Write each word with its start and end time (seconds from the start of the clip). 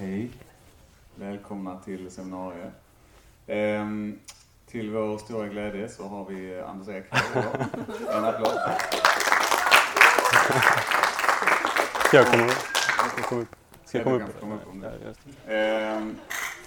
Hej. 0.00 0.30
Välkomna 1.14 1.78
till 1.78 2.10
seminariet. 2.10 2.72
Ehm, 3.46 4.18
till 4.66 4.90
vår 4.90 5.18
stora 5.18 5.46
glädje 5.46 5.88
så 5.88 6.02
har 6.02 6.24
vi 6.24 6.60
Anders 6.60 6.88
Ek 6.88 7.04
här 7.10 7.42
idag. 7.42 7.66
En 8.16 8.24
applåd. 8.24 8.58
Ska 12.06 12.16
jag 12.16 12.26
komma 12.26 12.44
upp? 12.44 12.52
Ska 12.52 13.18
jag 13.18 13.26
komma 13.26 13.40
upp? 13.40 13.48
Ska 13.84 13.98
jag 13.98 14.04
komma 14.04 14.16
upp? 14.16 14.40
komma 14.40 14.54
upp 14.54 14.68
om 14.70 14.80
det. 14.80 15.14
Ehm, 15.54 16.16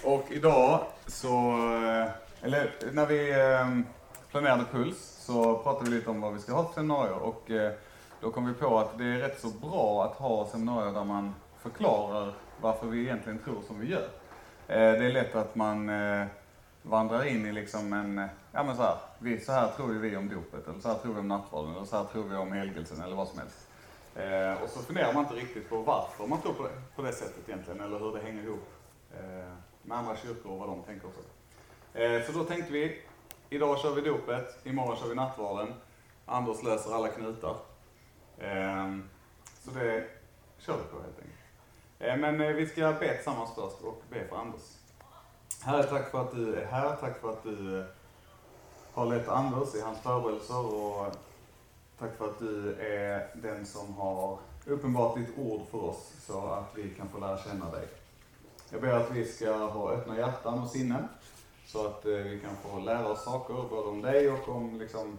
och 0.04 0.26
idag 0.30 0.80
så, 1.06 1.50
eh, 1.84 2.10
eller 2.42 2.70
när 2.92 3.06
vi 3.06 3.32
ehm, 3.32 3.84
planerade 4.30 4.64
Puls 4.72 5.16
så 5.18 5.58
pratade 5.58 5.90
vi 5.90 5.96
lite 5.96 6.10
om 6.10 6.20
vad 6.20 6.34
vi 6.34 6.40
ska 6.40 6.52
ha 6.52 6.64
för 6.64 6.74
seminarier 6.74 7.18
och 7.18 7.50
eh, 7.50 7.72
då 8.20 8.30
kom 8.30 8.46
vi 8.46 8.54
på 8.54 8.78
att 8.78 8.98
det 8.98 9.04
är 9.04 9.18
rätt 9.18 9.40
så 9.40 9.48
bra 9.48 10.04
att 10.04 10.16
ha 10.18 10.46
seminarier 10.46 10.92
där 10.92 11.04
man 11.04 11.34
förklarar 11.62 12.32
varför 12.60 12.86
vi 12.86 13.00
egentligen 13.00 13.38
tror 13.38 13.62
som 13.62 13.80
vi 13.80 13.86
gör. 13.86 14.08
Eh, 14.68 14.92
det 14.92 15.06
är 15.06 15.12
lätt 15.12 15.34
att 15.34 15.54
man 15.54 15.88
eh, 15.88 16.26
vandrar 16.82 17.26
in 17.26 17.46
i 17.46 17.52
liksom 17.52 17.92
en, 17.92 18.18
eh, 18.18 18.26
ja 18.52 18.62
men 18.62 18.76
så 18.76 18.82
här, 18.82 18.96
vi, 19.18 19.40
så 19.40 19.52
här 19.52 19.68
tror 19.68 19.92
ju 19.92 19.98
vi 19.98 20.16
om 20.16 20.28
dopet, 20.28 20.68
eller 20.68 20.80
så 20.80 20.88
här 20.88 20.98
tror 20.98 21.14
vi 21.14 21.20
om 21.20 21.28
nattvarden, 21.28 21.74
eller 21.74 21.84
så 21.84 21.96
här 21.96 22.04
tror 22.04 22.24
vi 22.24 22.36
om 22.36 22.52
helgelsen, 22.52 23.02
eller 23.02 23.16
vad 23.16 23.28
som 23.28 23.38
helst. 23.38 23.68
Eh, 24.14 24.62
och 24.62 24.68
så 24.68 24.82
funderar 24.82 25.12
man 25.12 25.22
inte 25.22 25.34
riktigt 25.34 25.68
på 25.68 25.76
varför 25.76 26.26
man 26.26 26.40
tror 26.40 26.52
på 26.52 26.62
det, 26.62 26.74
på 26.96 27.02
det 27.02 27.12
sättet 27.12 27.48
egentligen, 27.48 27.80
eller 27.80 27.98
hur 27.98 28.12
det 28.12 28.20
hänger 28.20 28.42
ihop 28.42 28.68
eh, 29.14 29.52
med 29.82 29.98
andra 29.98 30.16
kyrkor 30.16 30.52
och 30.52 30.58
vad 30.58 30.68
de 30.68 30.82
tänker 30.82 31.06
också. 31.06 31.20
Eh, 31.98 32.22
så 32.26 32.32
då 32.32 32.44
tänkte 32.44 32.72
vi, 32.72 33.02
idag 33.50 33.78
kör 33.78 33.94
vi 33.94 34.00
dopet, 34.00 34.66
imorgon 34.66 34.96
kör 34.96 35.08
vi 35.08 35.14
nattvarden. 35.14 35.74
Anders 36.26 36.62
löser 36.62 36.94
alla 36.94 37.08
knutar. 37.08 37.56
Så 39.64 39.70
det 39.70 40.04
kör 40.58 40.76
vi 40.76 40.84
på 40.92 41.02
helt 41.02 41.18
enkelt. 41.18 41.43
Eh, 41.98 42.16
men 42.16 42.40
eh, 42.40 42.52
vi 42.52 42.66
ska 42.66 42.92
be 42.92 43.14
tillsammans 43.14 43.50
först 43.54 43.80
och 43.82 44.02
be 44.10 44.28
för 44.28 44.36
Anders. 44.36 44.62
Herre, 45.62 45.82
tack 45.82 46.10
för 46.10 46.20
att 46.20 46.34
du 46.34 46.54
är 46.54 46.66
här. 46.66 46.96
Tack 46.96 47.20
för 47.20 47.30
att 47.30 47.42
du 47.42 47.80
eh, 47.80 47.86
har 48.92 49.06
lett 49.06 49.28
Anders 49.28 49.74
i 49.74 49.80
hans 49.80 49.98
förberedelser 49.98 50.74
och 50.74 51.14
tack 51.98 52.16
för 52.16 52.30
att 52.30 52.38
du 52.38 52.74
är 52.74 53.30
den 53.34 53.66
som 53.66 53.94
har 53.94 54.38
uppenbart 54.66 55.16
ditt 55.16 55.38
ord 55.38 55.60
för 55.70 55.84
oss 55.84 56.12
så 56.20 56.46
att 56.46 56.70
vi 56.74 56.90
kan 56.90 57.08
få 57.08 57.18
lära 57.18 57.38
känna 57.38 57.70
dig. 57.70 57.88
Jag 58.70 58.80
ber 58.80 58.92
att 58.92 59.10
vi 59.10 59.24
ska 59.24 59.56
ha 59.56 59.90
öppna 59.90 60.16
hjärtan 60.16 60.62
och 60.62 60.68
sinnen 60.68 61.08
så 61.66 61.86
att 61.86 62.04
vi 62.04 62.40
kan 62.40 62.56
få 62.56 62.78
lära 62.78 63.08
oss 63.08 63.24
saker 63.24 63.54
både 63.54 63.88
om 63.88 64.02
dig 64.02 64.30
och 64.30 64.48
om 64.48 64.78
liksom, 64.78 65.18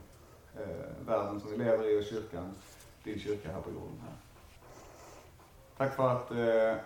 eh, 0.56 1.08
världen 1.08 1.40
som 1.40 1.52
vi 1.52 1.58
lever 1.58 1.90
i 1.90 2.02
och 2.02 2.06
kyrkan, 2.06 2.56
din 3.04 3.20
kyrka 3.20 3.52
här 3.52 3.62
på 3.62 3.70
jorden. 3.70 4.02
Här. 4.02 4.25
Tack 5.78 5.96
för 5.96 6.10
att 6.10 6.32
eh, 6.32 6.38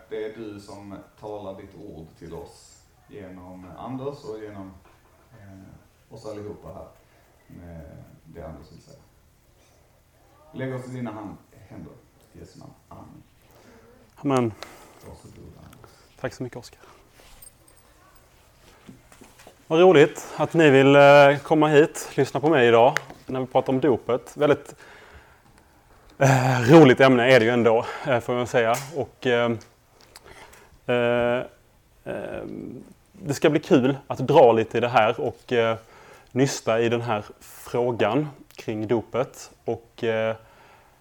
det 0.10 0.26
är 0.26 0.36
du 0.36 0.60
som 0.60 0.98
talar 1.20 1.62
ditt 1.62 1.76
ord 1.76 2.08
till 2.20 2.34
oss 2.34 2.84
genom 3.08 3.68
Anders 3.78 4.24
och 4.24 4.40
genom 4.40 4.72
eh, 5.32 6.14
oss 6.14 6.26
allihopa 6.26 6.68
här 6.68 6.88
med 7.48 7.82
det 8.26 8.44
Anders 8.44 8.72
vill 8.72 8.82
säga. 8.82 9.00
Vi 10.52 10.60
lägger 10.60 10.76
oss 10.76 10.88
i 10.88 10.92
dina 10.92 11.12
hand, 11.12 11.38
händer. 11.70 11.92
I 12.34 12.40
Jesu 12.40 12.60
namn. 12.60 12.74
Amen. 12.90 13.24
Amen. 14.16 14.54
Varsågod 15.08 15.54
Anders. 15.58 15.92
Tack 16.20 16.34
så 16.34 16.44
mycket 16.44 16.58
Oskar. 16.58 16.82
Vad 19.68 19.80
roligt 19.80 20.34
att 20.38 20.54
ni 20.54 20.70
vill 20.70 20.96
eh, 20.96 21.38
komma 21.44 21.68
hit, 21.68 22.12
lyssna 22.16 22.40
på 22.40 22.50
mig 22.50 22.68
idag 22.68 22.98
när 23.26 23.40
vi 23.40 23.46
pratar 23.46 23.74
om 23.74 23.80
dopet. 23.80 24.38
Väldigt 24.38 24.76
eh, 26.20 26.62
roligt 26.72 27.00
ämne 27.00 27.32
är 27.32 27.40
det 27.40 27.46
ju 27.46 27.52
ändå, 27.52 27.86
eh, 28.08 28.20
får 28.20 28.34
man 28.34 28.48
säga. 28.48 28.76
Och, 28.96 29.28
eh, 29.28 29.52
eh, 30.88 31.44
eh, 32.04 32.44
det 33.12 33.34
ska 33.34 33.50
bli 33.50 33.60
kul 33.60 33.98
att 34.08 34.20
dra 34.20 34.52
lite 34.52 34.78
i 34.78 34.82
det 34.82 34.88
här 34.88 35.22
och 35.22 35.54
eh, 35.54 35.78
nysta 36.32 36.80
i 36.82 36.90
den 36.90 37.02
här 37.02 37.24
frågan 37.40 38.28
kring 38.56 38.88
dopet. 38.88 39.52
Och 39.66 40.04
eh, 40.04 40.36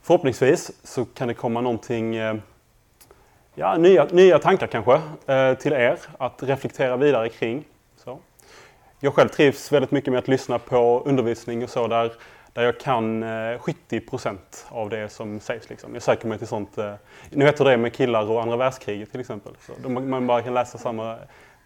förhoppningsvis 0.03 0.71
så 0.85 1.05
kan 1.05 1.29
det 1.29 1.35
komma 1.35 1.61
någonting 1.61 2.17
eh, 2.17 2.35
ja, 3.55 3.77
nya, 3.77 4.05
nya 4.05 4.39
tankar 4.39 4.67
kanske 4.67 5.01
eh, 5.27 5.55
till 5.55 5.73
er 5.73 5.99
att 6.19 6.43
reflektera 6.43 6.97
vidare 6.97 7.29
kring. 7.29 7.65
Så. 7.97 8.19
Jag 9.01 9.15
själv 9.15 9.29
trivs 9.29 9.73
väldigt 9.73 9.91
mycket 9.91 10.13
med 10.13 10.19
att 10.19 10.29
lyssna 10.29 10.59
på 10.59 11.03
undervisning 11.05 11.65
och 11.65 11.71
så 11.71 11.87
där, 11.87 12.13
där 12.59 12.65
jag 12.65 12.81
kan 12.81 13.23
eh, 13.23 13.59
70% 13.59 14.37
av 14.69 14.91
det 14.91 15.09
som 15.09 15.41
sägs. 15.41 15.71
Liksom. 15.71 15.95
Jag 15.95 16.03
söker 16.03 16.29
mig 16.29 16.39
till 16.39 16.47
sånt. 16.47 16.79
Eh, 16.79 16.93
ni 17.31 17.45
vet 17.45 17.61
hur 17.61 17.65
det 17.65 17.73
är 17.73 17.77
med 17.77 17.93
killar 17.93 18.31
och 18.31 18.43
andra 18.43 18.57
världskriget 18.57 19.11
till 19.11 19.21
exempel. 19.21 19.53
Så 19.67 19.73
de, 19.83 20.11
man 20.11 20.27
bara 20.27 20.43
kan 20.43 20.55
läsa 20.55 20.79
samma, 20.79 21.17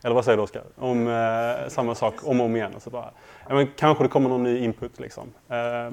eller 0.02 0.14
vad 0.14 0.24
säger 0.24 0.36
du 0.36 0.42
Oskar? 0.42 0.62
Om 0.78 1.08
eh, 1.08 1.68
samma 1.68 1.94
sak 1.94 2.14
om 2.24 2.40
och 2.40 2.46
om 2.46 2.56
igen. 2.56 2.72
Och 2.76 2.82
så 2.82 2.90
bara, 2.90 3.10
ja, 3.48 3.54
men 3.54 3.68
kanske 3.76 4.04
det 4.04 4.08
kommer 4.08 4.28
någon 4.28 4.42
ny 4.42 4.58
input 4.64 5.00
liksom. 5.00 5.32
Eh, 5.48 5.92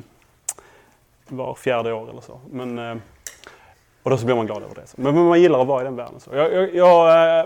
var 1.27 1.53
fjärde 1.53 1.93
år 1.93 2.09
eller 2.09 2.21
så. 2.21 2.39
Men, 2.51 2.79
eh, 2.79 2.95
och 4.03 4.09
då 4.09 4.17
så 4.17 4.25
blir 4.25 4.35
man 4.35 4.45
glad 4.45 4.63
över 4.63 4.75
det. 4.75 4.93
Men 4.95 5.15
men 5.15 5.25
man 5.25 5.41
gillar 5.41 5.61
att 5.61 5.67
vara 5.67 5.81
i 5.81 5.83
den 5.83 5.95
världen. 5.95 6.19
Så 6.19 6.35
jag, 6.35 6.53
jag, 6.53 6.75
jag, 6.75 7.39
eh, 7.39 7.45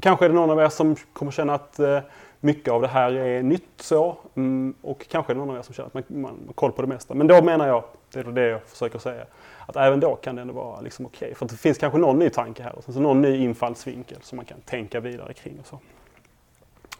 kanske 0.00 0.24
är 0.24 0.28
det 0.28 0.34
någon 0.34 0.50
av 0.50 0.60
er 0.60 0.68
som 0.68 0.96
kommer 1.12 1.32
känna 1.32 1.54
att 1.54 1.78
eh, 1.78 1.98
mycket 2.44 2.72
av 2.72 2.82
det 2.82 2.88
här 2.88 3.12
är 3.12 3.42
nytt 3.42 3.68
så. 3.76 4.16
Mm, 4.34 4.74
och 4.82 5.08
kanske 5.08 5.32
är 5.32 5.34
det 5.34 5.40
någon 5.40 5.50
av 5.50 5.56
er 5.56 5.62
som 5.62 5.74
känner 5.74 5.86
att 5.86 5.94
man, 5.94 6.04
man 6.08 6.42
har 6.46 6.52
koll 6.52 6.72
på 6.72 6.82
det 6.82 6.88
mesta. 6.88 7.14
Men 7.14 7.26
då 7.26 7.42
menar 7.42 7.66
jag, 7.66 7.84
det 8.12 8.20
är 8.20 8.24
det 8.24 8.48
jag 8.48 8.62
försöker 8.62 8.98
säga, 8.98 9.24
att 9.66 9.76
även 9.76 10.00
då 10.00 10.16
kan 10.16 10.36
det 10.36 10.42
ändå 10.42 10.54
vara 10.54 10.80
liksom 10.80 11.06
okej. 11.06 11.34
För 11.34 11.44
att 11.44 11.50
det 11.50 11.56
finns 11.56 11.78
kanske 11.78 11.98
någon 11.98 12.18
ny 12.18 12.30
tanke 12.30 12.62
här 12.62 12.74
och 12.74 12.84
sen 12.84 12.94
så 12.94 13.00
någon 13.00 13.22
ny 13.22 13.36
infallsvinkel 13.36 14.18
som 14.22 14.36
man 14.36 14.44
kan 14.44 14.60
tänka 14.60 15.00
vidare 15.00 15.32
kring. 15.32 15.60
Och 15.60 15.66
så. 15.66 15.78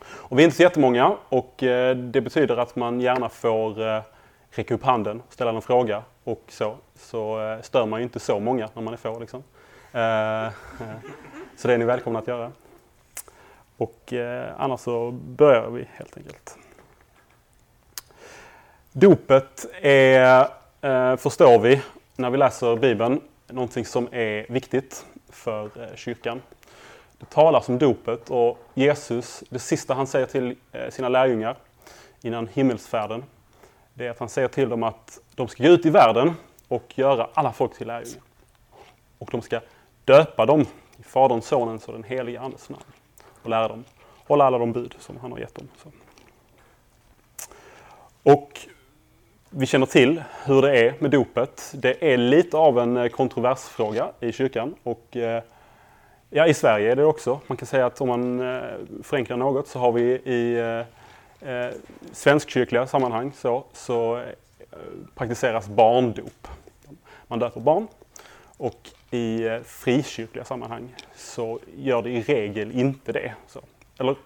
Och 0.06 0.38
vi 0.38 0.42
är 0.42 0.44
inte 0.44 0.56
så 0.56 0.62
jättemånga 0.62 1.16
och 1.28 1.62
eh, 1.62 1.96
det 1.96 2.20
betyder 2.20 2.56
att 2.56 2.76
man 2.76 3.00
gärna 3.00 3.28
får 3.28 3.88
eh, 3.88 4.02
räcka 4.50 4.74
upp 4.74 4.84
handen, 4.84 5.22
ställa 5.28 5.50
en 5.50 5.62
fråga 5.62 6.02
och 6.24 6.44
så. 6.48 6.76
Så 6.94 7.50
eh, 7.52 7.60
stör 7.60 7.86
man 7.86 8.00
ju 8.00 8.04
inte 8.04 8.20
så 8.20 8.40
många 8.40 8.68
när 8.74 8.82
man 8.82 8.94
är 8.94 8.98
få. 8.98 9.18
Liksom. 9.18 9.42
Så 11.56 11.68
det 11.68 11.74
är 11.74 11.78
ni 11.78 11.84
välkomna 11.84 12.18
att 12.18 12.28
göra. 12.28 12.52
Och 13.84 14.12
eh, 14.12 14.52
annars 14.58 14.80
så 14.80 15.10
börjar 15.10 15.70
vi 15.70 15.86
helt 15.92 16.16
enkelt. 16.16 16.58
Dopet 18.92 19.66
är, 19.82 20.48
eh, 20.80 21.16
förstår 21.16 21.58
vi 21.58 21.82
när 22.16 22.30
vi 22.30 22.38
läser 22.38 22.76
Bibeln, 22.76 23.20
någonting 23.46 23.84
som 23.84 24.08
är 24.12 24.52
viktigt 24.52 25.06
för 25.28 25.64
eh, 25.64 25.96
kyrkan. 25.96 26.42
Det 27.18 27.26
talas 27.30 27.68
om 27.68 27.78
dopet 27.78 28.30
och 28.30 28.58
Jesus, 28.74 29.44
det 29.48 29.58
sista 29.58 29.94
han 29.94 30.06
säger 30.06 30.26
till 30.26 30.56
eh, 30.72 30.90
sina 30.90 31.08
lärjungar 31.08 31.56
innan 32.22 32.48
himmelsfärden, 32.48 33.24
det 33.94 34.06
är 34.06 34.10
att 34.10 34.18
han 34.18 34.28
säger 34.28 34.48
till 34.48 34.68
dem 34.68 34.82
att 34.82 35.18
de 35.34 35.48
ska 35.48 35.62
gå 35.62 35.68
ut 35.68 35.86
i 35.86 35.90
världen 35.90 36.34
och 36.68 36.98
göra 36.98 37.28
alla 37.34 37.52
folk 37.52 37.74
till 37.74 37.86
lärjungar. 37.86 38.22
Och 39.18 39.28
de 39.32 39.42
ska 39.42 39.60
döpa 40.04 40.46
dem 40.46 40.66
i 40.98 41.02
Faderns, 41.02 41.46
Sonens 41.46 41.88
och 41.88 41.92
den 41.92 42.04
helige 42.04 42.40
Andes 42.40 42.68
namn. 42.68 42.84
Och 43.44 43.50
lära 43.50 43.68
dem 43.68 43.84
hålla 44.26 44.44
alla 44.44 44.58
de 44.58 44.72
bud 44.72 44.94
som 44.98 45.16
han 45.16 45.32
har 45.32 45.38
gett 45.38 45.54
dem. 45.54 45.68
Så. 45.82 45.88
Och 48.22 48.60
vi 49.50 49.66
känner 49.66 49.86
till 49.86 50.22
hur 50.44 50.62
det 50.62 50.78
är 50.78 50.94
med 50.98 51.10
dopet. 51.10 51.72
Det 51.74 52.12
är 52.12 52.16
lite 52.16 52.56
av 52.56 52.78
en 52.78 52.96
eh, 52.96 53.08
kontroversfråga 53.08 54.10
i 54.20 54.32
kyrkan. 54.32 54.74
Och 54.82 55.16
eh, 55.16 55.42
ja, 56.30 56.46
i 56.46 56.54
Sverige 56.54 56.92
är 56.92 56.96
det 56.96 57.04
också. 57.04 57.40
Man 57.46 57.56
kan 57.56 57.66
säga 57.66 57.86
att 57.86 58.00
om 58.00 58.08
man 58.08 58.40
eh, 58.40 58.62
förenklar 59.02 59.36
något 59.36 59.68
så 59.68 59.78
har 59.78 59.92
vi 59.92 60.02
i 60.12 60.58
eh, 61.40 61.68
svenskkyrkliga 62.12 62.86
sammanhang 62.86 63.32
så, 63.32 63.64
så 63.72 64.24
praktiseras 65.14 65.68
barndop. 65.68 66.48
Man 67.26 67.38
döper 67.38 67.60
barn. 67.60 67.88
Och 68.56 68.90
i 69.14 69.46
eh, 69.46 69.60
frikyrkliga 69.62 70.44
sammanhang 70.44 70.94
så 71.14 71.60
gör 71.76 72.02
det 72.02 72.10
i 72.10 72.22
regel 72.22 72.72
inte 72.72 73.12
det. 73.12 73.34
Så. 73.46 73.60
Eller 73.98 74.16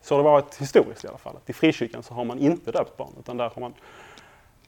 så 0.00 0.14
har 0.14 0.18
det 0.18 0.24
varit 0.24 0.56
historiskt 0.56 1.04
i 1.04 1.08
alla 1.08 1.18
fall. 1.18 1.36
Att 1.36 1.50
I 1.50 1.52
frikyrkan 1.52 2.02
så 2.02 2.14
har 2.14 2.24
man 2.24 2.38
inte 2.38 2.72
döpt 2.72 2.96
barn 2.96 3.12
utan 3.18 3.36
där 3.36 3.50
har 3.54 3.60
man 3.60 3.74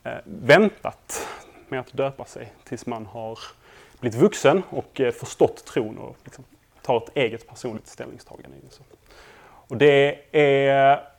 eh, 0.04 0.12
väntat 0.24 1.28
med 1.68 1.80
att 1.80 1.92
döpa 1.92 2.24
sig 2.24 2.52
tills 2.64 2.86
man 2.86 3.06
har 3.06 3.38
blivit 4.00 4.18
vuxen 4.18 4.62
och 4.70 5.00
eh, 5.00 5.12
förstått 5.12 5.64
tron 5.64 5.98
och 5.98 6.16
liksom, 6.24 6.44
tar 6.82 6.96
ett 6.96 7.16
eget 7.16 7.48
personligt 7.48 7.86
ställningstagande. 7.86 8.56
Så. 8.70 8.82
Och 9.44 9.76
det 9.76 10.18
är 10.32 11.13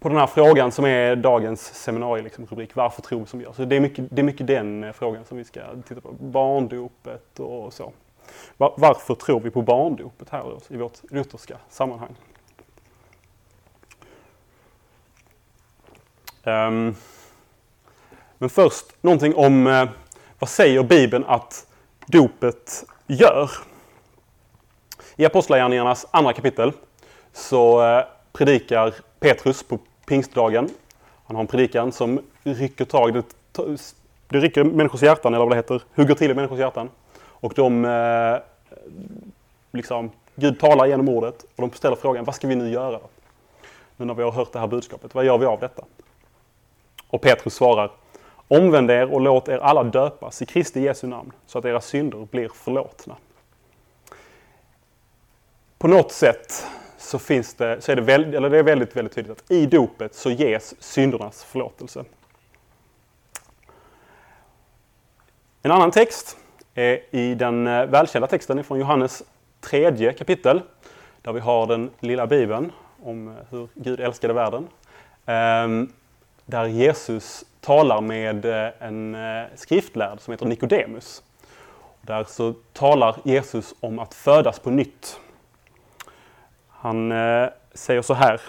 på 0.00 0.08
den 0.08 0.18
här 0.18 0.26
frågan 0.26 0.72
som 0.72 0.84
är 0.84 1.16
dagens 1.16 1.74
seminarierubrik, 1.74 2.58
liksom, 2.58 2.82
varför 2.82 3.02
tror 3.02 3.20
vi 3.20 3.26
som 3.26 3.38
vi 3.38 3.44
gör? 3.44 3.52
Så 3.52 3.64
det 3.64 3.76
är, 3.76 3.80
mycket, 3.80 4.04
det 4.10 4.22
är 4.22 4.24
mycket 4.24 4.46
den 4.46 4.84
eh, 4.84 4.92
frågan 4.92 5.24
som 5.24 5.38
vi 5.38 5.44
ska 5.44 5.60
titta 5.88 6.00
på. 6.00 6.12
Barndopet 6.12 7.40
och 7.40 7.72
så. 7.72 7.92
Var, 8.56 8.74
varför 8.76 9.14
tror 9.14 9.40
vi 9.40 9.50
på 9.50 9.62
barndopet 9.62 10.30
här 10.30 10.42
då, 10.42 10.74
i 10.74 10.76
vårt 10.76 11.10
lutherska 11.10 11.58
sammanhang? 11.68 12.14
Um, 16.46 16.96
men 18.38 18.50
först 18.50 19.02
någonting 19.02 19.34
om 19.34 19.66
eh, 19.66 19.88
vad 20.38 20.50
säger 20.50 20.82
Bibeln 20.82 21.24
att 21.24 21.66
dopet 22.06 22.84
gör? 23.06 23.50
I 25.16 25.26
Apostlagärningarnas 25.26 26.06
andra 26.10 26.32
kapitel 26.32 26.72
så 27.32 27.82
eh, 27.82 28.04
predikar 28.32 28.94
Petrus 29.24 29.62
på 29.62 29.78
pingstdagen. 30.06 30.68
Han 31.26 31.36
har 31.36 31.40
en 31.40 31.46
predikan 31.46 31.92
som 31.92 32.20
rycker 32.42 32.84
tag, 32.84 33.14
det, 33.14 33.24
det 34.28 34.38
rycker 34.38 34.64
människors 34.64 35.02
hjärtan, 35.02 35.34
eller 35.34 35.44
vad 35.44 35.52
det 35.52 35.56
heter, 35.56 35.82
hugger 35.94 36.14
till 36.14 36.30
i 36.30 36.34
människors 36.34 36.58
hjärtan. 36.58 36.90
Och 37.22 37.52
de, 37.56 37.84
eh, 37.84 38.36
liksom, 39.72 40.10
Gud 40.34 40.60
talar 40.60 40.86
genom 40.86 41.08
ordet 41.08 41.42
och 41.42 41.68
de 41.68 41.70
ställer 41.70 41.96
frågan, 41.96 42.24
vad 42.24 42.34
ska 42.34 42.46
vi 42.46 42.54
nu 42.54 42.70
göra? 42.70 43.00
Nu 43.96 44.04
när 44.04 44.14
vi 44.14 44.22
har 44.22 44.30
hört 44.30 44.52
det 44.52 44.58
här 44.58 44.66
budskapet, 44.66 45.14
vad 45.14 45.24
gör 45.24 45.38
vi 45.38 45.46
av 45.46 45.60
detta? 45.60 45.84
Och 47.08 47.20
Petrus 47.20 47.54
svarar, 47.54 47.90
omvänd 48.48 48.90
er 48.90 49.14
och 49.14 49.20
låt 49.20 49.48
er 49.48 49.58
alla 49.58 49.84
döpas 49.84 50.42
i 50.42 50.46
Kristi 50.46 50.80
Jesu 50.80 51.06
namn, 51.06 51.32
så 51.46 51.58
att 51.58 51.64
era 51.64 51.80
synder 51.80 52.26
blir 52.30 52.48
förlåtna. 52.48 53.16
På 55.78 55.88
något 55.88 56.12
sätt 56.12 56.66
så, 57.04 57.18
finns 57.18 57.54
det, 57.54 57.80
så 57.80 57.92
är 57.92 57.96
det, 57.96 58.02
väldigt, 58.02 58.34
eller 58.34 58.50
det 58.50 58.58
är 58.58 58.62
väldigt, 58.62 58.96
väldigt 58.96 59.14
tydligt 59.14 59.38
att 59.38 59.50
i 59.50 59.66
dopet 59.66 60.14
så 60.14 60.30
ges 60.30 60.82
syndernas 60.82 61.44
förlåtelse. 61.44 62.04
En 65.62 65.70
annan 65.70 65.90
text 65.90 66.36
är 66.74 67.00
i 67.10 67.34
den 67.34 67.66
eh, 67.66 67.86
välkända 67.86 68.26
texten 68.26 68.64
från 68.64 68.78
Johannes 68.78 69.22
tredje 69.60 70.12
kapitel, 70.12 70.60
där 71.22 71.32
vi 71.32 71.40
har 71.40 71.66
den 71.66 71.90
lilla 72.00 72.26
bibeln 72.26 72.72
om 73.02 73.28
eh, 73.28 73.34
hur 73.50 73.68
Gud 73.74 74.00
älskade 74.00 74.34
världen. 74.34 74.68
Ehm, 75.26 75.92
där 76.46 76.64
Jesus 76.66 77.44
talar 77.60 78.00
med 78.00 78.44
eh, 78.44 78.70
en 78.78 79.16
skriftlärd 79.54 80.20
som 80.20 80.32
heter 80.32 80.46
Nikodemus. 80.46 81.22
Där 82.00 82.24
så 82.24 82.54
talar 82.72 83.16
Jesus 83.24 83.74
om 83.80 83.98
att 83.98 84.14
födas 84.14 84.58
på 84.58 84.70
nytt. 84.70 85.20
Han 86.84 87.12
eh, 87.12 87.48
säger 87.74 88.02
så 88.02 88.14
här. 88.14 88.40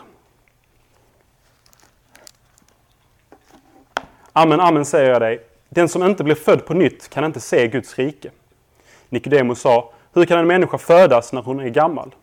Amen, 4.34 4.60
amen 4.60 4.86
säger 4.86 5.10
jag 5.10 5.22
dig. 5.22 5.40
Den 5.70 5.90
som 5.90 6.04
inte 6.04 6.24
blir 6.24 6.36
född 6.36 6.66
på 6.66 6.74
nytt 6.74 7.10
kan 7.10 7.24
inte 7.24 7.40
se 7.40 7.68
Guds 7.68 7.98
rike. 7.98 8.32
Nikodemus 9.10 9.60
sa, 9.60 9.94
hur 10.14 10.26
kan 10.26 10.40
en 10.40 10.48
människa 10.48 10.78
födas 10.78 11.34
när 11.34 11.42
hon 11.42 11.60
är 11.60 11.70
gammal? 11.70 12.16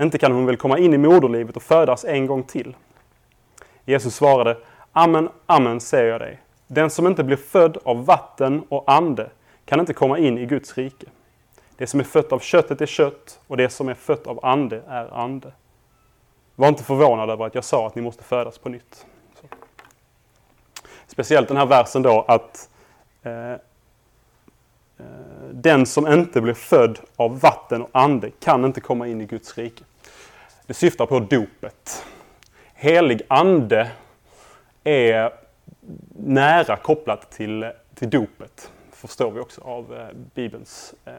Inte 0.00 0.18
kan 0.18 0.32
hon 0.32 0.46
väl 0.46 0.56
komma 0.56 0.78
in 0.78 0.94
i 0.94 0.98
moderlivet 0.98 1.56
och 1.56 1.62
födas 1.62 2.04
en 2.04 2.26
gång 2.26 2.42
till? 2.42 2.76
Jesus 3.84 4.14
svarade, 4.14 4.56
amen, 4.92 5.28
amen 5.46 5.80
säger 5.80 6.12
jag 6.12 6.20
dig. 6.20 6.40
Den 6.66 6.90
som 6.90 7.06
inte 7.06 7.24
blir 7.24 7.36
född 7.36 7.78
av 7.84 8.04
vatten 8.04 8.62
och 8.68 8.92
ande 8.92 9.30
kan 9.64 9.80
inte 9.80 9.94
komma 9.94 10.18
in 10.18 10.38
i 10.38 10.46
Guds 10.46 10.78
rike. 10.78 11.06
Det 11.80 11.86
som 11.86 12.00
är 12.00 12.04
fött 12.04 12.32
av 12.32 12.38
köttet 12.38 12.80
är 12.80 12.86
kött 12.86 13.40
och 13.46 13.56
det 13.56 13.70
som 13.70 13.88
är 13.88 13.94
fött 13.94 14.26
av 14.26 14.44
ande 14.46 14.82
är 14.88 15.14
ande. 15.14 15.52
Var 16.54 16.68
inte 16.68 16.84
förvånad 16.84 17.30
över 17.30 17.46
att 17.46 17.54
jag 17.54 17.64
sa 17.64 17.86
att 17.86 17.94
ni 17.94 18.02
måste 18.02 18.24
födas 18.24 18.58
på 18.58 18.68
nytt. 18.68 19.06
Så. 19.40 19.46
Speciellt 21.06 21.48
den 21.48 21.56
här 21.56 21.66
versen 21.66 22.02
då 22.02 22.24
att 22.28 22.70
eh, 23.22 23.52
eh, 23.52 23.58
den 25.52 25.86
som 25.86 26.06
inte 26.06 26.40
blir 26.40 26.54
född 26.54 26.98
av 27.16 27.40
vatten 27.40 27.82
och 27.82 27.90
ande 27.92 28.30
kan 28.30 28.64
inte 28.64 28.80
komma 28.80 29.08
in 29.08 29.20
i 29.20 29.26
Guds 29.26 29.58
rike. 29.58 29.84
Det 30.66 30.74
syftar 30.74 31.06
på 31.06 31.20
dopet. 31.20 32.04
Helig 32.74 33.22
ande 33.28 33.90
är 34.84 35.32
nära 36.16 36.76
kopplat 36.76 37.30
till, 37.30 37.72
till 37.94 38.10
dopet 38.10 38.70
förstår 39.00 39.30
vi 39.30 39.40
också 39.40 39.60
av 39.60 39.94
eh, 39.94 40.08
Bibelns 40.34 40.94
eh, 41.04 41.12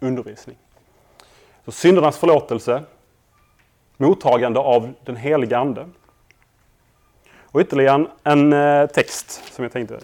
undervisning. 0.00 0.56
Så 1.64 1.72
syndernas 1.72 2.18
förlåtelse, 2.18 2.82
mottagande 3.96 4.60
av 4.60 4.92
den 5.04 5.16
helige 5.16 5.58
Ande. 5.58 5.88
Och 7.40 7.60
ytterligare 7.60 8.06
en, 8.22 8.52
eh, 8.52 8.86
text 8.86 9.54
som 9.54 9.62
jag 9.62 9.72
tänkte 9.72 10.00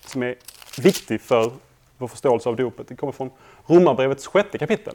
som 0.00 0.22
är 0.22 0.34
viktig 0.82 1.20
för 1.20 1.52
vår 1.98 2.08
förståelse 2.08 2.48
av 2.48 2.56
dopet. 2.56 2.88
Det 2.88 2.96
kommer 2.96 3.12
från 3.12 3.30
Romarbrevets 3.66 4.26
sjätte 4.26 4.58
kapitel. 4.58 4.94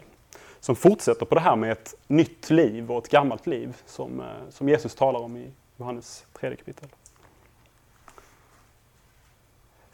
Som 0.60 0.76
fortsätter 0.76 1.26
på 1.26 1.36
det 1.36 1.42
här 1.42 1.56
med 1.56 1.72
ett 1.72 1.96
nytt 2.08 2.50
liv 2.50 2.92
och 2.92 3.06
ett 3.06 3.12
gammalt 3.12 3.48
liv 3.48 3.78
som, 3.86 4.24
som 4.50 4.70
Jesus 4.70 4.96
talar 4.96 5.20
om 5.20 5.38
i 5.38 5.52
Johannes 5.78 6.26
tredje 6.34 6.58
kapitel. 6.58 6.88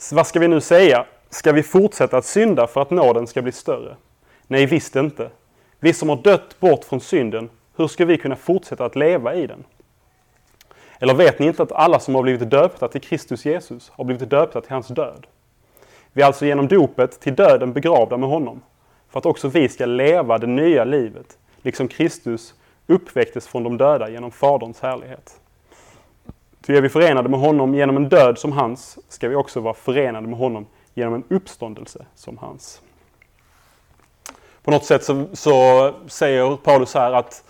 Så 0.03 0.15
vad 0.15 0.27
ska 0.27 0.39
vi 0.39 0.47
nu 0.47 0.61
säga? 0.61 1.05
Ska 1.29 1.51
vi 1.51 1.63
fortsätta 1.63 2.17
att 2.17 2.25
synda 2.25 2.67
för 2.67 2.81
att 2.81 2.89
nåden 2.89 3.27
ska 3.27 3.41
bli 3.41 3.51
större? 3.51 3.95
Nej, 4.47 4.65
visst 4.65 4.95
inte. 4.95 5.29
Vi 5.79 5.93
som 5.93 6.09
har 6.09 6.15
dött 6.15 6.59
bort 6.59 6.83
från 6.83 7.01
synden, 7.01 7.49
hur 7.75 7.87
ska 7.87 8.05
vi 8.05 8.17
kunna 8.17 8.35
fortsätta 8.35 8.85
att 8.85 8.95
leva 8.95 9.35
i 9.35 9.47
den? 9.47 9.63
Eller 10.99 11.13
vet 11.13 11.39
ni 11.39 11.47
inte 11.47 11.63
att 11.63 11.71
alla 11.71 11.99
som 11.99 12.15
har 12.15 12.23
blivit 12.23 12.49
döpta 12.49 12.87
till 12.87 13.01
Kristus 13.01 13.45
Jesus 13.45 13.91
har 13.95 14.03
blivit 14.03 14.29
döpta 14.29 14.61
till 14.61 14.71
hans 14.71 14.87
död? 14.87 15.27
Vi 16.13 16.21
är 16.21 16.25
alltså 16.25 16.45
genom 16.45 16.67
dopet 16.67 17.19
till 17.19 17.35
döden 17.35 17.73
begravda 17.73 18.17
med 18.17 18.29
honom, 18.29 18.61
för 19.09 19.19
att 19.19 19.25
också 19.25 19.47
vi 19.47 19.69
ska 19.69 19.85
leva 19.85 20.37
det 20.37 20.47
nya 20.47 20.83
livet, 20.83 21.37
liksom 21.61 21.87
Kristus 21.87 22.53
uppväcktes 22.87 23.47
från 23.47 23.63
de 23.63 23.77
döda 23.77 24.09
genom 24.09 24.31
Faderns 24.31 24.79
härlighet. 24.79 25.39
Ty 26.65 26.75
är 26.75 26.81
vi 26.81 26.89
förenade 26.89 27.29
med 27.29 27.39
honom 27.39 27.75
genom 27.75 27.97
en 27.97 28.09
död 28.09 28.39
som 28.39 28.51
hans, 28.51 28.99
ska 29.09 29.29
vi 29.29 29.35
också 29.35 29.59
vara 29.59 29.73
förenade 29.73 30.27
med 30.27 30.39
honom 30.39 30.65
genom 30.93 31.13
en 31.13 31.23
uppståndelse 31.29 32.05
som 32.15 32.37
hans. 32.37 32.81
På 34.63 34.71
något 34.71 34.85
sätt 34.85 35.03
så, 35.03 35.25
så 35.33 35.93
säger 36.07 36.55
Paulus 36.55 36.93
här 36.93 37.11
att 37.11 37.43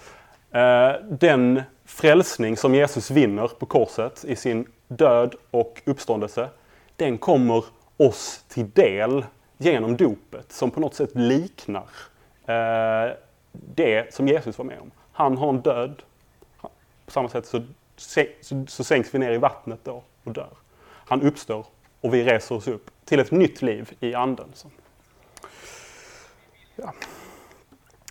eh, 0.52 0.92
den 1.10 1.62
frälsning 1.86 2.58
som 2.58 2.76
Jesus 2.76 3.12
vinner 3.12 3.48
på 3.48 3.66
korset 3.66 4.26
i 4.26 4.36
sin 4.36 4.66
död 4.88 5.36
och 5.52 5.82
uppståndelse, 5.86 6.50
den 6.96 7.18
kommer 7.18 7.66
oss 7.98 8.44
till 8.48 8.70
del 8.70 9.26
genom 9.58 9.98
dopet 9.98 10.52
som 10.52 10.72
på 10.72 10.80
något 10.80 10.96
sätt 10.96 11.10
liknar 11.14 11.86
eh, 12.46 13.16
det 13.52 14.14
som 14.14 14.28
Jesus 14.28 14.58
var 14.58 14.66
med 14.66 14.80
om. 14.80 14.92
Han 15.12 15.38
har 15.38 15.50
en 15.50 15.62
död. 15.62 16.02
På 17.06 17.12
samma 17.12 17.30
sätt 17.30 17.46
så 17.46 17.62
så, 17.96 18.26
så 18.68 18.84
sänks 18.84 19.14
vi 19.14 19.20
ner 19.20 19.32
i 19.32 19.38
vattnet 19.38 19.80
då 19.84 20.04
och 20.24 20.34
dör. 20.34 20.50
Han 20.84 21.22
uppstår 21.22 21.66
och 22.02 22.14
vi 22.14 22.24
reser 22.24 22.56
oss 22.56 22.68
upp 22.68 22.92
till 23.06 23.20
ett 23.20 23.32
nytt 23.32 23.62
liv 23.62 23.94
i 24.00 24.14
anden. 24.14 24.48
Så. 24.54 24.68
Ja. 26.76 26.94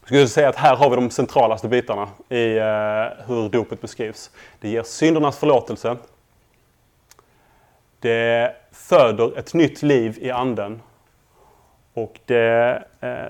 Jag 0.00 0.06
skulle 0.06 0.28
säga 0.28 0.48
att 0.48 0.56
här 0.56 0.76
har 0.76 0.90
vi 0.90 0.96
de 0.96 1.10
centralaste 1.10 1.68
bitarna 1.68 2.08
i 2.28 2.56
eh, 2.56 3.26
hur 3.26 3.48
dopet 3.48 3.80
beskrivs. 3.80 4.30
Det 4.60 4.68
ger 4.68 4.82
syndernas 4.82 5.38
förlåtelse. 5.38 5.96
Det 8.00 8.56
föder 8.70 9.38
ett 9.38 9.54
nytt 9.54 9.82
liv 9.82 10.18
i 10.20 10.30
anden. 10.30 10.82
Och 11.94 12.20
det 12.24 12.84
eh, 13.00 13.28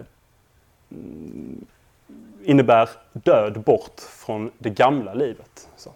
innebär 2.44 2.88
död 3.12 3.60
bort 3.60 4.00
från 4.00 4.50
det 4.58 4.70
gamla 4.70 5.14
livet. 5.14 5.68
Så. 5.76 5.92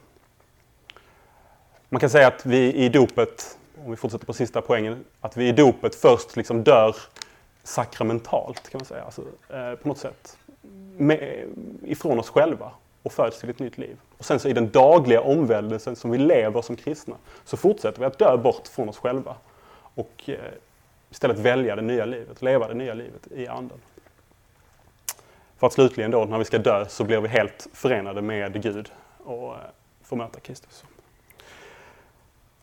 Man 1.88 2.00
kan 2.00 2.10
säga 2.10 2.26
att 2.26 2.46
vi 2.46 2.72
i 2.74 2.88
dopet, 2.88 3.58
om 3.84 3.90
vi 3.90 3.96
fortsätter 3.96 4.26
på 4.26 4.32
sista 4.32 4.60
poängen, 4.60 5.04
att 5.20 5.36
vi 5.36 5.48
i 5.48 5.52
dopet 5.52 5.94
först 5.94 6.36
liksom 6.36 6.64
dör 6.64 6.96
sakramentalt 7.62 8.68
kan 8.68 8.78
man 8.78 8.84
säga. 8.84 9.02
Alltså, 9.02 9.22
eh, 9.48 9.74
på 9.74 9.88
något 9.88 9.98
sätt. 9.98 10.38
Med, 10.96 11.48
ifrån 11.84 12.18
oss 12.18 12.30
själva 12.30 12.70
och 13.02 13.12
föds 13.12 13.40
till 13.40 13.50
ett 13.50 13.58
nytt 13.58 13.78
liv. 13.78 13.96
Och 14.18 14.24
sen 14.24 14.40
så 14.40 14.48
i 14.48 14.52
den 14.52 14.70
dagliga 14.70 15.20
omvälvelsen 15.20 15.96
som 15.96 16.10
vi 16.10 16.18
lever 16.18 16.62
som 16.62 16.76
kristna 16.76 17.16
så 17.44 17.56
fortsätter 17.56 18.00
vi 18.00 18.04
att 18.04 18.18
dö 18.18 18.36
bort 18.36 18.68
från 18.68 18.88
oss 18.88 18.98
själva 18.98 19.36
och 19.94 20.22
eh, 20.26 20.38
istället 21.10 21.38
välja 21.38 21.76
det 21.76 21.82
nya 21.82 22.04
livet, 22.04 22.42
leva 22.42 22.68
det 22.68 22.74
nya 22.74 22.94
livet 22.94 23.26
i 23.34 23.46
anden. 23.46 23.78
För 25.58 25.66
att 25.66 25.72
slutligen 25.72 26.10
då 26.10 26.24
när 26.24 26.38
vi 26.38 26.44
ska 26.44 26.58
dö 26.58 26.86
så 26.88 27.04
blir 27.04 27.20
vi 27.20 27.28
helt 27.28 27.68
förenade 27.72 28.22
med 28.22 28.62
Gud 28.62 28.92
och 29.24 29.54
eh, 29.54 29.60
får 30.02 30.16
möta 30.16 30.40
Kristus. 30.40 30.84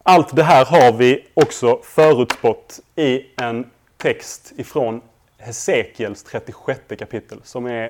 Allt 0.05 0.35
det 0.35 0.43
här 0.43 0.65
har 0.65 0.91
vi 0.91 1.27
också 1.33 1.79
förutspått 1.83 2.79
i 2.95 3.25
en 3.41 3.69
text 3.97 4.53
ifrån 4.57 5.01
Hesekiels 5.37 6.23
36 6.23 6.81
kapitel 6.99 7.39
som 7.43 7.65
är 7.65 7.89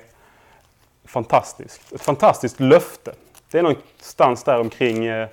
fantastiskt. 1.04 1.92
Ett 1.92 2.00
fantastiskt 2.00 2.60
löfte. 2.60 3.14
Det 3.50 3.58
är 3.58 3.62
någonstans 3.62 4.44
där 4.44 4.60
omkring 4.60 5.06
eh, 5.06 5.28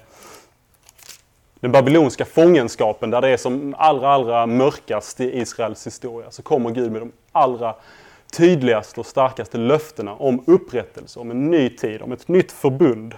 den 1.60 1.72
babyloniska 1.72 2.26
fångenskapen 2.26 3.10
där 3.10 3.22
det 3.22 3.30
är 3.30 3.38
som 3.38 3.76
allra, 3.78 4.10
allra 4.10 4.46
mörkast 4.46 5.20
i 5.20 5.40
Israels 5.40 5.88
historia. 5.88 6.32
Så 6.32 6.44
kommer 6.44 6.70
Gud 6.70 6.92
med 6.92 7.02
de 7.02 7.12
allra 7.32 7.76
tydligaste 8.32 9.00
och 9.00 9.06
starkaste 9.06 9.58
löftena 9.58 10.14
om 10.14 10.44
upprättelse, 10.48 11.20
om 11.20 11.32
en 11.32 11.52
ny 11.52 11.70
tid, 11.70 12.02
om 12.02 12.12
ett 12.12 12.28
nytt 12.28 12.52
förbund 12.52 13.16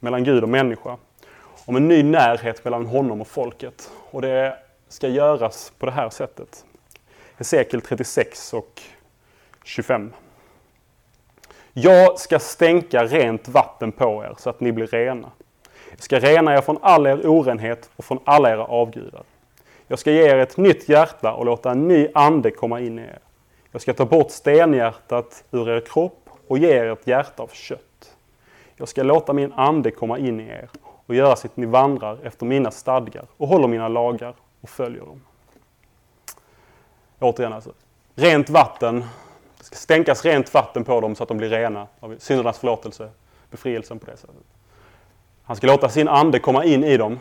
mellan 0.00 0.24
Gud 0.24 0.42
och 0.42 0.48
människa 0.48 0.96
om 1.66 1.76
en 1.76 1.88
ny 1.88 2.02
närhet 2.02 2.64
mellan 2.64 2.86
honom 2.86 3.20
och 3.20 3.28
folket. 3.28 3.90
Och 4.10 4.22
det 4.22 4.56
ska 4.88 5.08
göras 5.08 5.72
på 5.78 5.86
det 5.86 5.92
här 5.92 6.10
sättet. 6.10 6.64
Hesekiel 7.36 7.82
36 7.82 8.54
och 8.54 8.82
25. 9.64 10.12
Jag 11.72 12.18
ska 12.18 12.38
stänka 12.38 13.04
rent 13.04 13.48
vatten 13.48 13.92
på 13.92 14.24
er 14.24 14.34
så 14.38 14.50
att 14.50 14.60
ni 14.60 14.72
blir 14.72 14.86
rena. 14.86 15.30
Jag 15.90 16.02
ska 16.02 16.18
rena 16.18 16.54
er 16.54 16.60
från 16.60 16.78
all 16.82 17.06
er 17.06 17.26
orenhet 17.26 17.90
och 17.96 18.04
från 18.04 18.18
alla 18.24 18.50
era 18.50 18.64
avgudar. 18.64 19.22
Jag 19.86 19.98
ska 19.98 20.10
ge 20.10 20.22
er 20.22 20.36
ett 20.36 20.56
nytt 20.56 20.88
hjärta 20.88 21.32
och 21.32 21.46
låta 21.46 21.70
en 21.70 21.88
ny 21.88 22.08
ande 22.14 22.50
komma 22.50 22.80
in 22.80 22.98
i 22.98 23.02
er. 23.02 23.18
Jag 23.72 23.82
ska 23.82 23.94
ta 23.94 24.04
bort 24.04 24.30
stenhjärtat 24.30 25.44
ur 25.50 25.68
er 25.68 25.80
kropp 25.80 26.30
och 26.48 26.58
ge 26.58 26.68
er 26.68 26.86
ett 26.86 27.06
hjärta 27.06 27.42
av 27.42 27.50
kött. 27.52 28.16
Jag 28.76 28.88
ska 28.88 29.02
låta 29.02 29.32
min 29.32 29.52
ande 29.52 29.90
komma 29.90 30.18
in 30.18 30.40
i 30.40 30.48
er 30.48 30.68
och 31.06 31.14
göra 31.14 31.36
sitt 31.36 31.56
ni 31.56 31.66
vandrar 31.66 32.18
efter 32.22 32.46
mina 32.46 32.70
stadgar 32.70 33.24
och 33.36 33.48
håller 33.48 33.68
mina 33.68 33.88
lagar 33.88 34.34
och 34.60 34.70
följer 34.70 35.00
dem. 35.00 35.20
Återigen 37.18 37.52
alltså. 37.52 37.72
Rent 38.14 38.50
vatten. 38.50 39.04
Det 39.58 39.64
ska 39.64 39.76
stänkas 39.76 40.24
rent 40.24 40.54
vatten 40.54 40.84
på 40.84 41.00
dem 41.00 41.14
så 41.14 41.22
att 41.22 41.28
de 41.28 41.38
blir 41.38 41.48
rena 41.48 41.86
av 42.00 42.14
syndernas 42.18 42.58
förlåtelse, 42.58 43.10
befrielsen 43.50 43.98
på 43.98 44.06
det 44.06 44.16
sättet. 44.16 44.36
Han 45.44 45.56
ska 45.56 45.66
låta 45.66 45.88
sin 45.88 46.08
ande 46.08 46.38
komma 46.38 46.64
in 46.64 46.84
i 46.84 46.96
dem. 46.96 47.20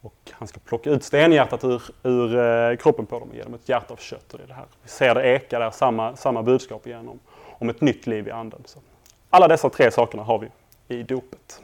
Och 0.00 0.14
han 0.30 0.48
ska 0.48 0.60
plocka 0.60 0.90
ut 0.90 1.04
stenhjärtat 1.04 1.64
ur, 1.64 1.82
ur 2.02 2.36
eh, 2.36 2.76
kroppen 2.76 3.06
på 3.06 3.18
dem 3.18 3.28
och 3.28 3.36
ge 3.36 3.42
dem 3.42 3.54
ett 3.54 3.68
hjärta 3.68 3.92
av 3.92 3.96
kött. 3.96 4.32
Och 4.32 4.38
det 4.38 4.44
är 4.44 4.48
det 4.48 4.54
här. 4.54 4.66
Vi 4.82 4.88
ser 4.88 5.14
det 5.14 5.22
eka 5.22 5.58
där, 5.58 5.70
samma, 5.70 6.16
samma 6.16 6.42
budskap 6.42 6.86
igen 6.86 7.08
om, 7.08 7.18
om 7.58 7.68
ett 7.68 7.80
nytt 7.80 8.06
liv 8.06 8.28
i 8.28 8.30
anden. 8.30 8.62
Så 8.64 8.78
alla 9.30 9.48
dessa 9.48 9.70
tre 9.70 9.90
sakerna 9.90 10.22
har 10.22 10.38
vi 10.38 10.48
i 10.88 11.02
dopet. 11.02 11.62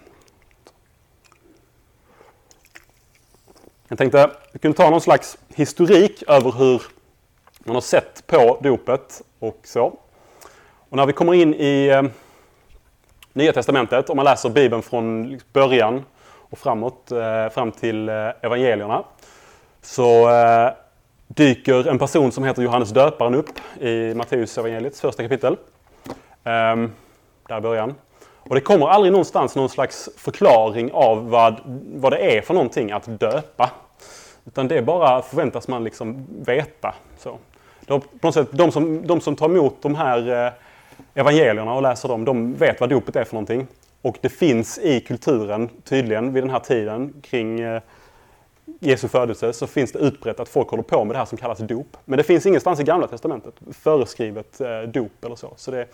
Jag 3.91 3.99
tänkte 3.99 4.25
att 4.25 4.49
vi 4.53 4.59
kunde 4.59 4.77
ta 4.77 4.91
någon 4.91 5.01
slags 5.01 5.39
historik 5.49 6.23
över 6.29 6.53
hur 6.53 6.83
man 7.59 7.77
har 7.77 7.81
sett 7.81 8.27
på 8.27 8.59
dopet 8.63 9.23
och 9.39 9.61
så. 9.65 9.99
Och 10.89 10.97
när 10.97 11.07
vi 11.07 11.13
kommer 11.13 11.35
in 11.35 11.55
i 11.55 11.87
eh, 11.87 12.03
Nya 13.33 13.53
Testamentet, 13.53 14.11
om 14.11 14.17
man 14.17 14.25
läser 14.25 14.51
Bibeln 14.51 14.83
från 14.83 15.29
liksom 15.29 15.49
början 15.53 16.05
och 16.51 16.59
framåt, 16.59 17.13
eh, 17.13 17.49
fram 17.49 17.73
till 17.73 18.09
eh, 18.09 18.15
evangelierna, 18.41 19.05
så 19.83 20.31
eh, 20.31 20.71
dyker 21.27 21.89
en 21.89 21.99
person 21.99 22.33
som 22.33 22.45
heter 22.45 22.63
Johannes 22.63 22.91
döparen 22.91 23.35
upp 23.35 23.81
i 23.81 24.15
Matteus 24.15 24.59
evangeliets 24.59 25.01
första 25.01 25.23
kapitel. 25.23 25.57
Ehm, 26.45 26.93
där 27.49 27.59
i 27.59 27.61
början. 27.61 27.95
Och 28.49 28.55
det 28.55 28.61
kommer 28.61 28.87
aldrig 28.87 29.13
någonstans 29.13 29.57
någon 29.57 29.69
slags 29.69 30.09
förklaring 30.17 30.93
av 30.93 31.31
vad, 31.31 31.61
vad 31.95 32.13
det 32.13 32.37
är 32.37 32.43
för 32.43 32.55
någonting 32.55 32.93
att 32.93 33.21
döpa. 33.21 33.71
Utan 34.47 34.69
det 34.69 34.83
bara 34.83 35.23
förväntas 35.23 35.69
man 35.69 35.85
liksom 35.85 36.27
veta. 36.45 36.95
Så. 37.19 37.39
De, 37.87 38.01
på 38.01 38.09
något 38.23 38.35
sätt, 38.35 38.49
de, 38.51 38.73
som, 38.73 39.07
de 39.07 39.21
som 39.21 39.37
tar 39.37 39.47
emot 39.47 39.77
de 39.81 39.95
här 39.95 40.47
eh, 40.47 40.53
evangelierna 41.15 41.75
och 41.75 41.83
läser 41.83 42.09
dem, 42.09 42.25
de 42.25 42.55
vet 42.55 42.81
vad 42.81 42.91
dopet 42.91 43.17
är 43.17 43.25
för 43.25 43.35
någonting. 43.35 43.67
Och 44.03 44.19
det 44.21 44.29
finns 44.29 44.79
i 44.79 45.01
kulturen, 45.01 45.69
tydligen 45.85 46.33
vid 46.33 46.43
den 46.43 46.51
här 46.51 46.61
tiden 46.61 47.15
kring 47.23 47.61
eh, 47.61 47.83
Jesu 48.81 49.09
födelse, 49.09 49.53
så 49.53 49.67
finns 49.67 49.93
det 49.93 49.99
utbrett 49.99 50.41
att 50.41 50.49
folk 50.49 50.69
håller 50.69 50.83
på 50.83 51.05
med 51.05 51.15
det 51.15 51.19
här 51.19 51.25
som 51.25 51.39
kallas 51.39 51.59
dop. 51.59 51.97
Men 52.05 52.17
det 52.17 52.23
finns 52.23 52.47
ingenstans 52.47 52.81
i 52.81 52.83
Gamla 52.83 53.07
Testamentet 53.07 53.55
föreskrivet 53.73 54.61
eh, 54.61 54.81
dop 54.81 55.25
eller 55.25 55.37
så. 55.37 55.53
Så 55.57 55.71
det 55.71 55.79
är 55.79 55.87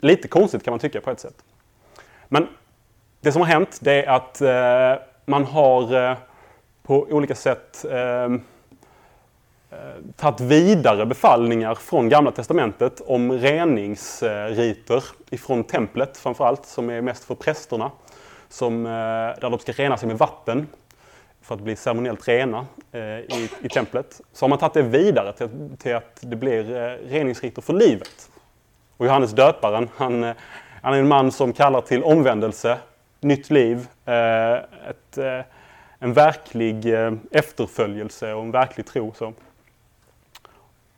lite 0.00 0.28
konstigt 0.28 0.64
kan 0.64 0.72
man 0.72 0.78
tycka 0.78 1.00
på 1.00 1.10
ett 1.10 1.20
sätt. 1.20 1.44
Men 2.28 2.48
det 3.20 3.32
som 3.32 3.40
har 3.42 3.48
hänt 3.48 3.78
det 3.80 4.04
är 4.04 4.08
att 4.08 4.40
eh, 4.40 5.04
man 5.24 5.44
har 5.44 6.10
eh, 6.10 6.16
på 6.82 7.06
olika 7.10 7.34
sätt 7.34 7.84
eh, 7.90 8.24
eh 8.24 8.38
tagit 10.16 10.40
vidare 10.40 11.06
befallningar 11.06 11.74
från 11.74 12.08
Gamla 12.08 12.30
Testamentet 12.30 13.00
om 13.00 13.32
reningsriter 13.32 15.04
ifrån 15.30 15.64
templet 15.64 16.16
framförallt, 16.16 16.66
som 16.66 16.90
är 16.90 17.00
mest 17.00 17.24
för 17.24 17.34
prästerna. 17.34 17.90
Som, 18.48 18.86
eh, 18.86 18.90
där 18.90 19.50
de 19.50 19.58
ska 19.58 19.72
rena 19.72 19.96
sig 19.96 20.08
med 20.08 20.18
vatten 20.18 20.66
för 21.42 21.54
att 21.54 21.60
bli 21.60 21.76
ceremoniellt 21.76 22.28
rena 22.28 22.66
eh, 22.92 23.00
i, 23.02 23.50
i 23.62 23.68
templet. 23.68 24.20
Så 24.32 24.44
har 24.44 24.48
man 24.48 24.58
tagit 24.58 24.74
det 24.74 24.82
vidare 24.82 25.32
till, 25.32 25.48
till 25.78 25.94
att 25.94 26.18
det 26.20 26.36
blir 26.36 26.64
reningsriter 27.08 27.62
för 27.62 27.72
livet. 27.72 28.30
Och 28.98 29.06
Johannes 29.06 29.32
döparen, 29.32 29.88
han, 29.96 30.24
eh, 30.24 30.34
han 30.82 30.94
är 30.94 30.98
en 30.98 31.08
man 31.08 31.32
som 31.32 31.52
kallar 31.52 31.80
till 31.80 32.02
omvändelse, 32.02 32.78
nytt 33.20 33.50
liv, 33.50 33.88
eh, 34.04 34.54
ett, 34.54 35.18
eh, 35.18 35.40
en 35.98 36.12
verklig 36.12 36.94
efterföljelse 37.30 38.32
och 38.32 38.42
en 38.42 38.50
verklig 38.50 38.86
tro. 38.86 39.14
Så. 39.14 39.32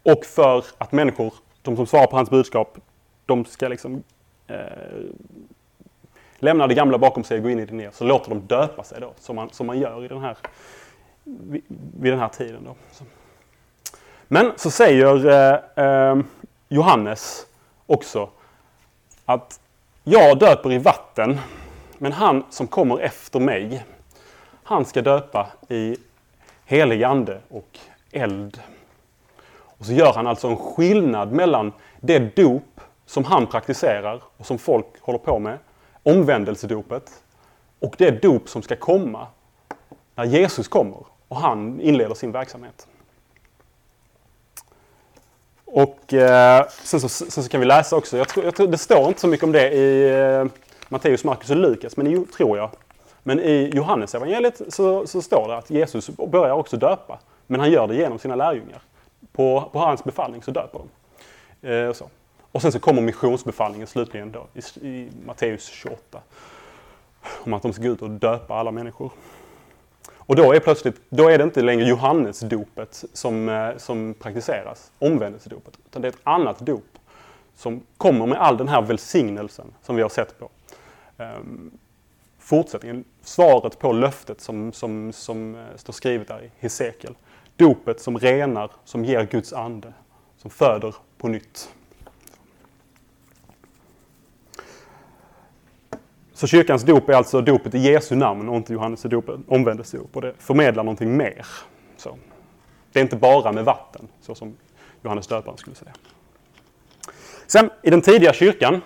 Och 0.03 0.25
för 0.25 0.65
att 0.79 0.93
människor, 0.93 1.35
de 1.63 1.77
som 1.77 1.87
svarar 1.87 2.07
på 2.07 2.17
hans 2.17 2.31
budskap, 2.31 2.79
de 3.27 3.45
ska 3.45 3.69
liksom 3.69 4.03
eh, 4.47 4.57
lämna 6.39 6.67
det 6.67 6.75
gamla 6.75 6.99
bakom 6.99 7.25
sig 7.25 7.37
och 7.37 7.43
gå 7.43 7.51
in 7.51 7.59
i 7.59 7.65
det 7.65 7.75
nya. 7.75 7.93
Så 7.93 8.05
låter 8.05 8.29
de 8.29 8.41
döpa 8.41 8.83
sig 8.83 9.01
då, 9.01 9.13
som 9.19 9.37
man, 9.37 9.51
som 9.51 9.67
man 9.67 9.79
gör 9.79 10.05
i 10.05 10.09
den 10.09 10.21
här, 10.21 10.37
vid, 11.25 11.63
vid 12.01 12.13
den 12.13 12.21
här 12.21 12.29
tiden. 12.29 12.65
Då. 12.65 12.75
Så. 12.93 13.05
Men 14.29 14.53
så 14.57 14.71
säger 14.71 15.27
eh, 15.27 15.85
eh, 15.85 16.17
Johannes 16.69 17.47
också 17.91 18.29
att 19.25 19.61
jag 20.05 20.39
döper 20.39 20.73
i 20.73 20.79
vatten, 20.79 21.39
men 21.99 22.13
han 22.13 22.45
som 22.51 22.67
kommer 22.67 22.99
efter 22.99 23.41
mig, 23.41 23.85
han 24.63 24.85
ska 24.85 25.03
döpa 25.03 25.51
i 25.69 25.97
helig 26.65 27.03
ande 27.05 27.41
och 27.49 27.79
eld. 28.13 28.61
Och 29.53 29.87
så 29.87 29.93
gör 29.93 30.13
han 30.13 30.27
alltså 30.27 30.49
en 30.49 30.57
skillnad 30.57 31.33
mellan 31.33 31.73
det 32.01 32.37
dop 32.37 32.81
som 33.07 33.25
han 33.25 33.47
praktiserar 33.47 34.23
och 34.37 34.47
som 34.47 34.59
folk 34.59 34.87
håller 35.01 35.19
på 35.19 35.39
med, 35.39 35.59
omvändelsedopet, 36.03 37.23
och 37.81 37.95
det 37.99 38.23
dop 38.23 38.49
som 38.49 38.63
ska 38.63 38.77
komma 38.77 39.27
när 40.15 40.25
Jesus 40.25 40.69
kommer 40.69 41.05
och 41.29 41.37
han 41.37 41.81
inleder 41.81 42.15
sin 42.15 42.33
verksamhet. 42.33 42.87
Och 45.73 46.15
eh, 46.15 46.67
sen, 46.69 47.01
så, 47.01 47.09
sen, 47.09 47.43
så, 47.43 47.49
kan 47.49 47.61
vi 47.61 47.67
läsa 47.67 47.97
också, 47.97 48.19
jag 48.19 48.29
tror, 48.29 48.45
jag 48.45 48.55
tror, 48.55 48.67
det 48.67 48.79
står 48.79 49.09
inte 49.09 49.21
så 49.21 49.27
mycket 49.27 49.45
om 49.45 49.53
det 49.53 49.73
i 49.73 50.11
eh, 50.11 50.45
Matteus, 50.89 51.25
Markus 51.25 51.51
och 51.51 51.57
Lukas, 51.57 51.97
men 51.97 52.07
i, 52.07 52.27
tror 52.27 52.59
jag. 52.59 52.71
Men 53.23 53.41
i 53.41 53.71
Johannes 53.75 54.15
evangeliet 54.15 54.61
så, 54.69 55.07
så 55.07 55.23
står 55.23 55.49
det 55.49 55.57
att 55.57 55.71
Jesus 55.71 56.11
börjar 56.11 56.55
också 56.55 56.77
döpa. 56.77 57.19
Men 57.47 57.61
han 57.61 57.71
gör 57.71 57.89
det 57.89 57.95
genom 57.95 58.19
sina 58.19 58.35
lärjungar. 58.35 58.83
På, 59.33 59.71
på 59.73 59.79
hans 59.79 60.05
befallning 60.05 60.43
så 60.43 60.51
döper 60.51 60.79
de. 60.79 61.69
Eh, 61.69 61.89
och, 61.89 61.97
så. 61.97 62.11
och 62.53 62.63
sen 62.63 62.73
så 62.73 62.79
kommer 62.79 63.03
missionsbefallningen 63.03 63.87
slutligen 63.87 64.33
då 64.33 64.47
i, 64.55 64.87
i 64.89 65.09
Matteus 65.27 65.67
28. 65.67 66.19
Om 67.45 67.53
att 67.53 67.63
de 67.63 67.73
ska 67.73 67.83
gå 67.83 67.89
ut 67.89 68.03
och 68.03 68.11
döpa 68.11 68.55
alla 68.55 68.71
människor. 68.71 69.11
Och 70.31 70.37
då 70.37 70.53
är, 70.53 70.61
plötsligt, 70.61 71.01
då 71.09 71.29
är 71.29 71.39
det 71.39 71.45
inte 71.45 71.63
längre 71.63 71.89
Johannesdopet 71.89 73.05
som, 73.13 73.49
eh, 73.49 73.77
som 73.77 74.15
praktiseras, 74.15 74.93
omvändelsedopet, 74.99 75.79
utan 75.87 76.03
det 76.03 76.09
är 76.09 76.13
ett 76.13 76.21
annat 76.23 76.59
dop 76.59 76.99
som 77.55 77.83
kommer 77.97 78.27
med 78.27 78.39
all 78.39 78.57
den 78.57 78.69
här 78.69 78.83
välsignelsen 78.83 79.67
som 79.83 79.97
vi 79.97 80.03
har 80.03 80.09
sett 80.09 80.39
på. 80.39 80.51
Um, 81.17 81.71
fortsättningen, 82.39 83.05
svaret 83.23 83.79
på 83.79 83.93
löftet 83.93 84.41
som, 84.41 84.73
som, 84.73 85.13
som 85.13 85.55
eh, 85.55 85.61
står 85.77 85.93
skrivet 85.93 86.29
där 86.29 86.43
i 86.43 86.51
Hesekiel. 86.59 87.15
Dopet 87.57 88.01
som 88.01 88.19
renar, 88.19 88.71
som 88.85 89.05
ger 89.05 89.25
Guds 89.25 89.53
ande, 89.53 89.93
som 90.37 90.51
föder 90.51 90.95
på 91.19 91.29
nytt. 91.29 91.71
Så 96.41 96.47
kyrkans 96.47 96.83
dop 96.83 97.09
är 97.09 97.13
alltså 97.13 97.41
dopet 97.41 97.75
i 97.75 97.79
Jesu 97.79 98.17
namn 98.17 98.49
och 98.49 98.57
inte 98.57 98.73
Johannes 98.73 99.05
omvändelsedop. 99.49 100.17
Och 100.17 100.23
det 100.23 100.35
förmedlar 100.39 100.85
någonting 100.85 101.17
mer. 101.17 101.47
Så. 101.97 102.17
Det 102.93 102.99
är 102.99 103.03
inte 103.03 103.17
bara 103.17 103.53
med 103.53 103.65
vatten, 103.65 104.09
så 104.21 104.35
som 104.35 104.57
Johannes 105.03 105.27
döparen 105.27 105.59
skulle 105.59 105.77
säga. 105.77 105.93
Sen 107.47 107.71
i 107.83 107.91
den 107.91 108.01
tidiga 108.01 108.33
kyrkan 108.33 108.81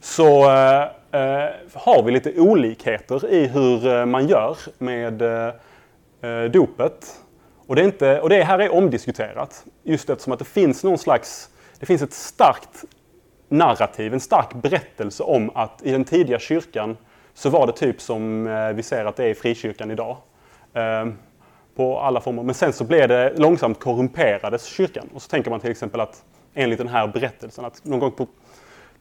så 0.00 0.50
eh, 0.50 0.82
eh 0.82 1.50
har 1.74 2.02
vi 2.02 2.12
lite 2.12 2.40
olikheter 2.40 3.30
i 3.30 3.46
hur 3.46 3.86
eh, 3.86 4.06
man 4.06 4.28
gör 4.28 4.56
med 4.78 5.22
eh, 5.22 5.54
eh, 6.20 6.44
dopet. 6.44 7.20
Och 7.66 7.76
det, 7.76 7.82
är 7.82 7.86
inte, 7.86 8.20
och 8.20 8.28
det 8.28 8.42
här 8.42 8.58
är 8.58 8.72
omdiskuterat 8.72 9.64
just 9.82 10.10
eftersom 10.10 10.32
att 10.32 10.38
det 10.38 10.44
finns 10.44 10.84
någon 10.84 10.98
slags, 10.98 11.50
det 11.80 11.86
finns 11.86 12.02
ett 12.02 12.12
starkt 12.12 12.84
narrativ, 13.48 14.14
en 14.14 14.20
stark 14.20 14.54
berättelse 14.54 15.22
om 15.22 15.50
att 15.54 15.82
i 15.82 15.92
den 15.92 16.04
tidiga 16.04 16.38
kyrkan 16.38 16.96
så 17.34 17.50
var 17.50 17.66
det 17.66 17.72
typ 17.72 18.00
som 18.00 18.46
eh, 18.46 18.68
vi 18.68 18.82
ser 18.82 19.04
att 19.04 19.16
det 19.16 19.24
är 19.24 19.28
i 19.28 19.34
frikyrkan 19.34 19.90
idag. 19.90 20.16
Ehm, 20.74 21.14
på 21.76 22.00
alla 22.00 22.20
former. 22.20 22.42
Men 22.42 22.54
sen 22.54 22.72
så 22.72 22.84
blev 22.84 23.08
det 23.08 23.32
långsamt 23.36 23.80
korrumperades 23.80 24.64
kyrkan. 24.64 25.08
Och 25.14 25.22
så 25.22 25.28
tänker 25.28 25.50
man 25.50 25.60
till 25.60 25.70
exempel 25.70 26.00
att 26.00 26.24
enligt 26.54 26.78
den 26.78 26.88
här 26.88 27.06
berättelsen 27.06 27.64
att 27.64 27.84
någon 27.84 27.98
gång 27.98 28.12
på 28.12 28.26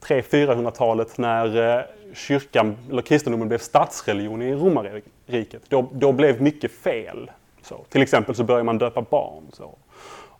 300-400-talet 0.01 1.17
när 1.17 1.77
eh, 1.77 1.83
kyrkan, 2.13 2.77
eller 2.89 3.01
kristendomen 3.01 3.47
blev 3.47 3.57
statsreligion 3.57 4.41
i 4.41 4.53
romarriket, 4.53 5.61
då, 5.69 5.89
då 5.91 6.11
blev 6.11 6.41
mycket 6.41 6.71
fel. 6.71 7.31
Så, 7.61 7.85
till 7.89 8.01
exempel 8.01 8.35
så 8.35 8.43
började 8.43 8.63
man 8.63 8.77
döpa 8.77 9.01
barn. 9.01 9.43
Så. 9.53 9.77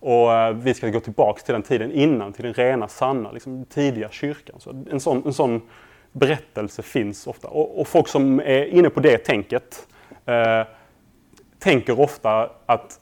Och 0.05 0.33
eh, 0.33 0.53
vi 0.53 0.73
ska 0.73 0.89
gå 0.89 0.99
tillbaks 0.99 1.43
till 1.43 1.53
den 1.53 1.63
tiden 1.63 1.91
innan, 1.91 2.33
till 2.33 2.43
den 2.43 2.53
rena, 2.53 2.87
sanna, 2.87 3.31
liksom, 3.31 3.65
tidiga 3.65 4.09
kyrkan. 4.09 4.55
Så 4.59 4.69
en, 4.91 4.99
sån, 4.99 5.23
en 5.25 5.33
sån 5.33 5.61
berättelse 6.11 6.81
finns 6.81 7.27
ofta. 7.27 7.47
Och, 7.47 7.79
och 7.79 7.87
folk 7.87 8.07
som 8.07 8.39
är 8.39 8.65
inne 8.65 8.89
på 8.89 8.99
det 8.99 9.17
tänket 9.17 9.87
eh, 10.25 10.61
tänker 11.59 11.99
ofta 11.99 12.49
att 12.65 12.99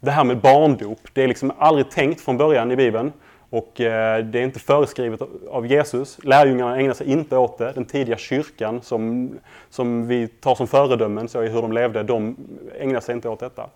det 0.00 0.10
här 0.10 0.24
med 0.24 0.38
barndop, 0.40 0.98
det 1.12 1.22
är 1.22 1.28
liksom 1.28 1.52
aldrig 1.58 1.90
tänkt 1.90 2.20
från 2.20 2.36
början 2.36 2.72
i 2.72 2.76
Bibeln. 2.76 3.12
Och 3.50 3.80
eh, 3.80 4.24
det 4.24 4.38
är 4.38 4.44
inte 4.44 4.60
föreskrivet 4.60 5.20
av 5.50 5.66
Jesus. 5.66 6.18
Lärjungarna 6.22 6.80
ägnar 6.80 6.94
sig 6.94 7.12
inte 7.12 7.36
åt 7.36 7.58
det. 7.58 7.72
Den 7.72 7.84
tidiga 7.84 8.16
kyrkan 8.16 8.80
som, 8.82 9.30
som 9.70 10.06
vi 10.06 10.28
tar 10.28 10.54
som 10.54 10.66
föredömen 10.66 11.28
så 11.28 11.42
i 11.42 11.48
hur 11.48 11.62
de 11.62 11.72
levde, 11.72 12.02
de 12.02 12.36
ägnar 12.78 13.00
sig 13.00 13.14
inte 13.14 13.28
åt 13.28 13.40
detta. 13.40 13.68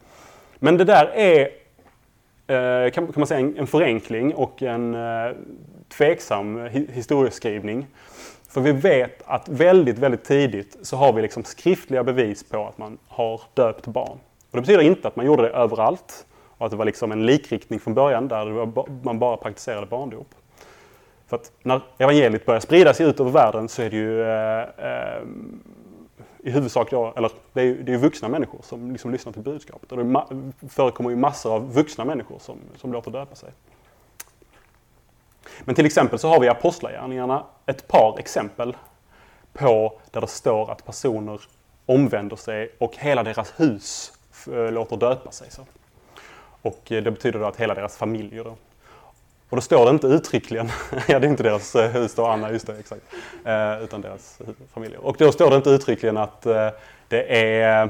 Men 0.59 0.77
det 0.77 0.85
där 0.85 1.11
är, 1.15 1.49
Eh, 2.49 2.91
kan, 2.91 3.07
kan 3.07 3.13
man 3.17 3.27
säga, 3.27 3.41
en, 3.41 3.59
en 3.59 3.67
förenkling 3.67 4.35
och 4.35 4.63
en 4.63 4.95
eh, 4.95 5.33
tveksam 5.89 6.69
historieskrivning. 6.93 7.87
För 8.49 8.61
vi 8.61 8.73
vet 8.73 9.23
att 9.27 9.49
väldigt, 9.49 9.99
väldigt 9.99 10.25
tidigt 10.25 10.77
så 10.83 10.97
har 10.97 11.13
vi 11.13 11.23
liksom 11.23 11.45
skriftliga 11.45 12.05
bevis 12.05 12.49
på 12.49 12.67
att 12.67 12.79
man 12.79 12.99
har 13.09 13.41
döpt 13.55 13.87
barn. 13.87 14.19
Och 14.51 14.57
det 14.57 14.61
betyder 14.61 14.83
inte 14.83 15.09
att 15.09 15.17
man 15.17 15.27
gjorde 15.27 15.43
det 15.43 15.49
överallt 15.49 16.27
och 16.59 16.67
att 16.67 16.71
det 16.71 16.77
var 16.77 16.85
liksom 16.85 17.13
en 17.13 17.27
likriktning 17.27 17.81
från 17.81 17.95
början 17.95 18.29
där 18.29 18.67
man 19.05 19.19
bara 19.19 19.37
praktiserade 19.37 19.87
barndop. 19.87 20.29
För 21.27 21.37
att 21.37 21.53
när 21.63 21.81
evangeliet 21.99 22.47
börjar 22.47 22.61
sprida 22.61 22.95
sig 22.95 23.07
ut 23.07 23.21
över 23.21 23.31
världen 23.31 23.69
så 23.69 23.83
är 23.83 23.91
det 23.91 23.97
ju 23.97 24.23
eh, 24.23 24.61
eh, 24.61 25.23
i 26.49 26.51
huvudsak 26.51 26.91
då, 26.91 27.13
eller 27.17 27.31
det 27.53 27.61
är 27.61 27.65
ju 27.65 27.83
det 27.83 27.93
är 27.93 27.97
vuxna 27.97 28.29
människor 28.29 28.61
som 28.63 28.93
liksom 28.93 29.11
lyssnar 29.11 29.33
till 29.33 29.43
budskapet. 29.43 29.93
Och 29.93 29.99
det 29.99 30.25
förekommer 30.69 31.11
ju 31.11 31.17
massor 31.17 31.55
av 31.55 31.73
vuxna 31.73 32.05
människor 32.05 32.39
som, 32.39 32.59
som 32.77 32.93
låter 32.93 33.11
döpa 33.11 33.35
sig. 33.35 33.51
Men 35.65 35.75
till 35.75 35.87
exempel 35.87 36.19
så 36.19 36.29
har 36.29 36.41
vi 36.41 36.47
i 36.47 36.51
Apostlagärningarna 36.51 37.45
ett 37.67 37.89
par 37.89 38.19
exempel 38.19 38.77
på 39.53 40.01
där 40.11 40.21
det 40.21 40.27
står 40.27 40.71
att 40.71 40.87
personer 40.87 41.41
omvänder 41.87 42.37
sig 42.37 42.75
och 42.79 42.97
hela 42.97 43.23
deras 43.23 43.61
hus 43.61 44.13
eh, 44.47 44.73
låter 44.73 44.97
döpa 44.97 45.31
sig. 45.31 45.51
Så. 45.51 45.63
Och 46.63 46.93
eh, 46.93 47.03
det 47.03 47.11
betyder 47.11 47.41
då 47.41 47.47
att 47.47 47.57
hela 47.57 47.75
deras 47.75 47.97
familjer 47.97 48.45
då. 48.45 48.57
Och 49.51 49.57
då 49.57 49.61
står 49.61 49.85
det 49.85 49.91
inte 49.91 50.07
uttryckligen, 50.07 50.71
ja 51.09 51.19
det 51.19 51.27
är 51.27 51.31
inte 51.31 51.43
deras 51.43 51.75
eh, 51.75 51.91
hus 51.91 52.15
då, 52.15 52.27
Anna, 52.27 52.53
just 52.53 52.67
det, 52.67 52.79
exakt. 52.79 53.03
Eh, 53.45 53.83
utan 53.83 54.01
deras 54.01 54.39
familjer. 54.75 55.01
Och 55.01 55.17
då 55.19 55.33
står 55.33 55.51
det 55.51 55.57
inte 55.57 55.71
uttryckligen 55.71 56.17
att 56.17 56.47
eh, 56.47 56.69
det 57.09 57.53
är 57.53 57.83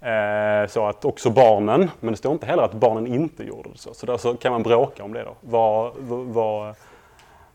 eh, 0.00 0.68
så 0.68 0.86
att 0.86 1.04
också 1.04 1.30
barnen, 1.30 1.90
men 2.00 2.12
det 2.12 2.16
står 2.16 2.32
inte 2.32 2.46
heller 2.46 2.62
att 2.62 2.74
barnen 2.74 3.06
inte 3.06 3.44
gjorde 3.44 3.68
det 3.72 3.78
så. 3.78 3.94
Så 3.94 4.06
där 4.06 4.16
så 4.16 4.34
kan 4.34 4.52
man 4.52 4.62
bråka 4.62 5.04
om 5.04 5.12
det 5.12 5.22
då. 5.22 5.34
Var, 5.40 5.92
var, 6.24 6.74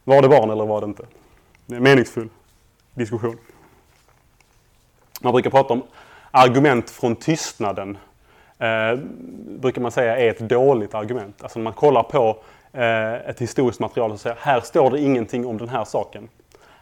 var 0.03 0.21
det 0.21 0.29
barn 0.29 0.49
eller 0.49 0.65
var 0.65 0.81
det 0.81 0.85
inte? 0.85 1.03
Det 1.65 1.73
är 1.73 1.77
en 1.77 1.83
meningsfull 1.83 2.29
diskussion. 2.93 3.37
Man 5.21 5.33
brukar 5.33 5.49
prata 5.49 5.73
om 5.73 5.83
argument 6.31 6.89
från 6.89 7.15
tystnaden 7.15 7.97
eh, 8.59 8.99
brukar 9.59 9.81
man 9.81 9.91
säga 9.91 10.17
är 10.17 10.29
ett 10.29 10.39
dåligt 10.39 10.93
argument. 10.93 11.43
Alltså 11.43 11.59
när 11.59 11.63
man 11.63 11.73
kollar 11.73 12.03
på 12.03 12.37
Eh, 12.73 13.13
ett 13.13 13.41
historiskt 13.41 13.79
material 13.79 14.11
och 14.11 14.19
säger 14.19 14.37
här 14.39 14.61
står 14.61 14.91
det 14.91 14.99
ingenting 14.99 15.45
om 15.45 15.57
den 15.57 15.69
här 15.69 15.85
saken. 15.85 16.29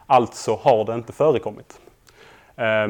Alltså 0.05 0.55
har 0.55 0.85
det 0.85 0.93
inte 0.93 1.13
förekommit. 1.13 1.79
Eh, 2.55 2.87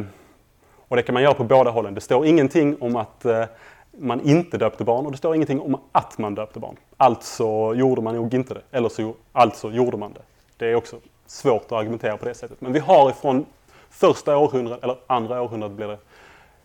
och 0.88 0.96
det 0.96 1.04
kan 1.04 1.14
man 1.14 1.24
göra 1.24 1.34
på 1.34 1.44
båda 1.44 1.72
hållen. 1.72 1.94
Det 1.94 2.02
står 2.02 2.26
ingenting 2.26 2.82
om 2.82 2.96
att 2.96 3.26
eh, 3.26 3.44
man 3.92 4.22
inte 4.22 4.58
döpte 4.58 4.84
barn 4.84 5.06
och 5.06 5.12
det 5.12 5.18
står 5.18 5.36
ingenting 5.36 5.62
om 5.62 5.80
att 5.92 6.18
man 6.18 6.36
döpte 6.36 6.60
barn. 6.60 6.76
Alltså 6.98 7.74
gjorde 7.74 8.02
man 8.02 8.16
nog 8.16 8.34
inte 8.34 8.54
det. 8.54 8.62
Eller 8.72 8.90
så 8.90 9.14
alltså 9.32 9.72
gjorde 9.72 9.98
man 9.98 10.14
det. 10.14 10.22
Det 10.58 10.72
är 10.72 10.76
också 10.76 10.96
svårt 11.26 11.66
att 11.66 11.72
argumentera 11.72 12.18
på 12.18 12.26
det 12.26 12.34
sättet. 12.34 12.62
Men 12.62 12.74
vi 12.74 12.80
har 12.80 13.10
ifrån 13.10 13.46
första 13.90 14.38
århundradet, 14.38 14.84
eller 14.84 14.98
andra 15.08 15.42
århundradet 15.42 15.78
blir 15.78 15.88
det, 15.88 15.98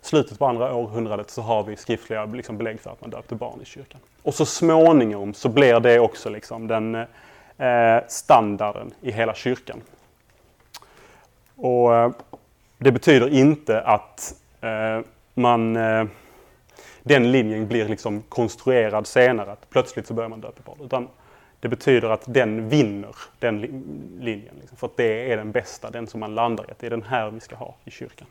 slutet 0.02 0.38
på 0.38 0.46
andra 0.46 0.74
århundradet 0.74 1.30
så 1.30 1.42
har 1.42 1.62
vi 1.62 1.76
skriftliga 1.76 2.24
liksom, 2.24 2.58
belägg 2.58 2.80
för 2.80 2.90
att 2.90 3.00
man 3.00 3.10
döpte 3.10 3.34
barn 3.34 3.60
i 3.62 3.64
kyrkan. 3.64 4.00
Och 4.22 4.34
så 4.34 4.46
småningom 4.46 5.34
så 5.34 5.48
blir 5.48 5.80
det 5.80 5.98
också 6.00 6.30
liksom, 6.30 6.66
den 6.66 6.94
eh, 6.94 7.98
standarden 8.08 8.94
i 9.00 9.10
hela 9.10 9.34
kyrkan. 9.34 9.80
Och 11.56 11.94
eh, 11.94 12.10
Det 12.78 12.92
betyder 12.92 13.28
inte 13.28 13.80
att 13.80 14.34
eh, 14.60 15.00
man 15.34 15.76
eh, 15.76 16.04
den 17.02 17.32
linjen 17.32 17.68
blir 17.68 17.88
liksom 17.88 18.22
konstruerad 18.28 19.06
senare, 19.06 19.52
att 19.52 19.70
plötsligt 19.70 20.06
så 20.06 20.14
börjar 20.14 20.28
man 20.28 20.40
döpa 20.40 20.62
barn. 20.64 20.78
Utan 20.84 21.08
det 21.60 21.68
betyder 21.68 22.10
att 22.10 22.22
den 22.26 22.68
vinner 22.68 23.14
den 23.38 23.60
linjen. 24.20 24.54
Liksom, 24.60 24.76
för 24.76 24.86
att 24.86 24.96
det 24.96 25.32
är 25.32 25.36
den 25.36 25.52
bästa, 25.52 25.90
den 25.90 26.06
som 26.06 26.20
man 26.20 26.34
landar 26.34 26.64
i. 26.68 26.70
Att 26.70 26.78
det 26.78 26.86
är 26.86 26.90
den 26.90 27.02
här 27.02 27.30
vi 27.30 27.40
ska 27.40 27.56
ha 27.56 27.74
i 27.84 27.90
kyrkan. 27.90 28.26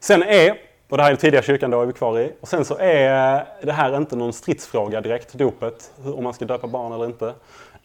Sen 0.00 0.22
är, 0.22 0.50
och 0.88 0.96
det 0.96 1.02
här 1.02 1.10
är 1.10 1.12
den 1.12 1.20
tidiga 1.20 1.42
kyrkan 1.42 1.70
då 1.70 1.82
är 1.82 1.86
vi 1.86 1.92
kvar 1.92 2.20
i, 2.20 2.32
och 2.40 2.48
sen 2.48 2.64
så 2.64 2.76
är 2.78 3.46
det 3.62 3.72
här 3.72 3.96
inte 3.96 4.16
någon 4.16 4.32
stridsfråga 4.32 5.00
direkt, 5.00 5.32
dopet, 5.32 5.92
om 6.04 6.24
man 6.24 6.34
ska 6.34 6.44
döpa 6.44 6.66
barn 6.66 6.92
eller 6.92 7.04
inte. 7.04 7.34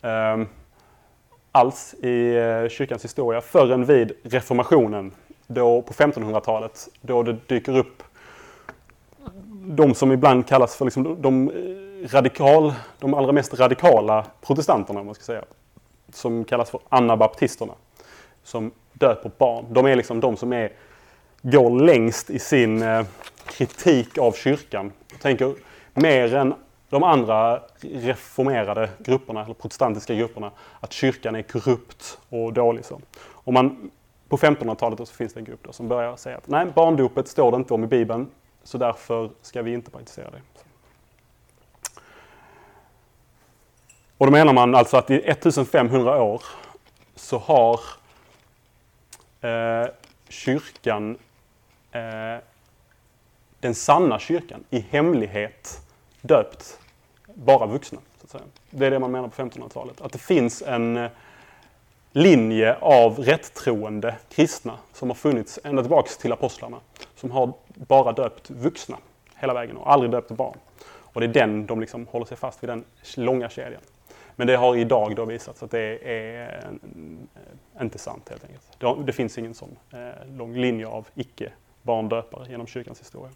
Um, 0.01 0.47
alls 1.51 1.93
i 1.93 2.35
eh, 2.35 2.69
kyrkans 2.69 3.03
historia 3.03 3.41
förrän 3.41 3.85
vid 3.85 4.11
reformationen, 4.23 5.11
då 5.47 5.81
på 5.81 5.93
1500-talet, 5.93 6.87
då 7.01 7.23
det 7.23 7.37
dyker 7.47 7.77
upp 7.77 8.03
de 9.65 9.95
som 9.95 10.11
ibland 10.11 10.47
kallas 10.47 10.75
för 10.75 10.85
liksom 10.85 11.21
de, 11.21 11.49
eh, 11.49 12.09
radikal, 12.09 12.73
de 12.99 13.13
allra 13.13 13.31
mest 13.31 13.59
radikala 13.59 14.25
protestanterna, 14.41 14.99
om 14.99 15.05
man 15.05 15.15
ska 15.15 15.23
säga, 15.23 15.43
som 16.13 16.43
kallas 16.43 16.69
för 16.69 16.79
anabaptisterna, 16.89 17.73
som 18.43 18.71
döper 18.93 19.31
barn. 19.37 19.65
De 19.69 19.85
är 19.85 19.95
liksom 19.95 20.19
de 20.19 20.37
som 20.37 20.53
är 20.53 20.71
går 21.41 21.79
längst 21.79 22.29
i 22.29 22.39
sin 22.39 22.81
eh, 22.81 23.05
kritik 23.45 24.17
av 24.17 24.31
kyrkan. 24.31 24.91
Jag 25.11 25.19
tänker 25.19 25.55
mer 25.93 26.35
än 26.35 26.53
de 26.89 27.03
andra 27.03 27.61
reformerade 27.81 28.89
grupperna, 28.99 29.43
eller 29.43 29.53
protestantiska 29.53 30.13
grupperna, 30.13 30.51
att 30.79 30.93
kyrkan 30.93 31.35
är 31.35 31.41
korrupt 31.41 32.19
och 32.29 32.53
dålig. 32.53 32.85
Så. 32.85 33.01
Och 33.19 33.53
man, 33.53 33.91
på 34.29 34.37
1500-talet 34.37 35.07
så 35.07 35.15
finns 35.15 35.33
det 35.33 35.39
en 35.39 35.45
grupp 35.45 35.63
då 35.63 35.73
som 35.73 35.87
börjar 35.87 36.15
säga 36.15 36.37
att 36.37 36.47
nej, 36.47 36.65
barndopet 36.75 37.27
står 37.27 37.51
det 37.51 37.57
inte 37.57 37.73
om 37.73 37.83
i 37.83 37.87
Bibeln, 37.87 38.27
så 38.63 38.77
därför 38.77 39.29
ska 39.41 39.61
vi 39.61 39.73
inte 39.73 39.91
praktisera 39.91 40.29
det. 40.31 40.41
Och 44.17 44.25
då 44.25 44.31
menar 44.31 44.53
man 44.53 44.75
alltså 44.75 44.97
att 44.97 45.11
i 45.11 45.15
1500 45.15 46.21
år 46.21 46.43
så 47.15 47.37
har 47.37 47.79
eh, 49.41 49.89
kyrkan 50.29 51.17
eh, 51.91 52.37
den 53.59 53.75
sanna 53.75 54.19
kyrkan 54.19 54.63
i 54.69 54.79
hemlighet 54.79 55.81
döpt 56.21 56.79
bara 57.33 57.65
vuxna. 57.65 57.99
Så 58.17 58.23
att 58.23 58.29
säga. 58.29 58.43
Det 58.69 58.85
är 58.85 58.91
det 58.91 58.99
man 58.99 59.11
menar 59.11 59.27
på 59.27 59.41
1500-talet. 59.41 60.01
Att 60.01 60.11
det 60.11 60.19
finns 60.19 60.61
en 60.61 60.97
eh, 60.97 61.09
linje 62.11 62.75
av 62.81 63.19
rättroende 63.19 64.15
kristna 64.29 64.77
som 64.93 65.09
har 65.09 65.15
funnits 65.15 65.59
ända 65.63 65.81
tillbaks 65.81 66.17
till 66.17 66.31
apostlarna. 66.31 66.77
Som 67.15 67.31
har 67.31 67.53
bara 67.75 68.11
döpt 68.11 68.49
vuxna 68.49 68.97
hela 69.35 69.53
vägen 69.53 69.77
och 69.77 69.91
aldrig 69.91 70.11
döpt 70.11 70.31
barn. 70.31 70.57
Och 71.13 71.21
det 71.21 71.25
är 71.25 71.33
den 71.33 71.65
de 71.65 71.79
liksom 71.79 72.07
håller 72.07 72.25
sig 72.25 72.37
fast 72.37 72.63
vid, 72.63 72.69
den 72.69 72.83
långa 73.15 73.49
kedjan. 73.49 73.81
Men 74.35 74.47
det 74.47 74.55
har 74.55 74.75
idag 74.75 75.15
då 75.15 75.25
visats 75.25 75.63
att 75.63 75.71
det 75.71 75.99
är 76.03 76.65
eh, 77.75 77.81
inte 77.81 77.97
sant 77.97 78.29
helt 78.29 78.43
enkelt. 78.43 79.05
Det, 79.05 79.13
finns 79.13 79.37
ingen 79.37 79.53
sån 79.53 79.77
eh, 79.93 80.37
lång 80.37 80.55
linje 80.55 80.87
av 80.87 81.07
icke 81.15 81.51
barndöpare 81.83 82.49
genom 82.49 82.67
kyrkans 82.67 82.99
historia. 82.99 83.31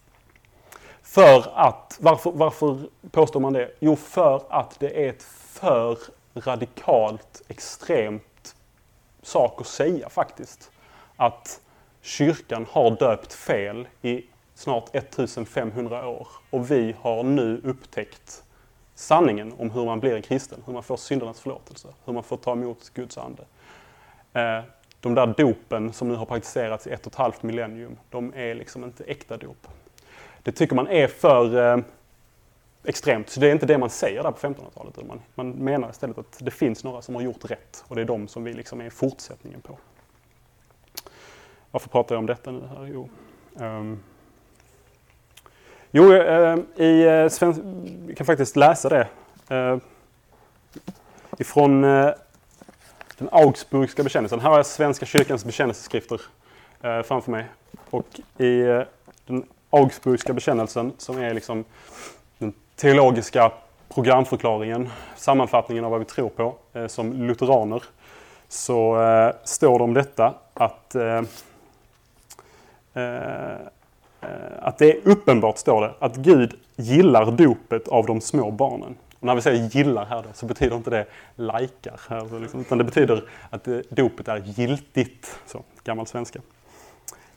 För 1.02 1.52
att, 1.56 1.98
varför, 2.02 2.32
varför 2.32 2.80
påstår 3.12 3.40
man 3.40 3.54
det? 3.54 3.72
Jo, 3.80 3.96
för 3.96 4.44
att 4.50 4.80
det 4.80 5.06
är 5.06 5.10
ett 5.10 5.24
för 5.24 5.98
radikalt, 6.34 7.42
extremt 7.48 8.56
sak 9.22 9.62
att 9.62 9.68
säga 9.68 10.10
faktiskt. 10.10 10.72
Att 11.16 11.62
kyrkan 12.02 12.66
har 12.70 12.92
döpt 12.92 13.34
fel 13.34 13.88
i 14.02 14.26
snart 14.54 14.96
1500 14.96 16.08
år 16.08 16.28
och 16.50 16.72
vi 16.72 16.96
har 17.02 17.24
nu 17.24 17.62
upptäckt 17.64 18.44
sanningen 18.96 19.54
om 19.58 19.72
hur 19.72 19.86
man 19.86 20.00
blir 20.00 20.16
en 20.16 20.22
kristen, 20.22 20.64
hur 20.66 20.74
man 20.74 20.84
får 20.84 20.98
syndernas 20.98 21.40
förlåtelse, 21.40 21.88
hur 22.06 22.14
man 22.14 22.24
får 22.24 22.38
ta 22.38 22.52
emot 22.52 22.90
Guds 22.94 23.18
ande. 23.18 23.44
Eh, 24.34 24.64
de 25.06 25.16
där 25.16 25.28
dopen 25.38 25.94
som 25.94 26.08
nu 26.08 26.16
har 26.16 26.26
praktiserats 26.26 26.88
i 26.88 26.90
ett 26.90 27.06
och 27.06 27.12
ett 27.12 27.18
halvt 27.18 27.44
millennium, 27.44 27.98
de 28.10 28.34
är 28.36 28.56
liksom 28.56 28.84
inte 28.84 29.04
äkta 29.04 29.38
dop. 29.38 29.68
Det 30.44 30.52
tycker 30.52 30.76
man 30.76 30.88
är 30.88 31.08
för 31.08 31.74
eh, 31.74 31.84
extremt, 32.84 33.30
så 33.30 33.40
det 33.40 33.48
är 33.48 33.52
inte 33.52 33.66
det 33.66 33.78
man 33.78 33.90
säger 33.90 34.24
där 34.24 34.32
på 34.32 34.38
1500-talet. 34.38 35.08
Man, 35.08 35.22
man 35.36 35.50
menar 35.52 35.90
istället 35.90 36.18
att 36.18 36.38
det 36.40 36.52
finns 36.52 36.84
några 36.84 37.02
som 37.02 37.16
har 37.16 37.22
gjort 37.22 37.52
rätt 37.52 37.84
och 37.88 37.96
det 37.96 38.02
är 38.02 38.06
de 38.06 38.28
som 38.28 38.44
vi 38.44 38.54
liksom 38.54 38.82
är 38.82 38.90
fortsättningen 38.90 39.62
på. 39.62 39.78
Varför 41.72 41.90
pratar 41.90 42.16
jag 42.16 42.20
om 42.20 42.26
detta 42.26 42.52
nu? 42.52 42.62
Här? 42.68 42.86
Jo. 42.94 43.10
Um, 43.54 44.04
Jo, 45.92 46.14
eh, 46.14 46.58
i 46.76 47.04
eh, 47.04 47.30
svensk... 47.30 47.62
Vi 48.08 48.16
kan 48.16 48.26
faktiskt 48.26 48.56
läsa 48.56 48.90
det. 48.90 49.08
Eh, 49.50 49.78
ifrån 51.38 51.84
eh, 51.84 52.10
den 53.18 53.30
Augsburgska 53.32 54.04
bekännelsen. 54.04 54.40
Här 54.40 54.50
har 54.50 54.58
jag 54.58 54.66
Svenska 54.66 55.06
kyrkans 55.06 55.46
bekännelseskrifter 55.46 56.22
eh, 56.82 57.02
framför 57.02 57.32
mig. 57.32 57.46
Och 57.90 58.20
i 58.38 58.62
eh, 58.62 58.82
den 59.26 59.46
Augsburgska 59.70 60.34
bekännelsen, 60.34 60.94
som 60.98 61.18
är 61.18 61.34
liksom 61.34 61.66
den 62.38 62.54
teologiska 62.76 63.52
programförklaringen, 63.94 64.90
sammanfattningen 65.16 65.86
av 65.86 65.92
vad 65.92 66.00
vi 66.00 66.06
tror 66.06 66.30
på 66.30 66.56
eh, 66.74 66.88
som 66.88 67.14
lutheraner, 67.14 67.84
så 68.48 69.02
eh, 69.02 69.36
står 69.44 69.78
det 69.78 69.84
om 69.84 69.94
detta 69.94 70.34
att 70.54 70.96
eh, 70.96 71.22
eh, 72.94 73.52
eh 73.52 73.60
att 74.60 74.78
det 74.78 74.92
är 74.92 75.08
uppenbart, 75.08 75.58
står 75.58 75.82
det, 75.82 75.94
att 76.00 76.16
Gud 76.16 76.54
gillar 76.76 77.32
dopet 77.32 77.88
av 77.88 78.06
de 78.06 78.22
små 78.22 78.52
barnen. 78.52 78.96
Och 79.20 79.26
när 79.26 79.36
vi 79.36 79.42
säger 79.42 79.70
gillar 79.70 80.06
här 80.06 80.24
då, 80.24 80.30
så 80.34 80.46
betyder 80.46 80.76
inte 80.76 80.90
det 80.90 81.06
likar, 81.36 82.40
liksom, 82.40 82.60
utan 82.60 82.78
det 82.78 82.84
betyder 82.84 83.24
att 83.50 83.68
dopet 83.90 84.28
är 84.28 84.38
giltigt, 84.38 85.40
så 85.46 85.64
gammal 85.84 86.08
svenska. 86.08 86.40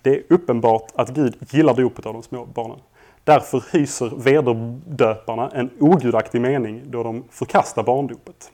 Det 0.02 0.10
är 0.10 0.22
uppenbart 0.28 0.92
att 0.94 1.08
Gud 1.08 1.36
gillar 1.50 1.74
dopet 1.74 2.06
av 2.06 2.12
de 2.12 2.22
små 2.22 2.44
barnen. 2.44 2.78
Därför 3.24 3.64
hyser 3.72 4.12
vederdöparna 4.16 5.50
en 5.50 5.70
ogudaktig 5.80 6.40
mening 6.40 6.82
då 6.86 7.02
de 7.02 7.24
förkastar 7.30 7.82
barndopet. 7.82 8.50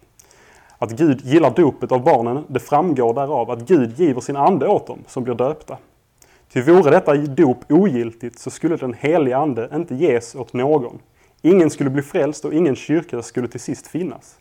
Att 0.78 0.90
Gud 0.90 1.20
gillar 1.24 1.50
dopet 1.50 1.92
av 1.92 2.02
barnen, 2.02 2.44
det 2.48 2.60
framgår 2.60 3.14
därav 3.14 3.50
att 3.50 3.60
Gud 3.60 4.00
giver 4.00 4.20
sin 4.20 4.37
ande 4.37 4.68
åt 4.68 4.87
dem 4.87 4.98
som 5.06 5.24
blir 5.24 5.34
döpta. 5.34 5.78
Ty 6.52 6.62
vore 6.62 6.90
detta 6.90 7.14
dop 7.14 7.72
ogiltigt 7.72 8.38
så 8.38 8.50
skulle 8.50 8.76
den 8.76 8.94
heliga 8.94 9.38
ande 9.38 9.70
inte 9.74 9.94
ges 9.94 10.34
åt 10.34 10.52
någon. 10.52 10.98
Ingen 11.46 11.70
skulle 11.70 11.90
bli 11.90 12.02
frälst 12.02 12.44
och 12.44 12.54
ingen 12.54 12.76
kyrka 12.76 13.22
skulle 13.22 13.48
till 13.48 13.61
sist 13.61 13.87
finnas. 13.87 14.38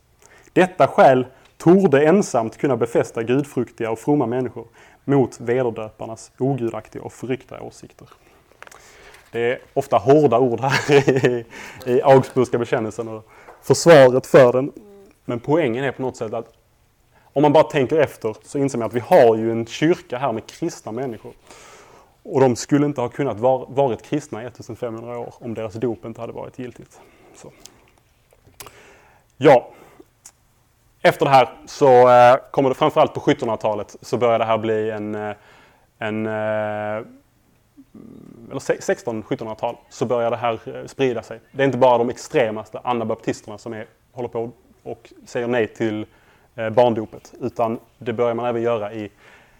Detta 0.53 0.87
skäl 0.87 1.25
torde 1.57 2.05
ensamt 2.05 2.57
kunna 2.57 2.77
befästa 2.77 3.23
gudfruktiga 3.23 3.91
och 3.91 3.99
fromma 3.99 4.25
människor 4.25 4.67
mot 5.03 5.39
vederdöparnas 5.39 6.31
ogudaktiga 6.37 7.03
och 7.03 7.13
förryckta 7.13 7.61
åsikter. 7.61 8.09
Det 9.31 9.39
är 9.51 9.59
ofta 9.73 9.97
hårda 9.97 10.39
ord 10.39 10.59
här 10.59 10.91
i, 11.27 11.45
i 11.85 12.01
Augsburgska 12.01 12.57
bekännelsen 12.57 13.07
och 13.07 13.29
försvaret 13.61 14.27
för 14.27 14.53
den. 14.53 14.71
Men 15.25 15.39
poängen 15.39 15.83
är 15.83 15.91
på 15.91 16.01
något 16.01 16.17
sätt 16.17 16.33
att 16.33 16.53
om 17.33 17.41
man 17.41 17.53
bara 17.53 17.63
tänker 17.63 17.99
efter 17.99 18.35
så 18.43 18.57
inser 18.57 18.77
man 18.77 18.87
att 18.87 18.93
vi 18.93 18.99
har 18.99 19.35
ju 19.35 19.51
en 19.51 19.65
kyrka 19.65 20.17
här 20.17 20.31
med 20.31 20.45
kristna 20.47 20.91
människor. 20.91 21.33
Och 22.23 22.41
de 22.41 22.55
skulle 22.55 22.85
inte 22.85 23.01
ha 23.01 23.09
kunnat 23.09 23.39
var, 23.39 23.65
varit 23.69 24.01
kristna 24.01 24.43
i 24.43 24.45
1500 24.45 25.17
år 25.17 25.33
om 25.39 25.53
deras 25.53 25.73
dop 25.73 26.05
inte 26.05 26.21
hade 26.21 26.33
varit 26.33 26.59
giltigt. 26.59 27.01
Så. 27.35 27.51
Ja, 29.37 29.69
efter 31.01 31.25
det 31.25 31.31
här 31.31 31.49
så 31.65 32.09
eh, 32.09 32.35
kommer 32.51 32.69
det 32.69 32.75
framförallt 32.75 33.13
på 33.13 33.19
1700-talet 33.19 33.95
så 34.01 34.17
börjar 34.17 34.39
det 34.39 34.45
här 34.45 34.57
bli 34.57 34.91
en, 34.91 35.15
eh, 35.15 35.35
en 35.97 36.25
eh, 36.25 37.05
eller 38.49 38.59
16-1700-tal 38.59 39.77
så 39.89 40.05
börjar 40.05 40.31
det 40.31 40.37
här 40.37 40.59
eh, 40.65 40.85
sprida 40.85 41.23
sig. 41.23 41.39
Det 41.51 41.63
är 41.63 41.65
inte 41.65 41.77
bara 41.77 41.97
de 41.97 42.09
extremaste 42.09 42.79
anabaptisterna 42.83 43.57
som 43.57 43.73
är, 43.73 43.85
håller 44.11 44.29
på 44.29 44.51
och 44.83 45.13
säger 45.25 45.47
nej 45.47 45.67
till 45.67 46.05
eh, 46.55 46.69
barndopet 46.69 47.33
utan 47.41 47.79
det 47.97 48.13
börjar 48.13 48.33
man 48.33 48.45
även 48.45 48.61
göra 48.61 48.93
i 48.93 49.11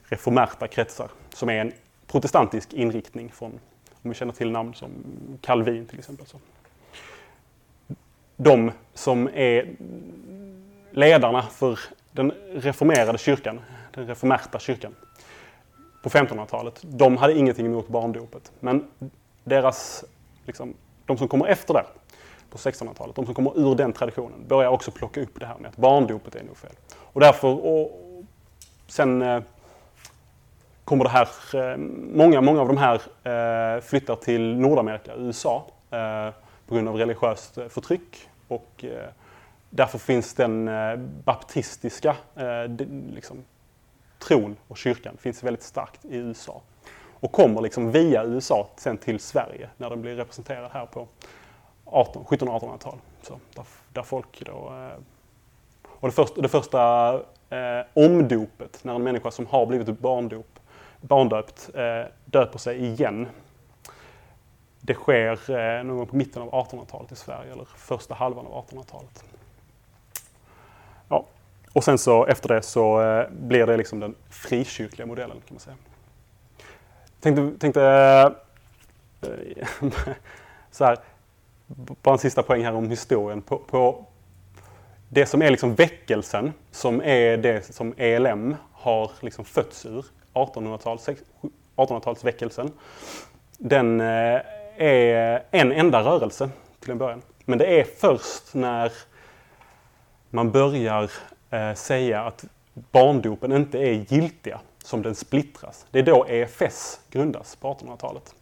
reformerta 0.03 0.67
kretsar 0.67 1.07
som 1.33 1.49
är 1.49 1.61
en 1.61 1.71
protestantisk 2.13 2.73
inriktning 2.73 3.31
från, 3.31 3.59
om 4.01 4.09
vi 4.09 4.13
känner 4.13 4.33
till 4.33 4.51
namn 4.51 4.73
som 4.73 4.89
Calvin 5.41 5.85
till 5.85 5.99
exempel. 5.99 6.25
Så. 6.25 6.37
De 8.35 8.71
som 8.93 9.29
är 9.33 9.75
ledarna 10.91 11.41
för 11.41 11.79
den 12.11 12.31
reformerade 12.53 13.17
kyrkan, 13.17 13.59
den 13.91 14.07
reformerta 14.07 14.59
kyrkan 14.59 14.95
på 16.03 16.09
1500-talet, 16.09 16.81
de 16.81 17.17
hade 17.17 17.33
ingenting 17.33 17.65
emot 17.65 17.87
barndopet. 17.87 18.51
Men 18.59 18.87
deras, 19.43 20.05
liksom, 20.45 20.73
de 21.05 21.17
som 21.17 21.27
kommer 21.27 21.47
efter 21.47 21.73
det, 21.73 21.85
på 22.49 22.57
1600-talet, 22.57 23.15
de 23.15 23.25
som 23.25 23.35
kommer 23.35 23.59
ur 23.59 23.75
den 23.75 23.93
traditionen, 23.93 24.47
börjar 24.47 24.69
också 24.69 24.91
plocka 24.91 25.21
upp 25.21 25.39
det 25.39 25.45
här 25.45 25.57
med 25.57 25.69
att 25.69 25.77
barndopet 25.77 26.35
är 26.35 26.43
nog 26.43 26.57
fel. 26.57 26.75
Och 26.93 27.21
därför, 27.21 27.65
och 27.65 27.99
sen 28.87 29.21
eh, 29.21 29.43
kommer 30.85 31.03
det 31.03 31.09
här, 31.09 31.27
eh, 31.53 31.77
många, 32.13 32.41
många 32.41 32.61
av 32.61 32.67
de 32.67 32.77
här 32.77 32.95
eh, 32.95 33.81
flyttar 33.81 34.15
till 34.15 34.55
Nordamerika, 34.57 35.15
USA, 35.15 35.65
eh, 35.91 36.29
på 36.67 36.75
grund 36.75 36.89
av 36.89 36.95
religiöst 36.95 37.57
förtryck. 37.69 38.29
Och 38.47 38.85
därför 39.69 39.97
finns 39.97 40.33
den 40.33 40.69
baptistiska 41.25 42.15
liksom, 43.13 43.43
tron 44.19 44.55
och 44.67 44.77
kyrkan 44.77 45.17
finns 45.17 45.43
väldigt 45.43 45.63
starkt 45.63 46.05
i 46.05 46.17
USA. 46.17 46.61
Och 47.19 47.31
kommer 47.31 47.61
liksom 47.61 47.91
via 47.91 48.23
USA 48.23 48.67
sen 48.77 48.97
till 48.97 49.19
Sverige 49.19 49.69
när 49.77 49.89
den 49.89 50.01
blir 50.01 50.15
representerad 50.15 50.71
här 50.73 50.85
på 50.85 51.07
1700-1800-tal. 51.85 52.97
Där, 53.55 53.65
där 53.93 54.03
folk 54.03 54.43
då... 54.45 54.73
och 55.85 56.07
det 56.07 56.11
första, 56.11 56.41
det 56.41 56.49
första 56.49 57.13
eh, 57.49 57.85
omdopet, 57.93 58.83
när 58.83 58.95
en 58.95 59.03
människa 59.03 59.31
som 59.31 59.45
har 59.45 59.65
blivit 59.65 59.99
barndop 59.99 60.52
barndöpt 61.07 61.69
eh, 61.73 62.03
döper 62.25 62.59
sig 62.59 62.85
igen. 62.85 63.27
Det 64.79 64.93
sker 64.93 65.51
eh, 65.51 65.83
någon 65.83 65.97
gång 65.97 66.07
på 66.07 66.15
mitten 66.15 66.41
av 66.41 66.51
1800-talet 66.51 67.11
i 67.11 67.15
Sverige, 67.15 67.51
eller 67.51 67.65
första 67.65 68.13
halvan 68.13 68.47
av 68.47 68.65
1800-talet. 68.65 69.23
Ja. 71.09 71.25
Och 71.73 71.83
sen 71.83 71.97
så 71.97 72.25
efter 72.25 72.49
det 72.49 72.61
så 72.61 73.01
eh, 73.01 73.29
blir 73.29 73.65
det 73.65 73.77
liksom 73.77 73.99
den 73.99 74.15
frikyrkliga 74.29 75.05
modellen 75.05 75.37
kan 75.47 75.55
man 75.55 75.59
säga. 75.59 75.75
Tänkte, 77.19 77.59
tänkte 77.59 77.83
eh, 79.21 79.67
så 80.71 80.85
här, 80.85 80.97
bara 82.01 82.13
en 82.13 82.19
sista 82.19 82.43
poäng 82.43 82.63
här 82.63 82.73
om 82.73 82.89
historien. 82.89 83.41
På, 83.41 83.57
på 83.57 84.05
det 85.09 85.25
som 85.25 85.41
är 85.41 85.51
liksom 85.51 85.75
väckelsen, 85.75 86.53
som 86.71 87.01
är 87.01 87.37
det 87.37 87.75
som 87.75 87.93
ELM 87.97 88.55
har 88.73 89.11
liksom 89.21 89.45
fötts 89.45 89.85
ur, 89.85 90.05
1800-talsväckelsen. 90.33 92.71
den 93.57 94.01
eh, 94.01 94.41
är 94.77 95.43
en 95.51 95.71
enda 95.71 96.01
rörelse 96.01 96.49
till 96.79 96.91
en 96.91 96.97
början. 96.97 97.21
Men 97.45 97.57
det 97.57 97.79
är 97.79 97.83
först 97.83 98.53
när 98.53 98.91
man 100.29 100.51
börjar 100.51 101.11
eh, 101.49 101.73
säga 101.73 102.23
att 102.23 102.45
barndopen 102.73 103.51
inte 103.51 103.79
är 103.79 104.13
giltiga 104.13 104.59
som 104.83 105.01
den 105.01 105.15
splittras. 105.15 105.85
Det 105.91 105.99
är 105.99 106.03
då 106.03 106.25
EFS 106.29 106.99
grundas 107.09 107.55
på 107.55 107.73
1800-talet. 107.73 108.35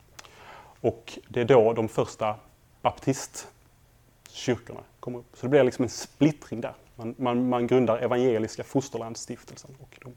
Och 0.82 1.20
det 1.28 1.42
är 1.42 1.46
då 1.46 1.74
de 1.74 1.90
första 1.90 2.36
baptistkyrkorna 2.82 4.80
kommer 5.00 5.20
upp. 5.20 5.26
Så 5.34 5.46
det 5.46 5.50
blir 5.50 5.64
liksom 5.64 5.84
en 5.84 5.90
splittring 5.90 6.62
där. 6.62 6.74
Man, 6.96 7.16
man, 7.18 7.50
man 7.50 7.68
grundar 7.68 7.98
Evangeliska 7.98 8.64
Fosterlandsstiftelsen 8.64 9.72
och 9.80 9.98
de 10.02 10.14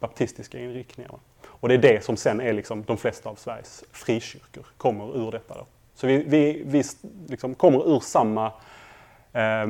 baptistiska 0.00 0.58
inriktningar. 0.58 1.10
Och 1.44 1.68
det 1.68 1.74
är 1.74 1.78
det 1.78 2.04
som 2.04 2.16
sen 2.16 2.40
är 2.40 2.52
liksom 2.52 2.84
de 2.84 2.96
flesta 2.96 3.28
av 3.28 3.34
Sveriges 3.34 3.84
frikyrkor 3.92 4.66
kommer 4.76 5.16
ur 5.16 5.30
detta. 5.30 5.54
Då. 5.54 5.66
Så 5.94 6.06
vi, 6.06 6.22
vi, 6.26 6.62
vi 6.66 6.82
liksom 7.28 7.54
kommer 7.54 7.96
ur 7.96 8.00
samma 8.00 8.46
eh, 9.32 9.66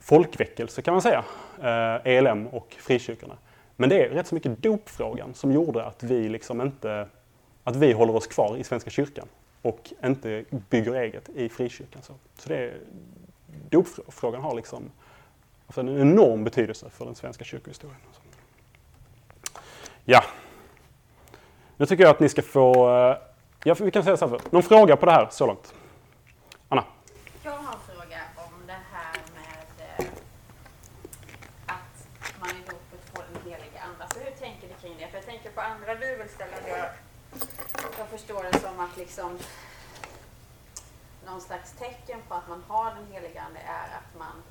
folkväckelse 0.00 0.82
kan 0.82 0.94
man 0.94 1.02
säga, 1.02 1.24
eh, 1.62 2.12
ELM 2.12 2.46
och 2.46 2.76
frikyrkorna. 2.78 3.36
Men 3.76 3.88
det 3.88 4.04
är 4.04 4.08
rätt 4.08 4.26
så 4.26 4.34
mycket 4.34 4.62
dopfrågan 4.62 5.34
som 5.34 5.52
gjorde 5.52 5.84
att 5.84 6.02
vi 6.02 6.28
liksom 6.28 6.60
inte, 6.60 7.08
att 7.64 7.76
vi 7.76 7.92
håller 7.92 8.16
oss 8.16 8.26
kvar 8.26 8.56
i 8.56 8.64
Svenska 8.64 8.90
kyrkan 8.90 9.28
och 9.62 9.92
inte 10.04 10.44
bygger 10.70 10.94
eget 10.94 11.28
i 11.28 11.48
frikyrkan. 11.48 12.02
Så, 12.02 12.12
så 12.38 12.48
det 12.48 12.72
dopfrågan 13.70 14.42
har 14.42 14.54
liksom 14.54 14.90
alltså 15.66 15.80
en 15.80 16.00
enorm 16.00 16.44
betydelse 16.44 16.90
för 16.90 17.04
den 17.04 17.14
svenska 17.14 17.44
kyrkohistorien. 17.44 18.00
Ja. 20.06 20.24
Nu 21.76 21.86
tycker 21.86 22.04
jag 22.04 22.10
att 22.10 22.20
ni 22.20 22.28
ska 22.28 22.42
få... 22.42 22.90
Eh, 22.90 23.16
ja, 23.64 23.74
vi 23.80 23.90
kan 23.90 24.04
säga 24.04 24.16
så 24.16 24.28
här. 24.28 24.40
Någon 24.50 24.62
fråga 24.62 24.96
på 24.96 25.06
det 25.06 25.12
här 25.12 25.28
så 25.30 25.46
långt? 25.46 25.74
Anna? 26.68 26.84
Jag 27.42 27.52
har 27.52 27.72
en 27.72 27.80
fråga 27.80 28.20
om 28.36 28.66
det 28.66 28.78
här 28.92 29.14
med 29.34 29.98
eh, 29.98 30.06
att 31.66 32.06
man 32.40 32.50
i 32.50 32.60
dopet 32.66 33.10
får 33.14 33.24
den 33.32 33.52
heliga 33.52 33.80
Ande. 33.82 34.04
Alltså 34.04 34.18
hur 34.18 34.30
tänker 34.30 34.68
ni 34.68 34.74
kring 34.80 34.94
det? 34.98 35.06
För 35.08 35.16
jag 35.16 35.26
tänker 35.26 35.50
på 35.50 35.60
andra 35.60 35.94
bibelställen. 35.94 36.60
Jag, 36.68 36.88
jag 37.98 38.08
förstår 38.08 38.42
det 38.42 38.58
som 38.58 38.80
att 38.80 38.96
liksom 38.96 39.38
någon 41.26 41.40
slags 41.40 41.72
tecken 41.72 42.18
på 42.28 42.34
att 42.34 42.48
man 42.48 42.64
har 42.68 42.94
den 42.94 43.06
heliga 43.12 43.42
Ande 43.42 43.60
är 43.60 43.96
att 43.98 44.18
man 44.18 44.42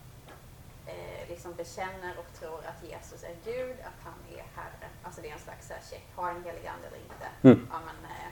eh, 0.88 1.30
liksom 1.30 1.54
bekänner 1.54 2.14
och 2.18 2.40
tror 2.40 2.60
att 2.60 2.90
Jesus 2.90 3.24
är 3.24 3.36
Gud, 3.46 3.76
att 3.90 4.00
han 4.04 4.14
är 4.32 4.44
Herre. 4.56 4.88
Alltså 5.04 5.22
det 5.22 5.30
är 5.30 5.34
en 5.34 5.40
slags 5.40 5.90
check. 5.90 6.06
Har 6.16 6.30
en 6.30 6.44
helig 6.44 6.68
ande 6.68 6.88
eller 6.88 6.98
inte? 6.98 7.28
Mm. 7.42 7.68
Ja, 7.72 7.80
men, 7.88 8.12
eh, 8.12 8.30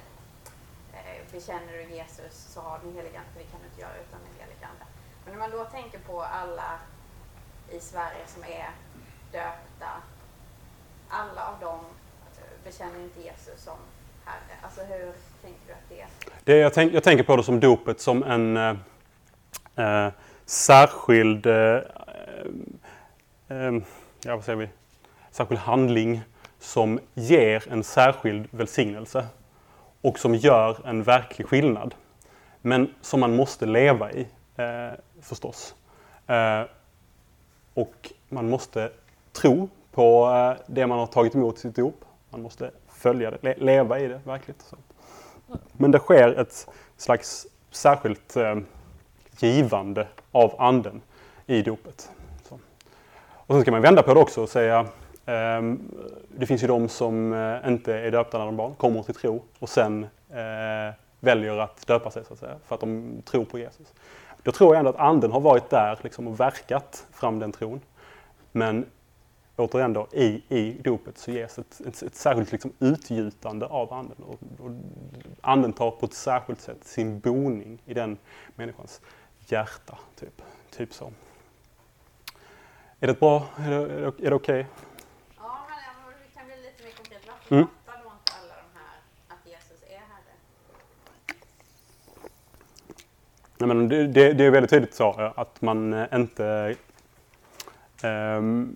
eh, 0.94 1.22
bekänner 1.32 1.74
du 1.74 1.96
Jesus 1.96 2.34
så 2.54 2.62
har 2.62 2.80
du 2.80 2.86
den 2.88 2.96
helige 2.96 3.18
Ande, 3.20 3.32
för 3.34 3.40
det 3.40 3.52
kan 3.52 3.60
du 3.62 3.68
inte 3.68 3.82
göra 3.82 3.96
utan 3.96 4.20
den 4.28 4.36
helige 4.42 4.66
Ande. 4.72 4.86
Men 5.24 5.34
när 5.34 5.40
man 5.40 5.52
då 5.52 5.64
tänker 5.66 6.00
på 6.00 6.24
alla 6.24 6.80
i 7.72 7.80
Sverige 7.80 8.24
som 8.28 8.44
är 8.44 8.70
döpta, 9.32 9.92
alla 11.10 11.48
av 11.48 11.60
dem 11.60 11.80
eh, 12.38 12.64
bekänner 12.64 13.00
inte 13.00 13.22
Jesus 13.22 13.64
som 13.64 13.78
Herre. 14.26 14.58
Alltså 14.62 14.82
hur 14.82 15.12
tänker 15.42 15.62
du 15.68 15.74
att 15.74 15.90
det 15.90 16.02
är? 16.02 16.08
Det, 16.44 16.58
jag, 16.58 16.74
tänk, 16.74 16.94
jag 16.94 17.04
tänker 17.04 17.24
på 17.24 17.36
det 17.36 17.44
som 17.44 17.60
dopet 17.60 18.02
som 18.02 18.24
en 18.24 18.58
eh, 18.58 18.76
eh, 19.76 20.14
särskild 20.46 21.46
eh, 21.46 21.56
eh, 21.56 21.82
Eh, 22.42 23.58
eh, 23.58 23.74
ja, 24.24 24.36
vad 24.36 24.46
säger 24.46 24.60
vi? 24.60 24.70
särskild 25.32 25.60
handling 25.60 26.22
som 26.60 27.00
ger 27.14 27.72
en 27.72 27.84
särskild 27.84 28.48
välsignelse 28.52 29.26
och 30.02 30.20
som 30.20 30.36
gör 30.36 30.88
en 30.88 31.04
verklig 31.04 31.48
skillnad. 31.48 31.96
Men 32.62 32.94
som 33.02 33.20
man 33.20 33.36
måste 33.36 33.66
leva 33.66 34.12
i 34.12 34.28
eh, 34.56 35.00
förstås. 35.22 35.76
Eh, 36.28 36.64
och 37.74 38.12
man 38.30 38.50
måste 38.50 38.92
tro 39.32 39.70
på 39.92 40.30
eh, 40.30 40.64
det 40.68 40.88
man 40.88 41.00
har 41.00 41.08
tagit 41.08 41.36
emot 41.36 41.58
i 41.58 41.60
sitt 41.60 41.76
dop. 41.76 42.06
Man 42.30 42.42
måste 42.42 42.72
följa 42.90 43.32
det, 43.32 43.38
le 43.42 43.56
leva 43.58 44.00
i 44.00 44.08
det 44.08 44.22
verkligt. 44.24 44.62
Så. 44.62 44.78
Men 45.74 45.92
det 45.92 46.00
sker 46.00 46.40
ett 46.40 46.68
slags 46.98 47.48
särskilt 47.72 48.36
eh, 48.36 48.58
givande 49.40 50.08
av 50.32 50.56
anden 50.62 51.02
i 51.46 51.62
dopet. 51.62 52.12
Och 53.52 53.56
sen 53.56 53.62
ska 53.62 53.72
man 53.72 53.82
vända 53.82 54.04
på 54.04 54.14
det 54.14 54.20
också 54.20 54.42
och 54.42 54.50
säga 54.50 54.88
ehm, 55.26 55.80
det 56.38 56.46
finns 56.46 56.64
ju 56.64 56.68
de 56.68 56.90
som 56.90 57.34
eh, 57.34 57.68
inte 57.68 57.94
är 57.94 58.12
döpta 58.12 58.38
när 58.38 58.46
de 58.46 58.54
är 58.54 58.58
barn, 58.58 58.76
kommer 58.76 59.04
till 59.04 59.16
tro 59.16 59.44
och 59.60 59.70
sen 59.70 60.04
eh, 60.30 60.94
väljer 61.20 61.58
att 61.58 61.88
döpa 61.88 62.12
sig 62.12 62.26
så 62.26 62.34
att 62.34 62.40
säga, 62.40 62.56
för 62.66 62.76
att 62.76 62.82
de 62.82 63.22
tror 63.26 63.46
på 63.46 63.60
Jesus. 63.60 63.94
Då 64.44 64.52
tror 64.52 64.76
jag 64.76 64.80
ändå 64.80 64.90
att 64.90 65.00
anden 65.00 65.32
har 65.32 65.40
varit 65.40 65.70
där 65.70 66.00
liksom, 66.02 66.28
och 66.28 66.40
verkat 66.40 67.08
fram 67.14 67.40
den 67.40 67.52
tron. 67.52 67.82
Men 68.52 68.86
återigen 69.56 69.94
då, 69.94 70.08
i, 70.12 70.44
i 70.50 70.82
dopet 70.84 71.18
så 71.18 71.32
ges 71.32 71.60
ett, 71.60 71.82
ett, 71.88 72.02
ett 72.02 72.16
särskilt 72.16 72.52
liksom, 72.52 72.74
utgjutande 72.80 73.66
av 73.66 73.94
anden. 73.94 74.18
Och, 74.28 74.66
och 74.66 74.72
anden 75.42 75.74
tar 75.74 75.92
på 75.92 76.06
ett 76.06 76.14
särskilt 76.14 76.62
sätt 76.62 76.84
sin 76.84 77.20
boning 77.20 77.82
i 77.86 77.94
den 77.94 78.18
människans 78.56 79.02
hjärta. 79.48 79.98
Typ, 80.20 80.42
typ 80.78 80.94
så. 80.94 81.12
Är 83.04 83.08
det 83.08 83.20
bra? 83.20 83.48
Är 83.58 83.70
det, 83.70 83.78
är 83.78 84.30
det 84.30 84.36
okej? 84.36 84.36
Okay? 84.36 84.66
Mm. 87.50 87.68
Fattar 87.86 88.04
då 88.04 88.12
inte 88.20 88.32
alla 88.42 88.54
de 88.56 88.80
här 88.80 88.98
att 89.28 89.46
Jesus 89.46 89.84
är 89.88 89.98
Herre? 89.98 90.34
Nej, 93.58 93.68
men 93.68 93.90
det, 93.90 94.08
det, 94.08 94.34
det 94.34 94.46
är 94.46 94.52
väldigt 94.52 94.70
tydligt 94.70 94.94
så 94.94 95.32
att 95.36 95.62
man 95.62 95.94
eh, 95.94 96.06
inte 96.14 96.76
Um, 98.04 98.76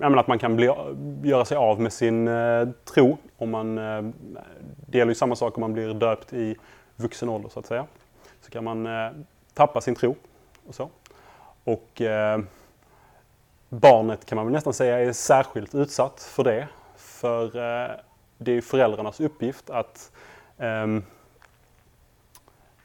um, 0.00 0.18
att 0.18 0.26
man 0.26 0.38
kan 0.38 0.56
bli, 0.56 0.66
göra 1.22 1.44
sig 1.44 1.56
av 1.56 1.80
med 1.80 1.92
sin 1.92 2.28
uh, 2.28 2.68
tro. 2.84 3.16
Om 3.36 3.50
man, 3.50 3.78
uh, 3.78 4.10
det 4.86 4.98
gäller 4.98 5.10
ju 5.10 5.14
samma 5.14 5.36
sak 5.36 5.56
om 5.56 5.60
man 5.60 5.72
blir 5.72 5.94
döpt 5.94 6.32
i 6.32 6.56
vuxen 6.96 7.28
ålder 7.28 7.48
så 7.48 7.60
att 7.60 7.66
säga. 7.66 7.86
Så 8.40 8.50
kan 8.50 8.64
man 8.64 8.86
uh, 8.86 9.10
tappa 9.54 9.80
sin 9.80 9.94
tro 9.94 10.16
och 10.66 10.74
så. 10.74 10.88
Och 11.64 12.02
barnet 13.70 14.24
kan 14.26 14.36
man 14.36 14.46
väl 14.46 14.52
nästan 14.52 14.72
säga 14.72 14.98
är 14.98 15.12
särskilt 15.12 15.74
utsatt 15.74 16.20
för 16.22 16.44
det. 16.44 16.68
För 16.96 17.44
eh, 17.44 17.90
det 18.38 18.52
är 18.52 18.60
föräldrarnas 18.60 19.20
uppgift 19.20 19.70
att 19.70 20.12
um, 20.56 21.04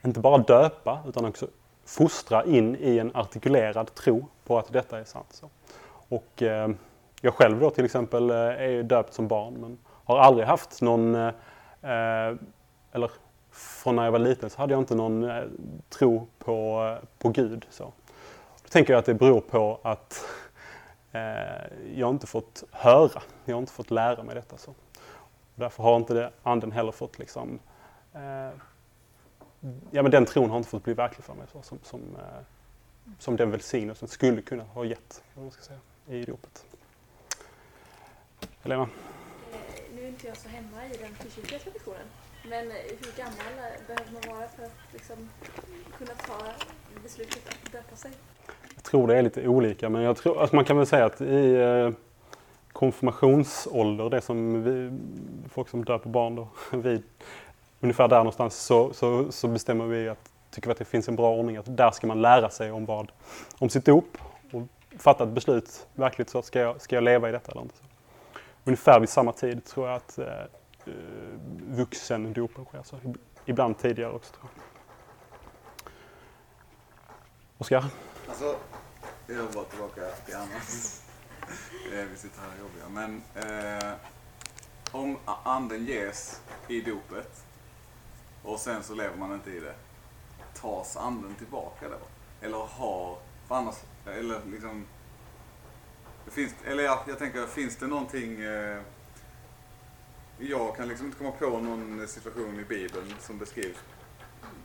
inte 0.04 0.20
bara 0.20 0.38
döpa 0.38 1.00
utan 1.08 1.26
också 1.26 1.48
fostra 1.86 2.46
in 2.46 2.76
i 2.80 3.00
en 3.00 3.12
artikulerad 3.16 3.96
tro 3.96 4.28
på 4.46 4.60
att 4.60 4.74
detta 4.74 5.00
är 5.00 5.04
sant. 5.04 5.28
Så. 5.30 5.50
Och 6.10 6.42
eh, 6.42 6.70
jag 7.22 7.34
själv 7.34 7.60
då 7.60 7.70
till 7.70 7.86
exempel 7.86 8.30
eh, 8.30 8.36
är 8.36 8.60
är 8.60 8.84
döpt 8.84 9.14
som 9.14 9.28
barn 9.28 9.54
men 9.54 9.78
har 10.04 10.18
aldrig 10.18 10.48
haft 10.48 10.82
någon, 10.82 11.16
eh, 11.16 11.28
eh, 11.82 12.36
eller 12.92 13.12
från 13.52 13.96
när 13.96 14.04
jag 14.04 14.12
var 14.12 14.20
liten 14.20 14.50
så 14.50 14.58
hade 14.58 14.74
jag 14.74 14.82
inte 14.82 14.96
någon 14.96 15.30
eh, 15.30 15.44
tro 15.90 16.28
på, 16.40 16.88
eh, 17.02 17.08
på 17.20 17.30
Gud. 17.30 17.66
Så. 17.70 17.84
Då 18.64 18.70
tänker 18.70 18.94
jag 18.94 19.00
att 19.00 19.06
det 19.06 19.14
beror 19.14 19.42
på 19.42 19.80
att 19.84 20.26
Eh, 21.16 21.68
jag 21.96 22.08
har 22.08 22.14
inte 22.14 22.28
fått 22.28 22.64
höra, 22.72 23.22
jag 23.46 23.56
har 23.56 23.60
inte 23.60 23.72
fått 23.72 23.92
lära 23.92 24.24
mig 24.24 24.36
detta. 24.36 24.58
Så. 24.58 24.74
Därför 25.56 25.84
har 25.84 25.96
inte 25.96 26.14
det, 26.14 26.32
anden 26.44 26.72
heller 26.72 26.92
fått 26.92 27.20
liksom, 27.20 27.60
eh, 28.14 28.50
ja 29.92 30.02
men 30.02 30.12
den 30.12 30.26
tron 30.26 30.50
har 30.50 30.58
inte 30.58 30.70
fått 30.70 30.84
bli 30.84 30.94
verklig 30.94 31.26
för 31.26 31.34
mig 31.34 31.48
så, 31.52 31.62
som, 31.62 31.80
som, 31.84 32.02
eh, 32.02 32.44
som 33.20 33.36
den 33.36 33.52
välsignelsen 33.52 34.08
skulle 34.08 34.42
kunna 34.42 34.64
ha 34.64 34.86
gett 34.86 35.24
man 35.34 35.52
ska 35.52 35.62
säga, 35.62 35.80
i 36.08 36.26
dopet. 36.26 36.66
Helena? 38.62 38.84
Eh, 38.84 38.88
nu 39.96 40.04
är 40.04 40.08
inte 40.08 40.28
jag 40.28 40.38
så 40.38 40.50
hemma 40.50 40.86
i 40.86 40.98
den 40.98 41.16
frikyrkliga 41.16 41.60
traditionen. 41.60 42.08
Men 42.50 42.72
hur 42.72 43.18
gammal 43.18 43.36
behöver 43.88 44.12
man 44.14 44.38
vara 44.38 44.48
för 44.48 44.64
att 44.64 44.94
liksom 44.94 45.30
kunna 45.98 46.12
ta 46.12 46.38
beslutet 47.04 47.50
att 47.50 47.72
döpa 47.72 47.96
sig? 47.96 48.12
Jag 48.76 48.84
tror 48.84 49.08
det 49.08 49.18
är 49.18 49.22
lite 49.22 49.48
olika, 49.48 49.90
men 49.90 50.02
jag 50.02 50.18
tror, 50.18 50.42
alltså 50.42 50.56
man 50.56 50.66
kan 50.66 50.78
väl 50.78 50.86
säga 50.86 51.06
att 51.06 51.22
i 51.22 51.56
eh, 51.56 51.90
konfirmationsålder, 52.72 54.10
det 54.10 54.22
som 54.22 54.64
vi, 54.64 55.00
folk 55.50 55.70
som 55.70 55.86
döper 55.86 56.10
barn 56.10 56.36
då, 56.36 56.48
vi, 56.78 57.04
ungefär 57.80 58.08
där 58.08 58.18
någonstans, 58.18 58.56
så, 58.56 58.94
så, 58.94 59.32
så 59.32 59.48
bestämmer 59.48 59.86
vi 59.86 60.10
att 60.10 60.32
tycker 60.52 60.68
vi 60.68 60.72
att 60.72 60.78
det 60.78 60.86
finns 60.86 61.08
en 61.08 61.16
bra 61.16 61.36
ordning 61.36 61.58
att 61.58 61.78
där 61.78 61.92
ska 61.92 62.08
man 62.08 62.22
lära 62.22 62.50
sig 62.50 62.72
om 62.72 62.86
vad, 62.86 63.12
om 63.58 63.70
sitt 63.70 63.86
dop 63.86 64.18
och 64.52 64.62
fatta 64.98 65.24
ett 65.24 65.30
beslut, 65.30 65.88
verkligt 65.94 66.30
så 66.30 66.42
ska 66.42 66.60
jag, 66.60 66.82
ska 66.82 66.96
jag 66.96 67.04
leva 67.04 67.30
i 67.30 67.32
detta 67.32 67.52
eller 67.52 67.62
inte. 67.62 67.76
Så. 67.76 67.84
Ungefär 68.64 69.00
vid 69.00 69.10
samma 69.10 69.32
tid 69.32 69.66
tror 69.66 69.88
jag 69.88 69.96
att 69.96 70.18
eh 70.18 70.26
Eh, 70.88 70.94
vuxendopen 71.68 72.66
sker, 72.66 72.84
så 72.84 73.00
ibland 73.46 73.78
tidigare 73.78 74.12
också 74.12 74.34
tror 74.34 74.50
jag. 74.56 74.64
Oskar? 77.58 77.86
Alltså, 78.28 78.56
jag 79.28 79.52
bara 79.54 79.64
tillbaka 79.64 80.02
till 80.26 80.36
annars. 80.36 81.02
Vi 82.12 82.18
sitter 82.18 82.42
här 82.42 82.50
och 82.50 82.60
jobbar. 82.60 82.90
Men 82.90 83.24
eh, 83.36 83.94
om 84.92 85.18
anden 85.26 85.86
ges 85.86 86.42
i 86.68 86.82
dopet 86.82 87.46
och 88.44 88.60
sen 88.60 88.84
så 88.84 88.94
lever 88.94 89.18
man 89.18 89.34
inte 89.34 89.52
i 89.52 89.60
det. 89.60 89.76
Tas 90.54 90.98
anden 90.98 91.36
tillbaka 91.36 91.90
då? 91.90 91.98
Eller 92.42 92.58
har, 92.58 93.18
för 93.48 93.56
annars, 93.56 93.76
eller 94.06 94.42
liksom, 94.46 94.86
finns, 96.28 96.56
eller 96.66 96.84
ja, 96.84 97.04
jag 97.08 97.20
tänker, 97.20 97.48
finns 97.48 97.78
det 97.78 97.88
någonting 97.88 98.42
eh, 98.42 98.82
jag 100.38 100.76
kan 100.76 100.88
liksom 100.88 101.06
inte 101.06 101.18
komma 101.18 101.32
på 101.32 101.60
någon 101.60 102.08
situation 102.08 102.60
i 102.60 102.64
Bibeln 102.64 103.14
som 103.20 103.38
beskrivs 103.38 103.78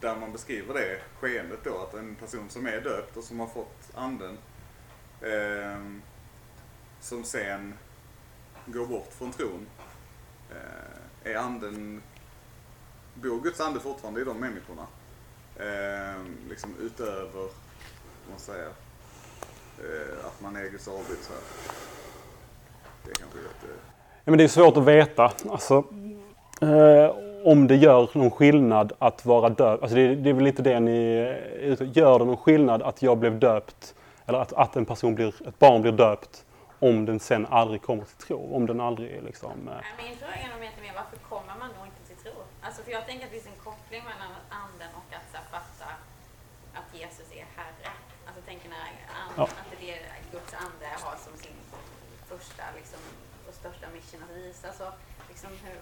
där 0.01 0.17
man 0.17 0.33
beskriver 0.33 0.75
det 0.75 1.01
skeendet 1.21 1.65
då, 1.65 1.79
att 1.79 1.95
en 1.95 2.15
person 2.15 2.51
som 2.51 2.67
är 2.67 2.81
döpt 2.81 3.17
och 3.17 3.25
som 3.25 3.41
har 3.41 3.47
fått 3.47 3.91
anden 3.95 4.39
eh, 5.21 5.83
som 7.01 7.25
sen 7.25 7.75
går 8.67 8.87
bort 8.87 9.13
från 9.13 9.33
tron. 9.33 9.67
Eh, 10.51 11.33
är 11.33 11.37
anden, 11.37 12.03
bor 13.15 13.41
Guds 13.41 13.61
ande 13.61 13.81
fortfarande 13.81 14.21
i 14.21 14.25
de 14.25 14.41
människorna? 14.41 14.87
Eh, 15.57 16.23
liksom 16.49 16.75
utöver, 16.81 17.41
vad 17.41 17.51
man 18.31 18.39
säger, 18.39 18.73
eh, 19.79 20.27
att 20.27 20.41
man 20.41 20.57
är 20.57 20.69
Guds 20.69 20.89
avbild 20.89 21.21
så 21.21 21.33
här. 21.33 21.43
Det 23.05 23.11
är 23.11 23.15
kanske 23.15 23.39
lite... 23.39 23.90
Men 24.31 24.39
det 24.39 24.45
är 24.45 24.49
svårt 24.49 24.77
att 24.77 24.85
veta. 24.85 25.33
Alltså, 25.51 25.85
eh, 26.63 27.11
om 27.45 27.67
det 27.67 27.77
gör 27.77 28.09
någon 28.13 28.31
skillnad 28.31 28.93
att 28.99 29.27
vara 29.27 29.49
döpt. 29.49 29.83
Alltså 29.83 29.97
det, 29.97 30.15
det 30.15 30.31
är 30.31 30.35
väl 30.35 30.47
inte 30.47 30.63
det 30.63 30.81
ni... 30.81 31.01
Gör 31.99 32.19
det 32.19 32.25
någon 32.25 32.37
skillnad 32.37 32.83
att 32.83 33.03
jag 33.03 33.19
blev 33.19 33.39
döpt 33.39 33.95
eller 34.27 34.39
att, 34.39 34.53
att 34.53 34.77
en 34.77 34.85
person 34.85 35.15
blir, 35.15 35.49
ett 35.49 35.59
barn 35.59 35.83
blir 35.83 35.93
döpt 35.93 36.45
om 36.79 37.05
den 37.05 37.21
sen 37.21 37.47
aldrig 37.47 37.83
kommer 37.83 38.05
till 38.05 38.27
tro. 38.27 38.55
Om 38.57 38.67
den 38.67 38.81
aldrig 38.81 39.23
liksom... 39.23 39.51
Eh... 39.51 40.05
Min 40.05 40.17
fråga 40.19 40.35
är 40.45 40.49
nog 40.53 40.61
mer 40.61 40.95
varför 41.01 41.19
kommer 41.29 41.55
man 41.63 41.71
då 41.79 41.83
inte 41.91 42.03
till 42.09 42.21
tro? 42.25 42.37
Alltså 42.67 42.83
för 42.83 42.91
jag 42.97 43.07
tänker 43.07 43.25
att 43.25 43.33
det 43.33 43.37
finns 43.39 43.51
en 43.55 43.63
koppling 43.69 44.03
mellan 44.11 44.33
anden 44.63 44.91
och 45.01 45.11
att 45.19 45.27
så 45.33 45.37
här, 45.39 45.47
fatta 45.57 45.89
att 46.79 46.89
Jesus 47.01 47.29
är 47.41 47.47
Herre. 47.59 47.89
Alltså 48.27 48.41
tänker 48.51 48.69
när 48.75 48.83
anden, 49.23 49.37
ja. 49.37 49.45
att 49.61 49.71
det 49.83 49.91
är 49.97 50.01
Guds 50.35 50.53
ande 50.65 50.87
har 51.05 51.17
som 51.27 51.35
sin 51.45 51.59
första 52.33 52.65
liksom, 52.79 53.01
och 53.49 53.55
största 53.61 53.87
mission 54.63 54.71
att 54.71 54.75
visa. 54.75 54.85
Så, 54.85 54.93
liksom, 55.29 55.51
hur. 55.65 55.81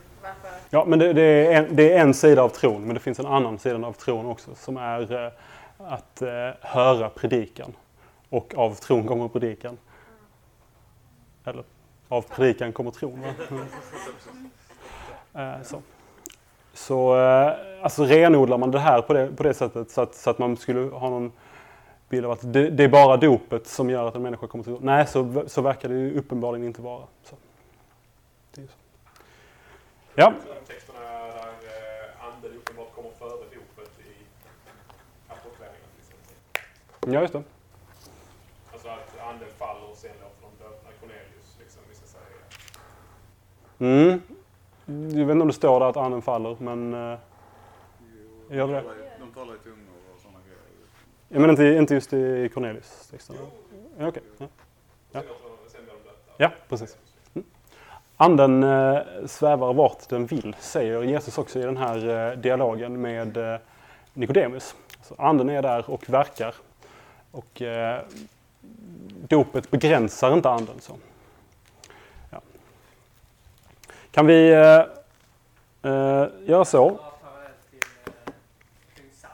Ja, 0.70 0.84
men 0.84 0.98
det, 0.98 1.12
det, 1.12 1.22
är 1.22 1.62
en, 1.62 1.76
det 1.76 1.92
är 1.92 2.00
en 2.00 2.14
sida 2.14 2.42
av 2.42 2.48
tron, 2.48 2.84
men 2.84 2.94
det 2.94 3.00
finns 3.00 3.18
en 3.18 3.26
annan 3.26 3.58
sida 3.58 3.86
av 3.86 3.92
tron 3.92 4.26
också 4.26 4.54
som 4.54 4.76
är 4.76 5.24
eh, 5.24 5.32
att 5.78 6.22
eh, 6.22 6.50
höra 6.60 7.08
predikan. 7.08 7.72
Och 8.28 8.54
av 8.56 8.74
tron 8.74 9.06
kommer 9.06 9.28
predikan. 9.28 9.78
Eller 11.44 11.64
av 12.08 12.22
predikan 12.22 12.72
kommer 12.72 12.90
tron. 12.90 13.22
Va? 13.22 13.28
Eh, 15.34 15.62
så. 15.62 15.82
så 16.72 17.20
eh, 17.20 17.52
alltså 17.82 18.04
renodlar 18.04 18.58
man 18.58 18.70
det 18.70 18.78
här 18.78 19.02
på 19.02 19.12
det, 19.12 19.36
på 19.36 19.42
det 19.42 19.54
sättet 19.54 19.90
så 19.90 20.00
att, 20.00 20.14
så 20.14 20.30
att 20.30 20.38
man 20.38 20.56
skulle 20.56 20.80
ha 20.80 21.10
någon 21.10 21.32
bild 22.08 22.26
av 22.26 22.32
att 22.32 22.52
det, 22.52 22.70
det 22.70 22.84
är 22.84 22.88
bara 22.88 23.16
dopet 23.16 23.66
som 23.66 23.90
gör 23.90 24.08
att 24.08 24.14
en 24.14 24.22
människa 24.22 24.46
kommer 24.46 24.64
till 24.64 24.72
tro. 24.72 24.84
Nej, 24.84 25.06
så, 25.06 25.44
så 25.46 25.62
verkar 25.62 25.88
det 25.88 25.94
ju 25.94 26.18
uppenbarligen 26.18 26.66
inte 26.66 26.82
vara. 26.82 27.02
Så. 27.22 27.36
Det 28.58 28.62
är 28.62 28.66
ju 28.66 28.68
så. 28.68 28.78
Ja, 30.14 30.34
texterna 30.66 31.00
där 31.00 31.48
eh, 31.48 32.24
anden 32.24 32.52
uppenbart 32.58 32.94
kommer 32.94 33.10
före 33.10 33.30
dopet 33.30 34.00
i 34.00 34.12
apostlagärningarna 35.28 35.88
till 35.94 36.02
exempel. 36.04 37.14
ja 37.14 37.20
just 37.20 37.32
det. 37.32 37.42
Alltså 38.72 38.88
att 38.88 39.18
anden 39.20 39.48
faller 39.58 39.90
och 39.90 39.96
sen 39.96 40.10
låter 40.22 40.42
de 40.42 40.64
döpna 40.64 40.90
Cornelius 41.00 41.56
liksom 41.58 41.82
vissa 41.88 42.06
säger. 42.06 42.40
Mm. 43.78 44.22
Jag 45.18 45.26
vet 45.26 45.32
inte 45.34 45.42
om 45.42 45.48
det 45.48 45.54
står 45.54 45.80
där 45.80 45.86
att 45.88 45.96
anden 45.96 46.22
faller, 46.22 46.56
men... 46.60 46.94
eh, 46.94 47.18
Gör 48.50 48.66
det? 48.68 48.84
De 49.20 49.32
talar 49.32 49.54
i 49.54 49.58
tungor 49.58 49.94
och 50.14 50.20
sådana 50.20 50.38
grejer. 50.46 50.62
Ja, 51.28 51.38
men 51.40 51.50
inte, 51.50 51.64
inte 51.64 51.94
just 51.94 52.12
i 52.12 52.48
Cornelius 52.54 53.08
texten? 53.10 53.36
Ja, 53.98 54.08
okej. 54.08 54.22
Ja. 54.38 54.46
Ja. 55.12 55.20
Döpta. 55.22 55.34
Ja, 56.36 56.50
precis. 56.68 56.96
Anden 58.20 58.62
eh, 58.62 58.98
svävar 59.26 59.72
vart 59.72 60.08
den 60.08 60.26
vill, 60.26 60.56
säger 60.60 61.02
Jesus 61.02 61.38
också 61.38 61.58
i 61.58 61.62
den 61.62 61.76
här 61.76 62.30
eh, 62.32 62.38
dialogen 62.38 63.00
med 63.00 63.36
eh, 63.36 63.60
Nikodemus. 64.14 64.74
Så 65.02 65.14
anden 65.18 65.48
är 65.48 65.62
där 65.62 65.90
och 65.90 66.10
verkar. 66.10 66.54
Och 67.30 67.62
dopet 69.28 69.70
begränsar 69.70 70.32
inte 70.34 70.50
anden. 70.50 70.80
Så. 70.80 70.92
Ja. 72.30 72.40
Kan 74.10 74.26
vi 74.26 74.50
eh, 74.52 74.82
göra 76.46 76.64
så? 76.64 76.98
Ja, 77.00 77.04
men 77.04 77.04
låt 77.04 77.22
höra 77.22 77.48
kung 78.96 79.10
Saul. 79.14 79.30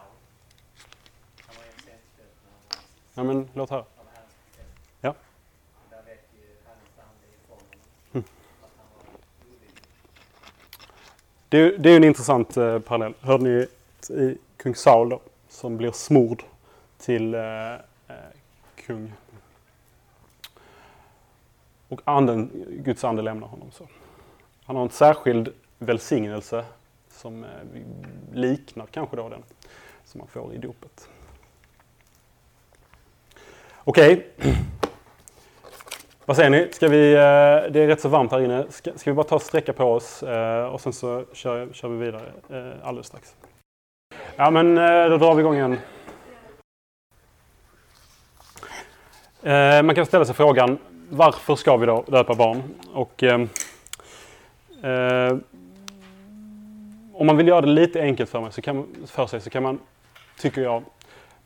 Han 1.46 1.56
var 1.56 1.64
initiativstöd 1.64 2.26
när 3.14 3.22
han 3.24 3.26
var 3.26 3.32
Ja, 3.32 3.40
men 3.40 3.48
låt 3.54 3.70
höra. 3.70 3.80
av 3.80 3.86
Herrens 4.14 4.34
befäl. 4.50 4.66
Ja. 5.00 5.10
Och 5.10 5.16
Där 5.90 6.02
vet 6.02 6.24
ju 6.34 6.40
Herrens 6.64 6.98
ande 6.98 7.26
ifrån 7.36 7.58
honom 7.58 7.80
Mm. 8.12 8.24
att 8.62 8.70
han 8.78 8.86
var 8.94 9.02
olydig. 9.50 9.82
Det 11.54 11.60
är, 11.60 11.78
det 11.78 11.90
är 11.90 11.96
en 11.96 12.04
intressant 12.04 12.56
eh, 12.56 12.78
parallell. 12.78 13.14
Hörde 13.20 13.44
ni 13.44 13.66
i 14.22 14.38
kung 14.56 14.74
Saul 14.74 15.08
då, 15.08 15.20
som 15.48 15.76
blir 15.76 15.92
smord 15.92 16.42
till 16.98 17.34
eh, 17.34 17.72
eh, 17.72 17.78
kung. 18.76 19.12
Och 21.88 22.00
anden, 22.04 22.50
Guds 22.84 23.04
ande 23.04 23.22
lämnar 23.22 23.46
honom. 23.48 23.70
så. 23.72 23.88
Han 24.64 24.76
har 24.76 24.82
en 24.82 24.90
särskild 24.90 25.52
välsignelse 25.78 26.64
som 27.10 27.44
eh, 27.44 27.50
liknar 28.32 28.86
kanske 28.86 29.16
då 29.16 29.28
den 29.28 29.42
som 30.04 30.18
man 30.18 30.28
får 30.28 30.54
i 30.54 30.58
dopet. 30.58 31.08
Okej. 33.84 34.26
Vad 36.26 36.36
säger 36.36 36.50
ni? 36.50 36.68
Ska 36.72 36.88
vi, 36.88 37.12
eh, 37.12 37.18
det 37.70 37.80
är 37.80 37.86
rätt 37.86 38.00
så 38.00 38.08
varmt 38.08 38.32
här 38.32 38.40
inne. 38.40 38.64
Ska, 38.68 38.90
ska 38.96 39.10
vi 39.10 39.14
bara 39.14 39.26
ta 39.26 39.34
och 39.34 39.42
sträcka 39.42 39.72
på 39.72 39.84
oss 39.84 40.22
eh, 40.22 40.64
och 40.64 40.80
sen 40.80 40.92
så 40.92 41.24
kör, 41.32 41.68
kör 41.72 41.88
vi 41.88 42.04
vidare 42.04 42.32
eh, 42.50 42.88
alldeles 42.88 43.06
strax. 43.06 43.34
Ja 44.36 44.50
men 44.50 44.74
då 45.10 45.16
drar 45.16 45.34
vi 45.34 45.40
igång 45.40 45.54
igen. 45.54 45.78
Man 49.86 49.94
kan 49.94 50.06
ställa 50.06 50.24
sig 50.24 50.34
frågan 50.34 50.78
varför 51.10 51.56
ska 51.56 51.76
vi 51.76 51.86
då 51.86 52.04
döpa 52.06 52.34
barn? 52.34 52.62
Och, 52.92 53.22
eh, 53.22 53.38
om 57.12 57.26
man 57.26 57.36
vill 57.36 57.48
göra 57.48 57.60
det 57.60 57.66
lite 57.66 58.00
enkelt 58.00 58.30
för, 58.30 58.40
mig 58.40 58.52
så 58.52 58.62
kan, 58.62 58.86
för 59.06 59.26
sig 59.26 59.40
så 59.40 59.50
kan 59.50 59.62
man, 59.62 59.78
tycker 60.38 60.62
jag, 60.62 60.82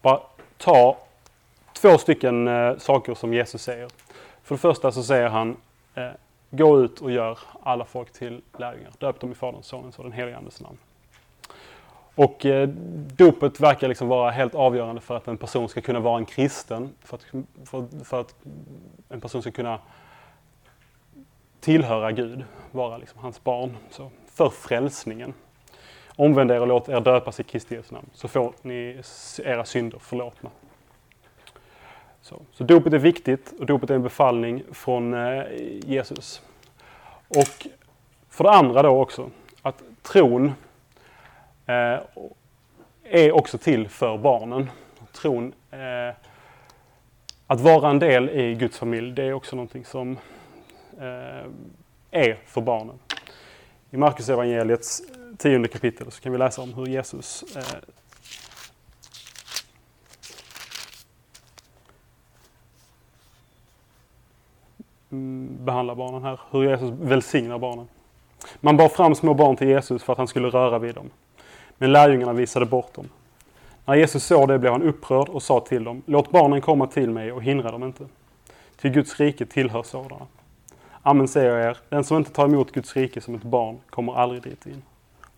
bara 0.03 0.21
ta 0.57 0.97
två 1.73 1.99
stycken 1.99 2.49
saker 2.79 3.15
som 3.15 3.35
Jesus 3.35 3.63
säger. 3.63 3.89
För 4.49 4.55
det 4.55 4.59
första 4.59 4.93
så 4.93 5.03
säger 5.03 5.29
han 5.29 5.57
eh, 5.95 6.11
Gå 6.51 6.81
ut 6.81 7.01
och 7.01 7.11
gör 7.11 7.39
alla 7.63 7.85
folk 7.85 8.13
till 8.13 8.43
lärjungar. 8.59 8.93
Döp 8.99 9.21
dem 9.21 9.33
i 9.33 9.35
Faderns, 9.35 9.67
Sonens 9.67 9.99
och 9.99 10.05
den 10.05 10.13
helige 10.13 10.37
Andes 10.37 10.61
namn. 10.61 10.79
Och 12.15 12.47
eh, 12.47 12.69
dopet 13.17 13.61
verkar 13.61 13.89
liksom 13.89 14.09
vara 14.09 14.31
helt 14.31 14.55
avgörande 14.55 15.01
för 15.01 15.17
att 15.17 15.29
en 15.29 15.37
person 15.37 15.69
ska 15.69 15.81
kunna 15.81 16.01
vara 16.01 16.19
en 16.19 16.25
kristen. 16.25 16.95
För 17.01 17.17
att, 17.17 17.27
för, 17.65 18.05
för 18.05 18.21
att 18.21 18.35
en 19.09 19.21
person 19.21 19.43
ska 19.43 19.51
kunna 19.51 19.79
tillhöra 21.61 22.13
Gud, 22.13 22.45
vara 22.71 22.99
liksom 22.99 23.19
hans 23.21 23.45
barn. 23.45 23.77
Så, 23.91 24.11
för 24.27 24.51
frälsningen. 24.51 25.35
Omvänd 26.17 26.51
er 26.51 26.61
och 26.61 26.67
låt 26.67 26.89
er 26.89 27.01
döpas 27.01 27.41
i 27.41 27.43
Kristi 27.43 27.81
namn, 27.91 28.11
så 28.13 28.29
får 28.29 28.53
ni 28.63 29.03
era 29.45 29.65
synder 29.65 29.99
förlåtna. 29.99 30.51
Så, 32.29 32.43
så 32.53 32.65
dopet 32.65 32.93
är 32.93 32.99
viktigt 32.99 33.55
och 33.61 33.67
dopet 33.67 33.91
är 33.91 33.95
en 33.95 34.03
befallning 34.03 34.63
från 34.73 35.15
eh, 35.15 35.43
Jesus. 35.87 36.43
Och 37.29 37.67
för 38.29 38.45
det 38.45 38.51
andra 38.51 38.83
då 38.83 39.01
också, 39.01 39.31
att 39.63 39.83
tron 40.03 40.53
eh, 41.67 42.01
är 43.05 43.33
också 43.33 43.59
till 43.59 43.89
för 43.89 44.19
barnen. 44.19 44.71
Tron, 45.13 45.53
eh, 45.71 46.15
att 47.47 47.61
vara 47.61 47.91
en 47.91 47.99
del 47.99 48.31
i 48.31 48.55
Guds 48.55 48.79
familj, 48.79 49.13
det 49.13 49.23
är 49.23 49.33
också 49.33 49.57
någonting 49.57 49.85
som 49.85 50.19
eh, 50.99 51.47
är 52.11 52.39
för 52.47 52.61
barnen. 52.61 52.99
I 53.91 53.97
Markus 53.97 54.29
evangeliets 54.29 55.01
eh, 55.01 55.37
tionde 55.37 55.69
kapitel 55.69 56.11
så 56.11 56.23
kan 56.23 56.33
vi 56.33 56.39
läsa 56.39 56.63
om 56.63 56.75
hur 56.75 56.87
Jesus 56.87 57.57
eh, 57.57 57.63
behandlar 65.09 65.95
barnen 65.95 66.23
här. 66.23 66.41
Hur 66.51 66.63
Jesus 66.65 66.91
välsignar 67.01 67.59
barnen. 67.59 67.89
Man 68.61 68.77
bar 68.77 68.89
fram 68.89 69.15
små 69.15 69.35
barn 69.35 69.57
till 69.57 69.69
Jesus 69.69 70.03
för 70.03 70.13
att 70.13 70.19
han 70.19 70.29
skulle 70.29 70.49
röra 70.49 70.79
vid 70.79 70.95
dem. 70.95 71.11
Men 71.79 71.93
lärjungarna 71.93 72.33
visade 72.33 72.67
bort 72.67 72.95
dem. 72.95 73.09
När 73.85 73.95
Jesus 73.95 74.25
såg 74.25 74.49
det 74.49 74.59
blev 74.59 74.73
han 74.73 74.83
upprörd 74.83 75.29
och 75.29 75.43
sa 75.43 75.61
till 75.61 75.85
dem, 75.85 76.03
låt 76.07 76.31
barnen 76.31 76.61
komma 76.61 76.87
till 76.87 77.11
mig 77.11 77.33
och 77.33 77.43
hindra 77.43 77.71
dem 77.71 77.83
inte. 77.83 78.07
Till 78.81 78.91
Guds 78.91 79.21
rike 79.21 79.47
tillhör 79.47 79.83
sådana. 79.83 80.27
Amen 81.03 81.29
säger 81.29 81.51
jag 81.51 81.71
er, 81.71 81.79
den 81.89 82.05
som 82.05 82.17
inte 82.17 82.33
tar 82.33 82.45
emot 82.45 82.73
Guds 82.73 82.97
rike 82.97 83.21
som 83.21 83.35
ett 83.35 83.43
barn 83.43 83.79
kommer 83.91 84.15
aldrig 84.15 84.43
dit 84.43 84.67
in. 84.67 84.83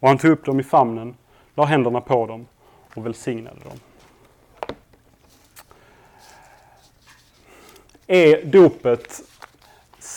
Och 0.00 0.09
han 0.09 0.18
tog 0.18 0.30
upp 0.30 0.44
dem 0.44 0.61
i 0.61 0.62
famnen, 0.62 1.14
la 1.54 1.64
händerna 1.64 2.00
på 2.00 2.26
dem 2.26 2.46
och 2.94 3.06
välsignade 3.06 3.61
dem. 3.61 3.78
Är 8.06 8.44
dopet 8.44 9.30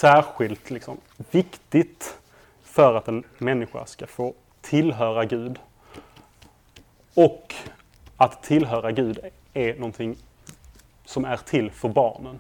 särskilt 0.04 0.70
liksom, 0.70 0.98
viktigt 1.32 2.20
för 2.64 2.96
att 2.96 3.08
en 3.08 3.24
människa 3.38 3.86
ska 3.86 4.08
få 4.08 4.34
tillhöra 4.62 5.26
Gud? 5.26 5.60
Och 7.16 7.56
att 8.18 8.44
tillhöra 8.44 8.92
Gud 8.92 9.20
är 9.54 9.76
någonting 9.76 10.16
som 11.06 11.26
är 11.26 11.38
till 11.38 11.72
för 11.72 11.90
barnen. 11.90 12.40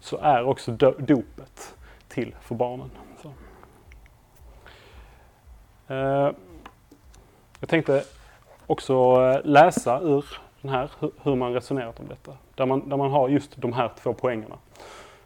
Så 0.00 0.18
är 0.18 0.44
också 0.44 0.70
do- 0.70 1.00
dopet 1.00 1.74
till 2.08 2.34
för 2.40 2.54
barnen. 2.54 2.90
Så. 3.22 3.32
Eh, 5.94 6.32
jag 7.60 7.68
tänkte 7.68 8.04
också 8.66 8.94
eh, 8.94 9.40
läsa 9.44 10.00
ur 10.00 10.24
den 10.60 10.70
här, 10.70 10.90
hur 11.22 11.34
man 11.34 11.52
resonerat 11.52 12.00
om 12.00 12.08
detta. 12.08 12.32
Där 12.54 12.66
man, 12.66 12.88
där 12.88 12.96
man 12.96 13.10
har 13.10 13.28
just 13.28 13.56
de 13.56 13.72
här 13.72 13.90
två 14.02 14.14
poängerna 14.14 14.56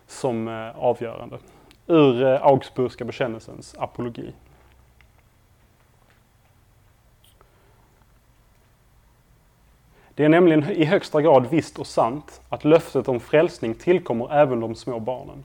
som 0.06 0.48
eh, 0.48 0.78
avgörande. 0.78 1.38
Ur 1.86 2.22
eh, 2.22 2.46
Augsburgska 2.46 3.04
bekännelsens 3.04 3.74
apologi. 3.78 4.32
Det 10.14 10.24
är 10.24 10.28
nämligen 10.28 10.70
i 10.70 10.84
högsta 10.84 11.22
grad 11.22 11.46
visst 11.50 11.78
och 11.78 11.86
sant 11.86 12.40
att 12.48 12.64
löftet 12.64 13.08
om 13.08 13.20
frälsning 13.20 13.74
tillkommer 13.74 14.32
även 14.32 14.60
de 14.60 14.74
små 14.74 15.00
barnen. 15.00 15.44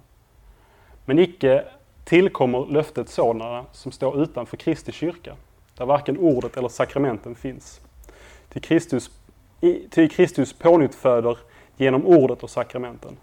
Men 1.05 1.19
icke 1.19 1.65
tillkommer 2.03 2.65
löftet 2.65 3.09
sådana 3.09 3.65
som 3.71 3.91
står 3.91 4.21
utanför 4.21 4.57
Kristi 4.57 4.91
kyrka, 4.91 5.35
där 5.77 5.85
varken 5.85 6.17
ordet 6.17 6.57
eller 6.57 6.69
sakramenten 6.69 7.35
finns. 7.35 7.81
Till 8.49 8.61
Kristus, 8.61 9.11
till 9.89 10.11
Kristus 10.11 10.53
pånyttföder 10.53 11.37
genom 11.77 12.05
ordet 12.05 12.43
och 12.43 12.49
sakramenten. 12.49 13.17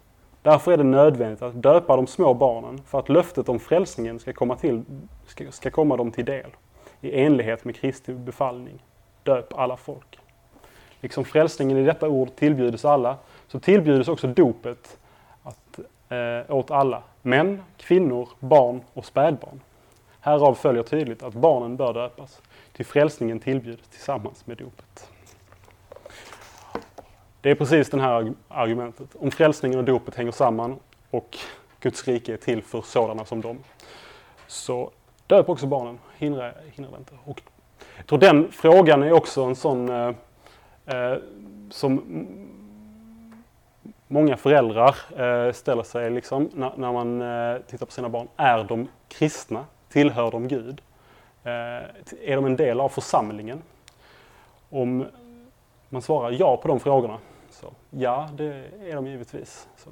Därför 0.44 0.72
är 0.72 0.76
det 0.76 0.84
nödvändigt 0.84 1.42
att 1.42 1.62
döpa 1.62 1.96
de 1.96 2.06
små 2.06 2.34
barnen 2.34 2.78
för 2.86 2.98
att 2.98 3.08
löftet 3.08 3.48
om 3.48 3.60
frälsningen 3.60 4.18
ska 4.18 4.32
komma, 4.32 4.56
till, 4.56 4.82
ska, 5.26 5.50
ska 5.50 5.70
komma 5.70 5.96
dem 5.96 6.10
till 6.10 6.24
del, 6.24 6.50
i 7.00 7.20
enlighet 7.20 7.64
med 7.64 7.76
Kristi 7.76 8.14
befallning. 8.14 8.82
Döp 9.22 9.54
alla 9.58 9.76
folk. 9.76 10.18
Liksom 11.00 11.24
frälsningen 11.24 11.78
i 11.78 11.84
detta 11.84 12.08
ord 12.08 12.36
tillbjudes 12.36 12.84
alla, 12.84 13.16
så 13.48 13.60
tillbjudes 13.60 14.08
också 14.08 14.26
dopet 14.26 14.98
att, 15.42 15.78
eh, 16.08 16.56
åt 16.56 16.70
alla. 16.70 17.02
Män, 17.22 17.62
kvinnor, 17.76 18.28
barn 18.40 18.80
och 18.94 19.04
spädbarn. 19.04 19.60
Härav 20.20 20.54
följer 20.54 20.82
tydligt 20.82 21.22
att 21.22 21.34
barnen 21.34 21.76
bör 21.76 21.94
döpas, 21.94 22.42
till 22.72 22.86
frälsningen 22.86 23.40
tillbjuds 23.40 23.88
tillsammans 23.88 24.46
med 24.46 24.56
dopet. 24.56 25.10
Det 27.44 27.50
är 27.50 27.54
precis 27.54 27.90
det 27.90 28.00
här 28.00 28.32
argumentet. 28.48 29.16
Om 29.18 29.30
frälsningen 29.30 29.78
och 29.78 29.84
dopet 29.84 30.14
hänger 30.14 30.32
samman 30.32 30.76
och 31.10 31.38
Guds 31.80 32.08
rike 32.08 32.32
är 32.32 32.36
till 32.36 32.62
för 32.62 32.80
sådana 32.80 33.24
som 33.24 33.40
dem. 33.40 33.58
Så 34.46 34.90
döp 35.26 35.48
också 35.48 35.66
barnen, 35.66 35.98
hindra, 36.16 36.52
hindra 36.72 36.92
det 36.92 36.98
inte. 36.98 37.14
Och 37.24 37.42
jag 37.96 38.06
tror 38.06 38.18
den 38.18 38.52
frågan 38.52 39.02
är 39.02 39.12
också 39.12 39.42
en 39.42 39.56
sån 39.56 39.88
eh, 39.88 40.14
eh, 40.86 41.16
som 41.70 42.02
många 44.08 44.36
föräldrar 44.36 44.96
eh, 45.16 45.52
ställer 45.52 45.82
sig 45.82 46.10
liksom, 46.10 46.50
när, 46.54 46.72
när 46.76 46.92
man 46.92 47.22
eh, 47.22 47.60
tittar 47.62 47.86
på 47.86 47.92
sina 47.92 48.08
barn. 48.08 48.28
Är 48.36 48.64
de 48.64 48.88
kristna? 49.08 49.64
Tillhör 49.88 50.30
de 50.30 50.48
Gud? 50.48 50.80
Eh, 51.42 51.52
är 52.22 52.36
de 52.36 52.44
en 52.46 52.56
del 52.56 52.80
av 52.80 52.88
församlingen? 52.88 53.62
Om 54.70 55.06
man 55.88 56.02
svarar 56.02 56.30
ja 56.30 56.56
på 56.56 56.68
de 56.68 56.80
frågorna, 56.80 57.18
så 57.54 57.72
ja, 57.90 58.28
det 58.34 58.44
är 58.80 58.94
de 58.94 59.06
givetvis. 59.06 59.68
Så 59.76 59.90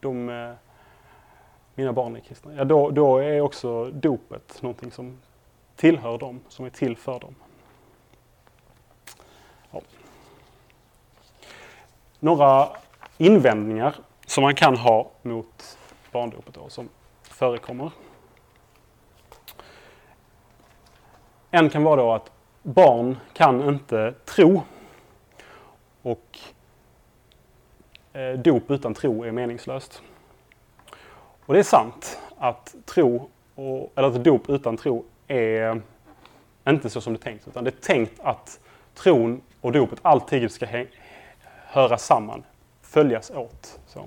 de, 0.00 0.28
eh, 0.28 0.52
mina 1.74 1.92
barn 1.92 2.16
är 2.16 2.20
kristna. 2.20 2.54
Ja, 2.54 2.64
då, 2.64 2.90
då 2.90 3.18
är 3.18 3.40
också 3.40 3.90
dopet 3.90 4.62
någonting 4.62 4.92
som 4.92 5.18
tillhör 5.76 6.18
dem, 6.18 6.40
som 6.48 6.66
är 6.66 6.70
till 6.70 6.96
för 6.96 7.20
dem. 7.20 7.34
Ja. 9.70 9.80
Några 12.18 12.68
invändningar 13.18 13.94
som 14.26 14.42
man 14.42 14.54
kan 14.54 14.76
ha 14.76 15.10
mot 15.22 15.78
barndopet 16.12 16.54
då, 16.54 16.68
som 16.68 16.88
förekommer. 17.22 17.90
En 21.50 21.70
kan 21.70 21.82
vara 21.82 21.96
då 21.96 22.12
att 22.12 22.32
barn 22.62 23.16
kan 23.32 23.68
inte 23.68 24.14
tro 24.24 24.62
och 26.02 26.40
Eh, 28.16 28.38
dop 28.38 28.70
utan 28.70 28.94
tro 28.94 29.24
är 29.24 29.32
meningslöst. 29.32 30.02
Och 31.46 31.54
det 31.54 31.60
är 31.60 31.64
sant 31.64 32.18
att 32.38 32.74
tro, 32.84 33.30
och, 33.54 33.92
eller 33.94 34.08
att 34.08 34.24
dop 34.24 34.50
utan 34.50 34.76
tro 34.76 35.04
är 35.26 35.80
inte 36.68 36.90
så 36.90 37.00
som 37.00 37.12
det 37.12 37.18
är 37.18 37.22
tänkt. 37.22 37.48
Utan 37.48 37.64
det 37.64 37.70
är 37.70 37.80
tänkt 37.80 38.20
att 38.20 38.60
tron 38.94 39.40
och 39.60 39.72
dopet 39.72 39.98
alltid 40.02 40.50
ska 40.50 40.66
höra 41.66 41.98
samman, 41.98 42.42
följas 42.82 43.30
åt. 43.30 43.78
Så. 43.86 44.04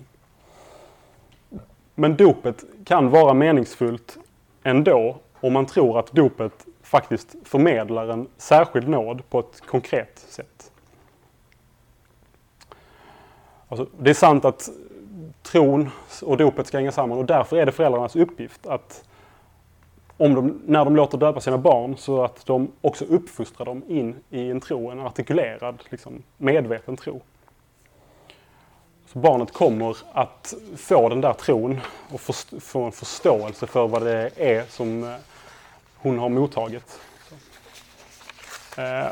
Men 1.95 2.16
dopet 2.16 2.64
kan 2.86 3.10
vara 3.10 3.34
meningsfullt 3.34 4.18
ändå 4.64 5.18
om 5.34 5.53
man 5.53 5.66
tror 5.66 5.99
att 5.99 6.12
dopet 6.12 6.66
faktiskt 6.82 7.36
förmedlar 7.43 8.07
en 8.07 8.28
särskild 8.38 8.88
nåd 8.88 9.30
på 9.30 9.39
ett 9.39 9.62
konkret 9.66 10.20
sätt. 10.20 10.72
Alltså, 13.70 13.88
det 13.99 14.09
är 14.09 14.13
sant 14.13 14.45
att 14.45 14.70
tron 15.43 15.89
och 16.22 16.38
dopet 16.38 16.67
ska 16.67 16.78
hänga 16.78 16.91
samman 16.91 17.17
och 17.17 17.26
därför 17.26 17.57
är 17.57 17.65
det 17.65 17.72
föräldrarnas 17.72 18.15
uppgift 18.15 18.67
att 18.67 19.03
om 20.17 20.36
de, 20.36 20.61
när 20.65 20.86
de 20.86 20.95
låter 20.95 21.17
döpa 21.17 21.41
sina 21.41 21.57
barn 21.57 21.97
så 21.97 22.24
att 22.24 22.45
de 22.45 22.72
också 22.82 23.05
uppfostrar 23.05 23.65
dem 23.65 23.84
in 23.88 24.15
i 24.30 24.49
en 24.49 24.61
tro, 24.61 24.89
en 24.89 24.99
artikulerad, 24.99 25.84
liksom, 25.89 26.24
medveten 26.38 26.97
tro. 26.97 27.22
Så 29.05 29.20
barnet 29.20 29.53
kommer 29.53 29.97
att 30.13 30.53
få 30.78 31.09
den 31.09 31.22
där 31.22 31.34
tron 31.34 31.80
och 32.11 32.22
få 32.61 32.84
en 32.84 32.91
förståelse 32.91 33.67
för 33.67 33.88
vad 33.88 34.03
det 34.03 34.32
är 34.36 34.63
som 34.70 35.03
eh, 35.03 35.15
hon 35.95 36.20
har 36.20 36.30
mottagit. 36.30 36.99
Eh, 38.78 39.07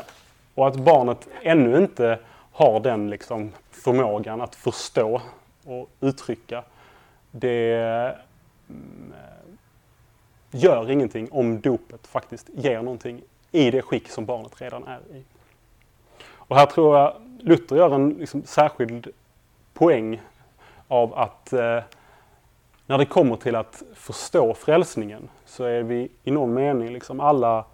och 0.54 0.68
att 0.68 0.76
barnet 0.76 1.28
ännu 1.42 1.78
inte 1.78 2.18
har 2.52 2.80
den 2.80 3.10
liksom, 3.10 3.52
förmågan 3.78 4.40
att 4.40 4.54
förstå 4.54 5.22
och 5.64 5.90
uttrycka, 6.00 6.64
det 7.30 7.74
mm, 8.68 9.14
gör 10.50 10.90
ingenting 10.90 11.28
om 11.32 11.60
dopet 11.60 12.06
faktiskt 12.06 12.48
ger 12.54 12.82
någonting 12.82 13.22
i 13.52 13.70
det 13.70 13.82
skick 13.82 14.08
som 14.08 14.24
barnet 14.24 14.60
redan 14.60 14.84
är 14.84 15.00
i. 15.16 15.24
Och 16.24 16.56
här 16.56 16.66
tror 16.66 16.98
jag 16.98 17.14
Luther 17.38 17.76
gör 17.76 17.94
en 17.94 18.08
liksom 18.08 18.42
särskild 18.42 19.08
poäng 19.74 20.20
av 20.88 21.14
att 21.14 21.52
eh, 21.52 21.82
när 22.86 22.98
det 22.98 23.06
kommer 23.06 23.36
till 23.36 23.56
att 23.56 23.82
förstå 23.94 24.54
frälsningen 24.54 25.28
så 25.44 25.64
är 25.64 25.82
vi 25.82 26.10
i 26.24 26.30
någon 26.30 26.54
mening 26.54 26.92
liksom 26.92 27.20
alla, 27.20 27.64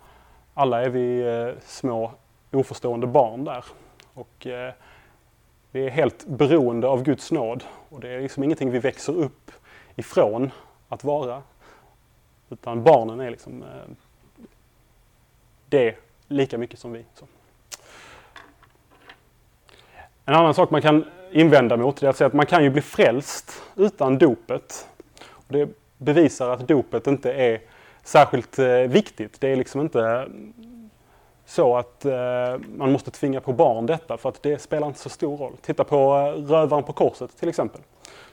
alla 0.54 0.84
är 0.84 0.88
vi 0.88 1.20
eh, 1.20 1.60
små 1.66 2.12
oförstående 2.52 3.06
barn 3.06 3.44
där. 3.44 3.64
Och 4.14 4.46
eh, 4.46 4.72
vi 5.74 5.86
är 5.86 5.90
helt 5.90 6.26
beroende 6.26 6.86
av 6.86 7.02
Guds 7.02 7.32
nåd 7.32 7.64
och 7.88 8.00
det 8.00 8.08
är 8.08 8.20
liksom 8.20 8.42
ingenting 8.42 8.70
vi 8.70 8.78
växer 8.78 9.12
upp 9.12 9.50
ifrån 9.96 10.50
att 10.88 11.04
vara. 11.04 11.42
Utan 12.50 12.82
barnen 12.82 13.20
är 13.20 13.30
liksom 13.30 13.62
eh, 13.62 13.68
det 15.68 15.96
lika 16.28 16.58
mycket 16.58 16.78
som 16.78 16.92
vi. 16.92 17.04
Så. 17.14 17.26
En 20.24 20.34
annan 20.34 20.54
sak 20.54 20.70
man 20.70 20.82
kan 20.82 21.04
invända 21.32 21.76
mot 21.76 22.02
är 22.02 22.08
att 22.08 22.16
säga 22.16 22.26
att 22.28 22.32
man 22.32 22.46
kan 22.46 22.64
ju 22.64 22.70
bli 22.70 22.82
frälst 22.82 23.62
utan 23.76 24.18
dopet. 24.18 24.88
Och 25.30 25.52
det 25.52 25.68
bevisar 25.98 26.50
att 26.50 26.68
dopet 26.68 27.06
inte 27.06 27.32
är 27.32 27.60
särskilt 28.02 28.58
eh, 28.58 28.66
viktigt. 28.68 29.40
Det 29.40 29.48
är 29.48 29.56
liksom 29.56 29.80
inte 29.80 30.28
så 31.46 31.76
att 31.76 32.04
eh, 32.04 32.58
man 32.76 32.92
måste 32.92 33.10
tvinga 33.10 33.40
på 33.40 33.52
barn 33.52 33.86
detta 33.86 34.16
för 34.16 34.28
att 34.28 34.42
det 34.42 34.58
spelar 34.58 34.86
inte 34.86 34.98
så 34.98 35.08
stor 35.08 35.36
roll. 35.36 35.52
Titta 35.62 35.84
på 35.84 36.16
eh, 36.16 36.50
rövaren 36.50 36.84
på 36.84 36.92
korset 36.92 37.36
till 37.38 37.48
exempel. 37.48 37.80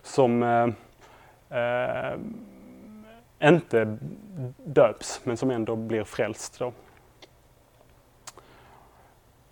Som 0.04 0.44
eh, 0.44 0.68
eh, 1.60 2.18
inte 3.44 3.98
döps 4.66 5.22
men 5.24 5.38
som 5.38 5.52
ändå 5.52 5.76
blir 5.76 6.04
frälst. 6.04 6.60
Då. 6.60 6.74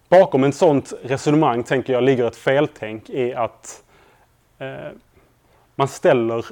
Bakom 0.10 0.44
ett 0.44 0.56
sådant 0.56 0.94
resonemang 1.04 1.64
tänker 1.64 1.94
jag 1.94 2.04
ligger 2.04 2.28
ett 2.28 2.36
feltänk 2.36 3.10
i 3.10 3.34
att 3.34 3.84
eh, 4.58 4.92
man 5.76 5.88
ställer 5.88 6.46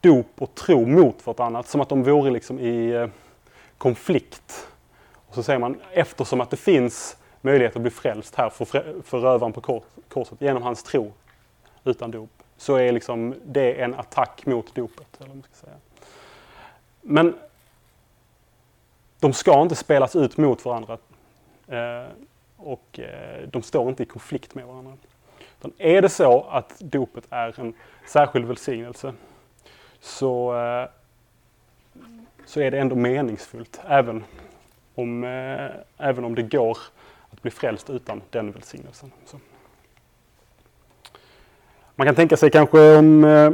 dop 0.00 0.42
och 0.42 0.54
tro 0.54 0.86
mot 0.86 1.26
vartannat 1.26 1.68
som 1.68 1.80
att 1.80 1.88
de 1.88 2.02
vore 2.02 2.30
liksom 2.30 2.58
i 2.58 2.90
eh, 2.90 3.08
konflikt. 3.78 4.68
Så 5.36 5.42
säger 5.42 5.58
man 5.58 5.80
eftersom 5.92 6.40
att 6.40 6.50
det 6.50 6.56
finns 6.56 7.16
möjlighet 7.40 7.76
att 7.76 7.82
bli 7.82 7.90
frälst 7.90 8.34
här 8.34 8.50
för, 8.50 9.02
för 9.02 9.18
rövaren 9.18 9.52
på 9.52 9.82
korset 10.08 10.40
genom 10.40 10.62
hans 10.62 10.82
tro 10.82 11.12
utan 11.84 12.10
dop 12.10 12.30
så 12.56 12.76
är 12.76 12.92
liksom 12.92 13.34
det 13.44 13.82
en 13.82 13.94
attack 13.94 14.46
mot 14.46 14.74
dopet. 14.74 15.20
Eller 15.20 15.28
man 15.28 15.42
ska 15.42 15.66
säga. 15.66 15.76
Men 17.00 17.38
de 19.20 19.32
ska 19.32 19.62
inte 19.62 19.74
spelas 19.74 20.16
ut 20.16 20.36
mot 20.36 20.64
varandra 20.64 20.98
eh, 21.66 22.10
och 22.56 23.00
eh, 23.00 23.48
de 23.48 23.62
står 23.62 23.88
inte 23.88 24.02
i 24.02 24.06
konflikt 24.06 24.54
med 24.54 24.66
varandra. 24.66 24.92
Utan 25.58 25.72
är 25.78 26.02
det 26.02 26.08
så 26.08 26.42
att 26.42 26.78
dopet 26.78 27.24
är 27.30 27.60
en 27.60 27.74
särskild 28.06 28.46
välsignelse 28.46 29.14
så, 30.00 30.58
eh, 30.58 30.88
så 32.46 32.60
är 32.60 32.70
det 32.70 32.78
ändå 32.78 32.96
meningsfullt 32.96 33.80
även 33.88 34.24
om, 34.96 35.24
eh, 35.24 35.70
även 36.08 36.24
om 36.24 36.34
det 36.34 36.42
går 36.42 36.78
att 37.30 37.42
bli 37.42 37.50
frälst 37.50 37.90
utan 37.90 38.22
den 38.30 38.52
välsignelsen. 38.52 39.12
Så. 39.24 39.38
Man 41.94 42.06
kan 42.06 42.14
tänka 42.14 42.36
sig 42.36 42.50
kanske 42.50 42.96
om 42.96 43.24
eh, 43.24 43.50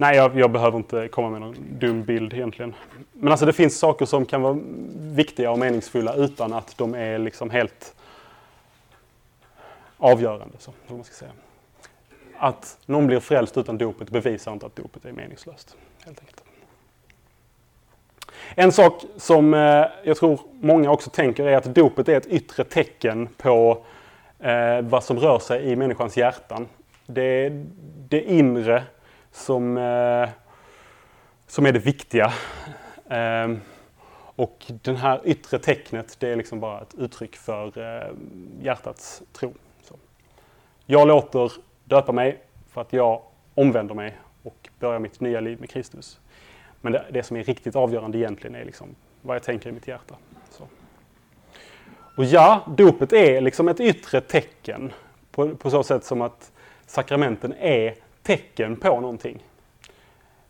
Nej, 0.00 0.16
jag, 0.16 0.38
jag, 0.38 0.50
behöver 0.50 0.78
inte 0.78 1.08
komma 1.08 1.30
med 1.30 1.40
någon 1.40 1.56
dum 1.78 2.04
bild 2.04 2.32
egentligen. 2.34 2.74
Men 3.12 3.30
alltså 3.32 3.46
det 3.46 3.52
finns 3.52 3.78
saker 3.78 4.06
som 4.06 4.26
kan 4.26 4.42
vara 4.42 4.58
viktiga 4.96 5.50
och 5.50 5.58
meningsfulla 5.58 6.14
utan 6.14 6.52
att 6.52 6.78
de 6.78 6.94
är 6.94 7.18
liksom 7.18 7.50
helt 7.50 7.94
avgörande. 9.96 10.54
Så, 10.58 10.72
man 10.86 11.04
ska 11.04 11.14
säga. 11.14 11.30
Att 12.38 12.78
någon 12.86 13.06
blir 13.06 13.20
frälst 13.20 13.56
utan 13.56 13.78
dopet 13.78 14.10
bevisar 14.10 14.52
inte 14.52 14.66
att 14.66 14.76
dopet 14.76 15.04
är 15.04 15.12
meningslöst. 15.12 15.76
Helt 16.04 16.20
enkelt. 16.20 16.44
En 18.54 18.72
sak 18.72 19.04
som 19.16 19.54
eh, 19.54 19.86
jag 20.04 20.16
tror 20.16 20.40
många 20.60 20.90
också 20.90 21.10
tänker 21.10 21.44
är 21.44 21.56
att 21.56 21.64
dopet 21.64 22.08
är 22.08 22.16
ett 22.16 22.26
yttre 22.26 22.64
tecken 22.64 23.28
på 23.36 23.84
eh, 24.38 24.80
vad 24.80 25.04
som 25.04 25.18
rör 25.18 25.38
sig 25.38 25.62
i 25.62 25.76
människans 25.76 26.16
hjärtan. 26.16 26.68
Det, 27.06 27.50
det 28.08 28.22
inre 28.22 28.84
som, 29.32 29.78
eh, 29.78 30.28
som 31.46 31.66
är 31.66 31.72
det 31.72 31.78
viktiga. 31.78 32.32
Ehm, 33.08 33.60
och 34.36 34.64
det 34.82 34.94
här 34.94 35.20
yttre 35.24 35.58
tecknet 35.58 36.16
det 36.18 36.28
är 36.28 36.36
liksom 36.36 36.60
bara 36.60 36.80
ett 36.80 36.94
uttryck 36.98 37.36
för 37.36 37.72
hjärtats 38.62 39.22
tro. 39.32 39.54
Så. 39.82 39.94
Jag 40.86 41.08
låter 41.08 41.52
döpa 41.84 42.12
mig 42.12 42.40
för 42.72 42.80
att 42.80 42.92
jag 42.92 43.22
omvänder 43.54 43.94
mig 43.94 44.16
och 44.42 44.68
börjar 44.78 44.98
mitt 44.98 45.20
nya 45.20 45.40
liv 45.40 45.60
med 45.60 45.70
Kristus. 45.70 46.19
Men 46.80 46.92
det, 46.92 47.04
det 47.12 47.22
som 47.22 47.36
är 47.36 47.42
riktigt 47.44 47.76
avgörande 47.76 48.18
egentligen 48.18 48.56
är 48.56 48.64
liksom 48.64 48.94
vad 49.22 49.36
jag 49.36 49.42
tänker 49.42 49.68
i 49.68 49.72
mitt 49.72 49.88
hjärta. 49.88 50.14
Så. 50.50 50.64
Och 52.16 52.24
ja, 52.24 52.64
dopet 52.76 53.12
är 53.12 53.40
liksom 53.40 53.68
ett 53.68 53.80
yttre 53.80 54.20
tecken 54.20 54.92
på, 55.30 55.56
på 55.56 55.70
så 55.70 55.82
sätt 55.82 56.04
som 56.04 56.22
att 56.22 56.52
sakramenten 56.86 57.54
är 57.58 57.94
tecken 58.22 58.76
på 58.76 59.00
någonting. 59.00 59.42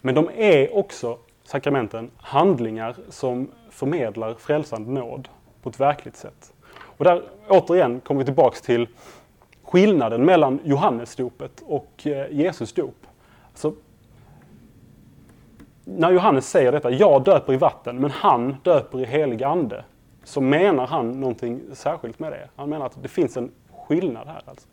Men 0.00 0.14
de 0.14 0.30
är 0.34 0.76
också, 0.76 1.18
sakramenten, 1.44 2.10
handlingar 2.16 2.96
som 3.08 3.50
förmedlar 3.70 4.34
frälsande 4.34 4.90
nåd 4.90 5.28
på 5.62 5.68
ett 5.68 5.80
verkligt 5.80 6.16
sätt. 6.16 6.52
Och 6.72 7.04
där 7.04 7.22
återigen 7.48 8.00
kommer 8.00 8.18
vi 8.18 8.24
tillbaks 8.24 8.62
till 8.62 8.88
skillnaden 9.62 10.24
mellan 10.24 10.60
Johannesdopet 10.64 11.62
och 11.66 12.06
eh, 12.06 12.32
Jesus 12.32 12.72
dop. 12.72 13.06
Alltså, 13.50 13.74
när 15.96 16.12
Johannes 16.12 16.50
säger 16.50 16.72
detta, 16.72 16.90
jag 16.90 17.24
döper 17.24 17.52
i 17.52 17.56
vatten, 17.56 18.00
men 18.00 18.10
han 18.10 18.56
döper 18.62 19.00
i 19.00 19.04
helig 19.04 19.42
ande, 19.42 19.84
så 20.24 20.40
menar 20.40 20.86
han 20.86 21.20
någonting 21.20 21.60
särskilt 21.72 22.18
med 22.18 22.32
det. 22.32 22.48
Han 22.56 22.68
menar 22.68 22.86
att 22.86 23.02
det 23.02 23.08
finns 23.08 23.36
en 23.36 23.50
skillnad 23.88 24.28
här. 24.28 24.42
Alltså. 24.44 24.68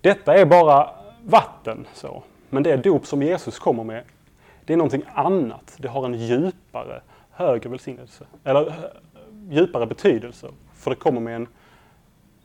Detta 0.00 0.34
är 0.34 0.44
bara 0.44 0.90
vatten, 1.24 1.86
så. 1.94 2.22
men 2.50 2.62
det 2.62 2.76
dop 2.76 3.06
som 3.06 3.22
Jesus 3.22 3.58
kommer 3.58 3.84
med, 3.84 4.02
det 4.64 4.72
är 4.72 4.76
någonting 4.76 5.02
annat. 5.14 5.76
Det 5.78 5.88
har 5.88 6.04
en 6.04 6.14
djupare, 6.14 7.00
högre 7.30 7.70
välsignelse, 7.70 8.24
eller 8.44 8.66
eh, 8.66 8.74
djupare 9.48 9.86
betydelse, 9.86 10.48
för 10.74 10.90
det 10.90 10.96
kommer 10.96 11.20
med 11.20 11.36
en 11.36 11.48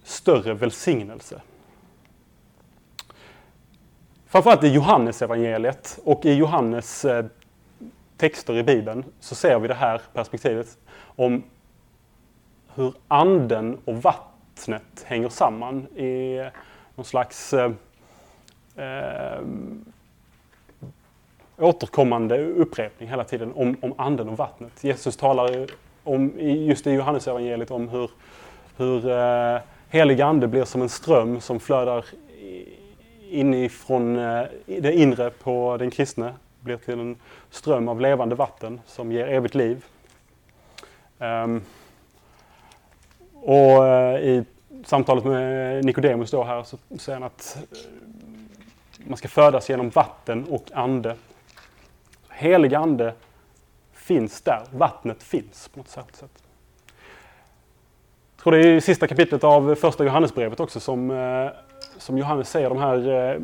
större 0.03 0.53
välsignelse. 0.53 1.41
Framförallt 4.27 4.63
i 4.63 4.67
Johannes 4.67 5.21
evangeliet 5.21 5.99
och 6.03 6.25
i 6.25 6.33
Johannes 6.33 7.05
eh, 7.05 7.25
texter 8.21 8.57
i 8.57 8.63
Bibeln 8.63 9.03
så 9.19 9.35
ser 9.35 9.59
vi 9.59 9.67
det 9.67 9.73
här 9.73 10.01
perspektivet 10.13 10.77
om 11.15 11.43
hur 12.75 12.93
anden 13.07 13.77
och 13.85 13.95
vattnet 14.03 15.03
hänger 15.05 15.29
samman 15.29 15.87
i 15.97 16.41
någon 16.95 17.05
slags 17.05 17.53
eh, 17.53 17.71
eh, 18.75 19.41
återkommande 21.57 22.45
upprepning 22.45 23.09
hela 23.09 23.23
tiden 23.23 23.53
om, 23.55 23.77
om 23.81 23.93
anden 23.97 24.29
och 24.29 24.37
vattnet. 24.37 24.83
Jesus 24.83 25.17
talar 25.17 25.67
om, 26.03 26.33
just 26.39 26.87
i 26.87 26.91
Johannesevangeliet 26.91 27.71
om 27.71 27.89
hur, 27.89 28.11
hur 28.77 29.09
eh, 29.09 29.61
helig 29.89 30.21
ande 30.21 30.47
blir 30.47 30.65
som 30.65 30.81
en 30.81 30.89
ström 30.89 31.41
som 31.41 31.59
flödar 31.59 32.05
inifrån 33.29 34.19
eh, 34.19 34.43
det 34.65 34.93
inre 34.93 35.29
på 35.29 35.77
den 35.77 35.91
kristne 35.91 36.33
blir 36.61 36.77
till 36.77 36.99
en 36.99 37.15
ström 37.49 37.87
av 37.87 38.01
levande 38.01 38.35
vatten 38.35 38.81
som 38.85 39.11
ger 39.11 39.27
evigt 39.27 39.55
liv. 39.55 39.85
Um, 41.19 41.63
och 43.33 43.81
uh, 43.81 44.19
i 44.19 44.43
samtalet 44.85 45.25
med 45.25 45.85
Nikodemus 45.85 46.31
då 46.31 46.43
här 46.43 46.63
så 46.63 46.77
säger 46.99 47.19
han 47.19 47.23
att 47.23 47.57
uh, 47.71 47.79
man 48.97 49.17
ska 49.17 49.27
födas 49.27 49.69
genom 49.69 49.89
vatten 49.89 50.45
och 50.49 50.65
ande. 50.73 51.15
Helig 52.29 52.75
ande 52.75 53.13
finns 53.93 54.41
där, 54.41 54.63
vattnet 54.71 55.23
finns 55.23 55.67
på 55.67 55.79
något 55.79 55.87
särskilt 55.87 56.15
sätt. 56.15 56.43
Jag 58.35 58.43
tror 58.43 58.53
det 58.53 58.59
är 58.59 58.75
i 58.75 58.81
sista 58.81 59.07
kapitlet 59.07 59.43
av 59.43 59.75
första 59.75 60.03
Johannesbrevet 60.03 60.59
också 60.59 60.79
som, 60.79 61.11
uh, 61.11 61.51
som 62.01 62.17
Johannes 62.17 62.49
säger 62.49 62.69
de 62.69 62.77
här 62.77 63.09
eh, 63.09 63.39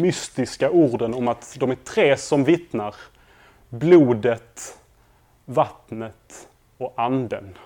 mystiska 0.00 0.70
orden 0.70 1.14
om 1.14 1.28
att 1.28 1.56
de 1.60 1.70
är 1.70 1.74
tre 1.74 2.16
som 2.16 2.44
vittnar. 2.44 2.94
Blodet, 3.68 4.78
vattnet 5.44 6.48
och 6.78 6.92
anden. 6.96 7.58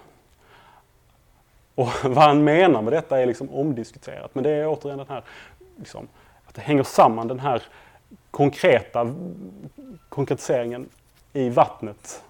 Och 1.75 1.89
vad 2.05 2.25
han 2.25 2.45
menar 2.45 2.83
med 2.83 2.93
detta 2.93 3.21
är 3.21 3.27
liksom 3.27 3.51
omdiskuterat. 3.51 4.35
Men 4.35 4.45
det 4.45 4.51
är 4.51 4.69
återigen 4.69 4.99
den 4.99 5.09
här, 5.09 5.23
liksom, 5.77 6.09
att 6.47 6.55
det 6.55 6.61
hänger 6.61 6.83
samman 6.83 7.29
den 7.29 7.41
här 7.41 7.63
konkreta 8.31 9.15
konkretiseringen 10.09 10.89
i 11.33 11.49
vattnet. 11.49 12.25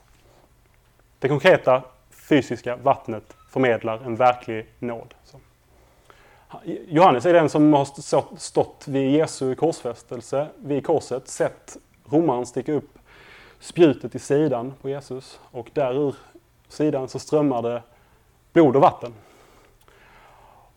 Det 1.18 1.28
konkreta 1.28 1.82
fysiska 2.10 2.76
vattnet 2.76 3.36
förmedlar 3.50 4.00
en 4.06 4.16
verklig 4.16 4.66
nåd. 4.78 5.14
Så. 5.24 5.40
Johannes 6.88 7.26
är 7.26 7.32
den 7.32 7.48
som 7.48 7.72
har 7.72 8.38
stått 8.38 8.84
vid 8.88 9.10
Jesu 9.10 9.54
korsfästelse, 9.54 10.48
vid 10.56 10.86
korset, 10.86 11.28
sett 11.28 11.76
romaren 12.04 12.46
sticka 12.46 12.72
upp 12.72 12.98
spjutet 13.60 14.14
i 14.14 14.18
sidan 14.18 14.74
på 14.82 14.88
Jesus 14.88 15.40
och 15.50 15.70
där 15.72 15.94
ur 15.94 16.14
sidan 16.68 17.08
så 17.08 17.18
strömmar 17.18 17.62
det 17.62 17.82
blod 18.52 18.76
och 18.76 18.82
vatten. 18.82 19.12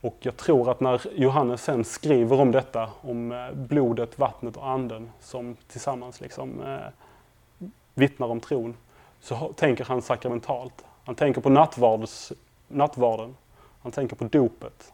Och 0.01 0.15
jag 0.19 0.37
tror 0.37 0.71
att 0.71 0.79
när 0.79 1.01
Johannes 1.15 1.63
sen 1.63 1.83
skriver 1.83 2.39
om 2.39 2.51
detta, 2.51 2.89
om 3.01 3.31
eh, 3.31 3.51
blodet, 3.53 4.19
vattnet 4.19 4.57
och 4.57 4.69
anden 4.69 5.11
som 5.19 5.55
tillsammans 5.67 6.21
liksom 6.21 6.61
eh, 6.61 7.67
vittnar 7.93 8.27
om 8.27 8.39
tron, 8.39 8.75
så 9.19 9.53
tänker 9.55 9.85
han 9.85 10.01
sakramentalt. 10.01 10.85
Han 11.05 11.15
tänker 11.15 11.41
på 11.41 11.49
nattvards, 11.49 12.33
nattvarden, 12.67 13.35
han 13.81 13.91
tänker 13.91 14.15
på 14.15 14.23
dopet, 14.23 14.93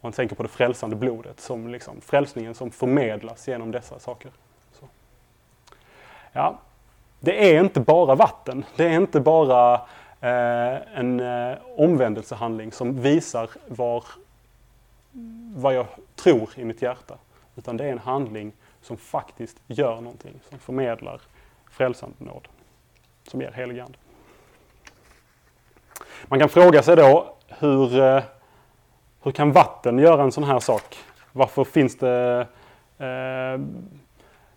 man 0.00 0.12
tänker 0.12 0.36
på 0.36 0.42
det 0.42 0.48
frälsande 0.48 0.96
blodet, 0.96 1.40
som 1.40 1.68
liksom, 1.68 2.00
frälsningen 2.00 2.54
som 2.54 2.70
förmedlas 2.70 3.48
genom 3.48 3.70
dessa 3.70 3.98
saker. 3.98 4.30
Så. 4.72 4.88
Ja, 6.32 6.58
det 7.20 7.54
är 7.54 7.60
inte 7.60 7.80
bara 7.80 8.14
vatten. 8.14 8.64
Det 8.76 8.84
är 8.84 8.92
inte 8.92 9.20
bara 9.20 9.74
eh, 10.20 10.98
en 10.98 11.20
eh, 11.20 11.58
omvändelsehandling 11.76 12.72
som 12.72 13.00
visar 13.00 13.50
var, 13.66 14.04
vad 15.54 15.74
jag 15.74 15.86
tror 16.14 16.48
i 16.54 16.64
mitt 16.64 16.82
hjärta. 16.82 17.14
Utan 17.56 17.76
det 17.76 17.84
är 17.84 17.92
en 17.92 17.98
handling 17.98 18.52
som 18.82 18.96
faktiskt 18.96 19.56
gör 19.66 20.00
någonting, 20.00 20.40
som 20.48 20.58
förmedlar 20.58 21.20
frälsande 21.70 22.16
nåd, 22.18 22.48
som 23.28 23.40
ger 23.40 23.50
helig 23.50 23.80
ande. 23.80 23.98
Man 26.26 26.38
kan 26.38 26.48
fråga 26.48 26.82
sig 26.82 26.96
då 26.96 27.34
hur 27.48 28.00
eh, 28.00 28.22
hur 29.28 29.32
kan 29.32 29.52
vatten 29.52 29.98
göra 29.98 30.22
en 30.22 30.32
sån 30.32 30.44
här 30.44 30.60
sak? 30.60 30.98
Varför 31.32 31.64
finns 31.64 31.96
det... 31.96 32.46
Eh, 32.98 33.60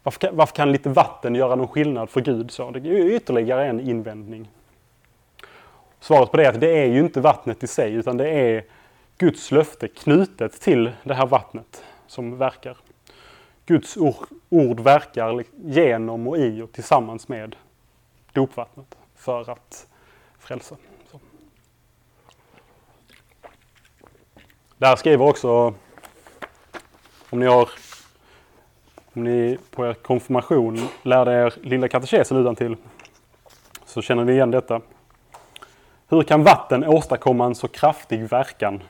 varför, 0.03 0.19
kan, 0.19 0.35
varför, 0.35 0.55
kan, 0.55 0.71
lite 0.71 0.89
vatten 0.89 1.35
göra 1.35 1.55
någon 1.55 1.67
skillnad 1.67 2.09
för 2.09 2.21
Gud? 2.21 2.51
Så 2.51 2.71
det 2.71 2.79
är 2.79 3.15
ytterligare 3.15 3.65
en 3.65 3.79
invändning. 3.79 4.49
Svaret 5.99 6.31
på 6.31 6.37
det 6.37 6.45
är 6.45 6.49
att 6.49 6.59
det 6.59 6.77
är 6.77 6.85
ju 6.85 6.99
inte 6.99 7.21
vattnet 7.21 7.63
i 7.63 7.67
sig 7.67 7.93
utan 7.93 8.17
det 8.17 8.29
är 8.29 8.63
Guds 9.17 9.51
löfte 9.51 9.87
knutet 9.87 10.61
till 10.61 10.91
det 11.03 11.13
här 11.13 11.25
vattnet 11.25 11.83
som 12.07 12.37
verkar. 12.37 12.77
Guds 13.65 13.97
ord 14.49 14.79
verkar 14.79 15.43
genom 15.63 16.27
och 16.27 16.37
i 16.37 16.61
och 16.61 16.71
tillsammans 16.71 17.27
med 17.27 17.55
dopvattnet 18.33 18.97
för 19.15 19.49
att 19.49 19.87
frälsa. 20.39 20.75
Där 24.81 24.95
skriver 24.95 25.25
också, 25.25 25.73
om 27.29 27.39
ni 27.39 27.45
har 27.45 27.69
om 29.13 29.23
ni 29.23 29.57
på 29.71 29.85
er 29.85 29.93
konfirmation 29.93 30.79
lärde 31.03 31.31
er 31.31 31.53
lilla 31.61 31.87
katekesen 31.87 32.55
till 32.55 32.75
så 33.85 34.01
känner 34.01 34.25
ni 34.25 34.31
igen 34.31 34.51
detta. 34.51 34.81
Hur 36.09 36.23
kan 36.23 36.43
vatten 36.43 36.83
åstadkomma 36.83 37.45
en 37.45 37.55
så 37.55 37.67
kraftig 37.67 38.29
verkan? 38.29 38.83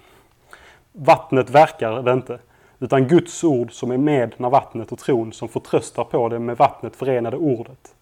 Vattnet 0.91 1.49
verkar 1.49 2.03
det 2.03 2.13
inte, 2.13 2.39
utan 2.79 3.07
Guds 3.07 3.43
ord 3.43 3.71
som 3.71 3.91
är 3.91 3.97
med 3.97 4.33
när 4.37 4.49
vattnet 4.49 4.91
och 4.91 4.99
tron 4.99 5.33
som 5.33 5.49
förtröstar 5.49 6.03
på 6.03 6.29
det 6.29 6.39
med 6.39 6.57
vattnet 6.57 6.95
förenade 6.95 7.37
ordet. 7.37 7.95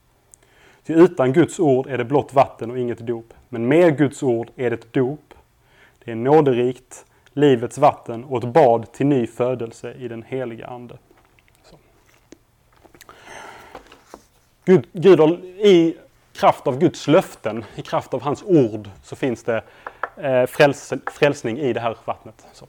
Ty 0.86 0.94
utan 0.94 1.34
Guds 1.34 1.60
ord 1.60 1.88
är 1.88 1.98
det 1.98 2.06
blott 2.06 2.34
vatten 2.34 2.72
och 2.72 2.80
inget 2.80 3.00
dop, 3.00 3.34
men 3.50 3.68
med 3.68 3.98
Guds 3.98 4.24
ord 4.24 4.52
är 4.56 4.70
det 4.70 4.76
ett 4.76 4.94
dop. 4.94 5.34
Det 6.04 6.12
är 6.12 6.16
nåderikt, 6.16 7.06
livets 7.40 7.78
vatten 7.78 8.24
och 8.24 8.44
ett 8.44 8.54
bad 8.54 8.92
till 8.92 9.06
ny 9.06 9.28
födelse 9.28 9.94
i 9.94 10.08
den 10.08 10.24
heliga 10.24 10.68
Ande. 10.68 10.98
Så. 11.64 11.78
Gud, 14.66 14.88
Gud 14.94 15.20
har, 15.20 15.30
I 15.66 15.98
kraft 16.34 16.68
av 16.68 16.80
Guds 16.80 17.08
löften, 17.08 17.66
i 17.76 17.82
kraft 17.82 18.14
av 18.14 18.22
hans 18.22 18.44
ord, 18.44 18.90
så 19.04 19.16
finns 19.16 19.44
det 19.44 19.64
eh, 20.18 20.46
fräls, 20.46 20.94
frälsning 21.12 21.58
i 21.58 21.74
det 21.74 21.80
här 21.80 21.98
vattnet. 22.06 22.48
Så. 22.54 22.68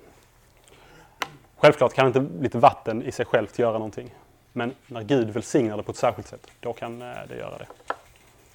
Självklart 1.57 1.95
kan 1.95 2.07
inte 2.07 2.27
lite 2.41 2.59
vatten 2.59 3.03
i 3.03 3.13
sig 3.13 3.27
självt 3.27 3.59
göra 3.59 3.73
någonting. 3.73 4.15
Men 4.53 4.75
när 4.87 5.03
Gud 5.03 5.31
välsignar 5.31 5.77
det 5.77 5.83
på 5.83 5.91
ett 5.91 5.99
särskilt 5.99 6.29
sätt, 6.29 6.51
då 6.61 6.73
kan 6.73 7.03
eh, 7.03 7.09
det 7.29 7.37
göra 7.37 7.59
det. 7.59 7.67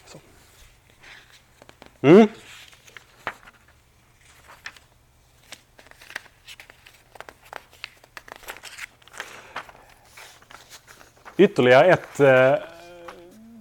Så. 0.06 0.18
Mm. 2.02 2.28
Ytterligare 11.38 11.86
ett 11.86 12.20
eh, 12.20 12.54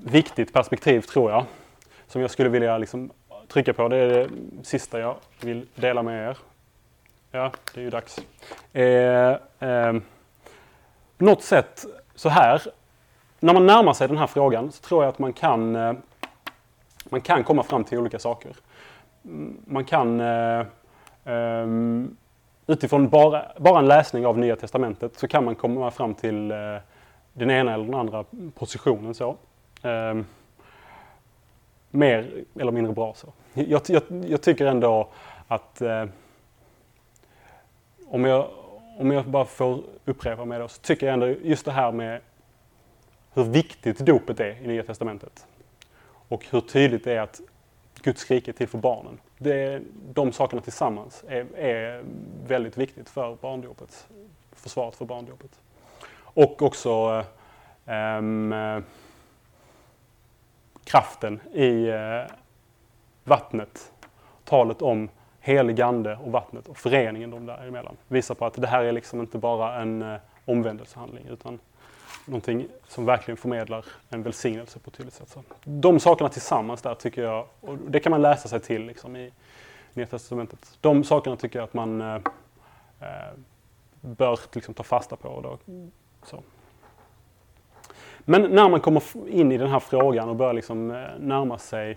viktigt 0.05 0.53
perspektiv 0.53 1.01
tror 1.01 1.31
jag. 1.31 1.45
Som 2.07 2.21
jag 2.21 2.31
skulle 2.31 2.49
vilja 2.49 2.79
liksom 2.79 3.11
trycka 3.49 3.73
på. 3.73 3.89
Det 3.89 3.97
är 3.97 4.09
det 4.09 4.29
sista 4.63 5.01
jag 5.01 5.17
vill 5.41 5.67
dela 5.75 6.03
med 6.03 6.31
er. 6.31 6.39
Ja, 7.31 7.53
det 7.75 7.81
är 7.81 7.85
ju 7.85 7.91
dags. 7.91 8.19
Eh, 8.73 9.69
eh, 9.69 9.95
något 11.19 11.43
sätt 11.43 11.85
så 12.15 12.29
här. 12.29 12.63
När 13.41 13.53
man 13.55 13.67
närmar 13.67 13.93
sig 13.93 14.09
den 14.09 14.19
här 14.19 14.27
frågan 14.27 14.73
så 14.73 14.83
tror 14.83 15.05
jag 15.05 15.09
att 15.09 15.19
man 15.19 15.33
kan, 15.33 15.77
eh, 15.77 15.93
man 17.05 17.21
kan 17.21 17.45
komma 17.45 17.63
fram 17.63 17.85
till 17.85 17.99
olika 17.99 18.19
saker. 18.19 18.53
Man 19.65 19.85
kan 19.85 20.21
eh, 20.21 20.67
ehm, 21.25 22.17
utifrån 22.67 23.09
bara, 23.09 23.45
bara 23.59 23.79
en 23.79 23.89
läsning 23.89 24.27
av 24.27 24.39
Nya 24.39 24.57
Testamentet 24.57 25.19
så 25.19 25.29
kan 25.29 25.45
man 25.45 25.55
komma 25.55 25.91
fram 25.91 26.15
till 26.15 26.51
eh, 26.51 26.57
den 27.35 27.51
ena 27.51 27.75
eller 27.75 27.85
den 27.85 27.95
andra 27.95 28.25
positionen. 28.55 29.15
så. 29.15 29.37
Eh, 29.83 30.15
mer 31.91 32.45
eller 32.61 32.73
mindre 32.73 32.93
bra 32.93 33.15
så. 33.15 33.33
Jag, 33.55 33.83
jag, 33.89 34.03
jag 34.27 34.43
tycker 34.43 34.67
ändå 34.67 35.09
att 35.49 35.81
eh, 35.81 36.07
om, 38.07 38.25
jag, 38.25 38.51
om 38.99 39.11
jag 39.11 39.27
bara 39.27 39.45
får 39.45 39.83
upprepa 40.05 40.45
mig 40.45 40.59
då, 40.59 40.69
så 40.69 40.81
tycker 40.81 41.07
jag 41.07 41.15
ändå 41.15 41.27
just 41.27 41.65
det 41.65 41.73
här 41.73 41.93
med 41.93 42.21
hur 43.35 43.45
viktigt 43.45 43.99
dopet 43.99 44.41
är 44.41 44.63
i 44.63 44.67
Nya 44.67 44.83
Testamentet. 44.83 45.47
Och 46.29 46.47
hur 46.51 46.61
tydligt 46.61 47.05
det 47.05 47.13
är 47.13 47.21
att 47.21 47.41
Guds 48.03 48.31
rike 48.31 48.51
är 48.51 48.53
till 48.53 48.69
för 48.69 48.79
barnen. 48.79 49.21
Det, 49.39 49.83
de 50.13 50.33
sakerna 50.33 50.63
tillsammans 50.63 51.25
är, 51.29 51.47
är 51.57 52.05
väldigt 52.47 52.79
viktigt 52.79 53.09
för 53.09 53.37
barndopet, 53.41 54.07
försvaret 54.53 54.97
för 54.97 55.05
barndopet. 55.05 55.61
Och 56.35 56.63
också 56.63 57.25
eh, 57.87 58.17
eh, 58.17 58.83
kraften 60.85 61.41
i 61.53 61.89
eh, 61.89 62.35
vattnet. 63.25 63.93
Talet 64.45 64.83
om 64.83 65.09
helig 65.41 65.81
ande 65.81 66.17
och 66.17 66.33
vattnet 66.33 66.69
och 66.69 66.77
föreningen 66.77 67.31
de 67.31 67.47
däremellan. 67.47 67.97
Visar 68.09 68.35
på 68.35 68.47
att 68.47 68.55
det 68.55 68.67
här 68.67 68.85
är 68.85 68.93
liksom 68.93 69.21
inte 69.21 69.39
bara 69.39 69.83
en 69.83 70.03
eh, 70.03 70.21
omvändelsehandling 70.45 71.27
utan 71.31 71.59
någonting 72.27 72.67
som 72.89 73.05
verkligen 73.05 73.37
förmedlar 73.37 73.85
en 74.09 74.23
välsignelse 74.23 74.79
på 74.79 74.91
ett 74.91 74.97
tydligt 74.97 75.15
sätt. 75.15 75.29
Så 75.29 75.43
de 75.65 76.01
sakerna 76.01 76.29
tillsammans 76.29 76.83
där 76.83 76.95
tycker 76.95 77.23
jag, 77.23 77.47
och 77.61 77.79
det 77.79 78.01
kan 78.01 78.11
man 78.11 78.23
läsa 78.23 78.49
sig 78.49 78.61
till 78.61 78.87
liksom 78.87 79.17
i 79.17 79.33
Nya 79.93 80.07
Testamentet. 80.07 80.79
De 80.81 81.05
sakerna 81.05 81.37
tycker 81.37 81.59
jag 81.59 81.65
att 81.65 81.75
man 81.75 82.01
eh, 82.01 82.15
eh 83.01 83.35
bör 84.01 84.41
liksom 84.53 84.75
ta 84.75 84.83
fasta 84.83 85.17
på. 85.17 85.41
Då. 85.41 85.59
Så. 86.25 86.43
Men 88.19 88.43
när 88.43 88.69
man 88.69 88.81
kommer 88.81 89.29
in 89.29 89.53
i 89.53 89.59
den 89.59 89.71
här 89.71 89.81
frågan 89.81 90.29
och 90.29 90.37
börjar 90.37 90.53
liksom 90.53 90.91
eh, 90.91 91.09
närma 91.19 91.59
sig 91.59 91.97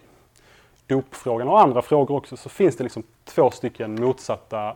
dopfrågan 0.87 1.47
och 1.47 1.61
andra 1.61 1.81
frågor 1.81 2.15
också 2.15 2.37
så 2.37 2.49
finns 2.49 2.77
det 2.77 2.83
liksom 2.83 3.03
två 3.25 3.51
stycken 3.51 3.95
motsatta 3.95 4.75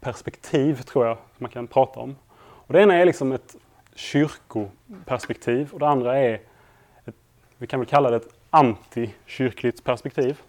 perspektiv 0.00 0.82
tror 0.82 1.06
jag 1.06 1.18
man 1.38 1.50
kan 1.50 1.66
prata 1.66 2.00
om. 2.00 2.16
Och 2.40 2.72
det 2.72 2.82
ena 2.82 2.94
är 2.94 3.04
liksom 3.04 3.32
ett 3.32 3.56
kyrkoperspektiv 3.94 5.72
och 5.72 5.78
det 5.78 5.88
andra 5.88 6.18
är, 6.18 6.40
ett, 7.04 7.14
vi 7.58 7.66
kan 7.66 7.80
väl 7.80 7.88
kalla 7.88 8.10
det 8.10 8.16
ett 8.16 8.34
antikyrkligt 8.50 9.84
perspektiv. 9.84 10.40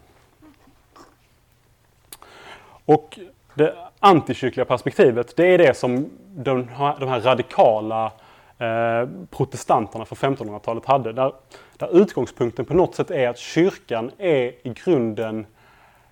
Och 2.86 3.20
det 3.54 3.76
antikyrkliga 4.00 4.66
perspektivet, 4.66 5.36
det 5.36 5.48
är 5.48 5.58
det 5.58 5.78
som 5.78 6.10
de 6.36 6.68
de 7.00 7.08
här 7.08 7.22
radikala 7.22 8.12
eh, 8.58 9.10
protestanterna 9.30 10.06
från 10.06 10.36
1500-talet 10.36 10.86
hade. 10.86 11.14
Där, 11.14 11.34
där 11.78 11.98
utgångspunkten 12.02 12.66
på 12.66 12.74
något 12.74 12.96
sätt 12.96 13.12
är 13.12 13.30
att 13.30 13.38
kyrkan 13.38 14.12
är 14.18 14.68
i 14.68 14.74
grunden 14.86 15.46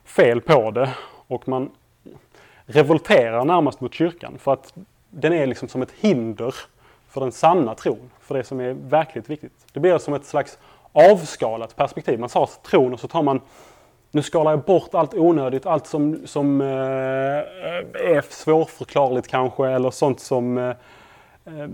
fel 0.06 0.42
på 0.42 0.72
det 0.72 0.90
och 1.28 1.48
man 1.48 1.72
revolterar 2.66 3.46
närmast 3.46 3.82
mot 3.82 3.94
kyrkan 3.94 4.38
för 4.40 4.54
att 4.54 4.74
den 5.10 5.34
är 5.34 5.48
liksom 5.48 5.68
som 5.68 5.82
ett 5.82 5.94
hinder 6.00 6.56
för 7.10 7.22
den 7.22 7.32
sanna 7.32 7.76
tron, 7.76 8.10
för 8.20 8.36
det 8.36 8.44
som 8.44 8.60
är 8.60 8.74
verkligt 8.74 9.30
viktigt. 9.30 9.52
Det 9.74 9.80
blir 9.80 9.98
som 9.98 10.14
ett 10.14 10.26
slags 10.26 10.58
avskalat 10.92 11.76
perspektiv. 11.76 12.20
Man 12.20 12.30
sa 12.30 12.50
tron 12.64 12.94
och 12.94 13.00
så 13.00 13.08
tar 13.08 13.24
man 13.24 13.42
nu 14.12 14.22
skalar 14.22 14.52
jag 14.52 14.62
bort 14.62 14.96
allt 14.96 15.14
onödigt, 15.14 15.66
allt 15.66 15.88
som, 15.88 16.28
som 16.28 16.62
eh, 16.62 16.68
eh 16.68 18.16
är 18.16 18.34
svårförklarligt 18.34 19.28
kanske 19.28 19.68
eller 19.68 19.92
sånt 19.92 20.20
som 20.20 20.58
eh, 20.58 20.70
eh, 21.46 21.68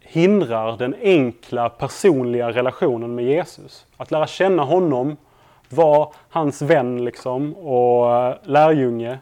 hindrar 0.00 0.76
den 0.76 0.94
enkla 1.02 1.68
personliga 1.68 2.50
relationen 2.50 3.14
med 3.14 3.24
Jesus. 3.24 3.86
Att 3.96 4.10
lära 4.10 4.26
känna 4.26 4.62
honom, 4.62 5.16
vara 5.68 6.08
hans 6.28 6.62
vän 6.62 7.04
liksom 7.04 7.56
och 7.56 8.16
eh, 8.16 8.34
lärjunge. 8.42 9.18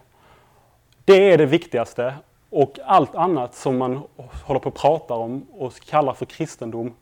Det 1.04 1.32
är 1.32 1.38
det 1.38 1.46
viktigaste 1.46 2.14
och 2.50 2.78
allt 2.84 3.14
annat 3.14 3.54
som 3.54 3.78
man 3.78 4.00
håller 4.44 4.60
på 4.60 4.68
att 4.68 4.74
prata 4.74 5.14
om 5.14 5.46
och 5.58 5.80
kallar 5.80 6.12
för 6.12 6.26
kristendom 6.26 6.94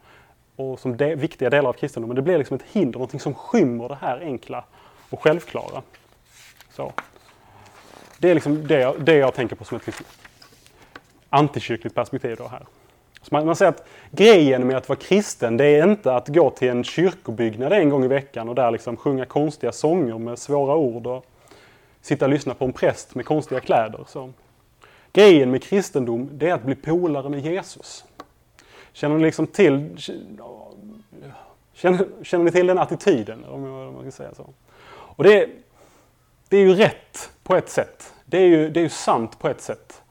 och 0.56 0.80
som 0.80 0.96
de, 0.96 1.14
viktiga 1.14 1.50
delar 1.50 1.68
av 1.68 1.72
kristendomen, 1.72 2.16
det 2.16 2.22
blir 2.22 2.38
liksom 2.38 2.56
ett 2.56 2.64
hinder, 2.72 2.98
någonting 2.98 3.20
som 3.20 3.34
skymmer 3.34 3.88
det 3.88 3.98
här 4.00 4.20
enkla 4.20 4.64
och 5.14 5.22
självklara. 5.22 5.82
Så. 6.70 6.92
Det 8.18 8.30
är 8.30 8.34
liksom 8.34 8.66
det 8.66 8.80
jag, 8.80 9.00
det 9.00 9.14
jag 9.14 9.34
tänker 9.34 9.56
på 9.56 9.64
som 9.64 9.76
ett 9.76 9.86
liksom 9.86 10.06
antikyrkligt 11.28 11.94
perspektiv 11.94 12.36
då 12.36 12.48
här. 12.48 12.66
Så 13.22 13.28
man, 13.30 13.46
man 13.46 13.56
säger 13.56 13.72
att 13.72 13.86
grejen 14.10 14.66
med 14.66 14.76
att 14.76 14.88
vara 14.88 14.98
kristen, 14.98 15.56
det 15.56 15.64
är 15.64 15.88
inte 15.88 16.14
att 16.14 16.28
gå 16.28 16.50
till 16.50 16.68
en 16.68 16.84
kyrkobyggnad 16.84 17.72
en 17.72 17.88
gång 17.88 18.04
i 18.04 18.08
veckan 18.08 18.48
och 18.48 18.54
där 18.54 18.70
liksom 18.70 18.96
sjunga 18.96 19.24
konstiga 19.24 19.72
sånger 19.72 20.18
med 20.18 20.38
svåra 20.38 20.76
ord 20.76 21.06
och 21.06 21.26
sitta 22.00 22.24
och 22.24 22.30
lyssna 22.30 22.54
på 22.54 22.64
en 22.64 22.72
präst 22.72 23.14
med 23.14 23.26
konstiga 23.26 23.60
kläder. 23.60 24.04
Så. 24.06 24.32
Grejen 25.12 25.50
med 25.50 25.62
kristendom, 25.62 26.28
det 26.32 26.48
är 26.48 26.54
att 26.54 26.62
bli 26.62 26.74
polare 26.74 27.28
med 27.28 27.40
Jesus. 27.40 28.04
Känner 28.92 29.16
ni 29.16 29.24
liksom 29.24 29.46
till, 29.46 29.96
känner, 31.72 32.06
känner 32.22 32.44
ni 32.44 32.50
till 32.50 32.66
den 32.66 32.78
attityden? 32.78 33.44
Om 33.44 33.64
jag, 33.64 33.88
om 33.88 33.94
jag 33.94 34.12
ska 34.12 34.22
säga 34.22 34.34
så. 34.34 34.50
Och 35.16 35.24
det, 35.24 35.48
det 36.48 36.56
är 36.56 36.60
ju 36.60 36.74
rätt 36.74 37.30
på 37.42 37.56
ett 37.56 37.68
sätt. 37.68 38.14
Det 38.24 38.38
är 38.38 38.46
ju, 38.46 38.70
det 38.70 38.80
är 38.80 38.82
ju 38.82 38.88
sant 38.88 39.38
på 39.38 39.48
ett 39.48 39.60
sätt. 39.60 40.02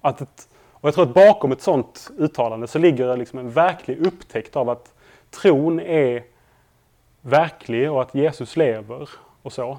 Att 0.00 0.20
ett, 0.20 0.48
och 0.72 0.88
jag 0.88 0.94
tror 0.94 1.04
att 1.04 1.14
bakom 1.14 1.52
ett 1.52 1.62
sådant 1.62 2.10
uttalande 2.18 2.66
så 2.66 2.78
ligger 2.78 3.06
det 3.06 3.16
liksom 3.16 3.38
en 3.38 3.50
verklig 3.50 4.06
upptäckt 4.06 4.56
av 4.56 4.70
att 4.70 4.92
tron 5.30 5.80
är 5.80 6.24
verklig 7.20 7.92
och 7.92 8.02
att 8.02 8.14
Jesus 8.14 8.56
lever 8.56 9.08
och 9.42 9.52
så. 9.52 9.78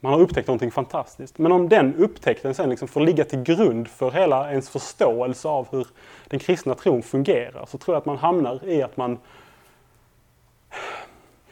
Man 0.00 0.12
har 0.12 0.20
upptäckt 0.20 0.48
någonting 0.48 0.70
fantastiskt. 0.70 1.38
Men 1.38 1.52
om 1.52 1.68
den 1.68 1.94
upptäckten 1.94 2.54
sen 2.54 2.70
liksom 2.70 2.88
får 2.88 3.00
ligga 3.00 3.24
till 3.24 3.42
grund 3.42 3.88
för 3.88 4.10
hela 4.10 4.50
ens 4.50 4.70
förståelse 4.70 5.48
av 5.48 5.68
hur 5.70 5.86
den 6.28 6.40
kristna 6.40 6.74
tron 6.74 7.02
fungerar 7.02 7.66
så 7.66 7.78
tror 7.78 7.94
jag 7.94 8.00
att 8.00 8.06
man 8.06 8.16
hamnar 8.16 8.68
i 8.68 8.82
att 8.82 8.96
man 8.96 9.18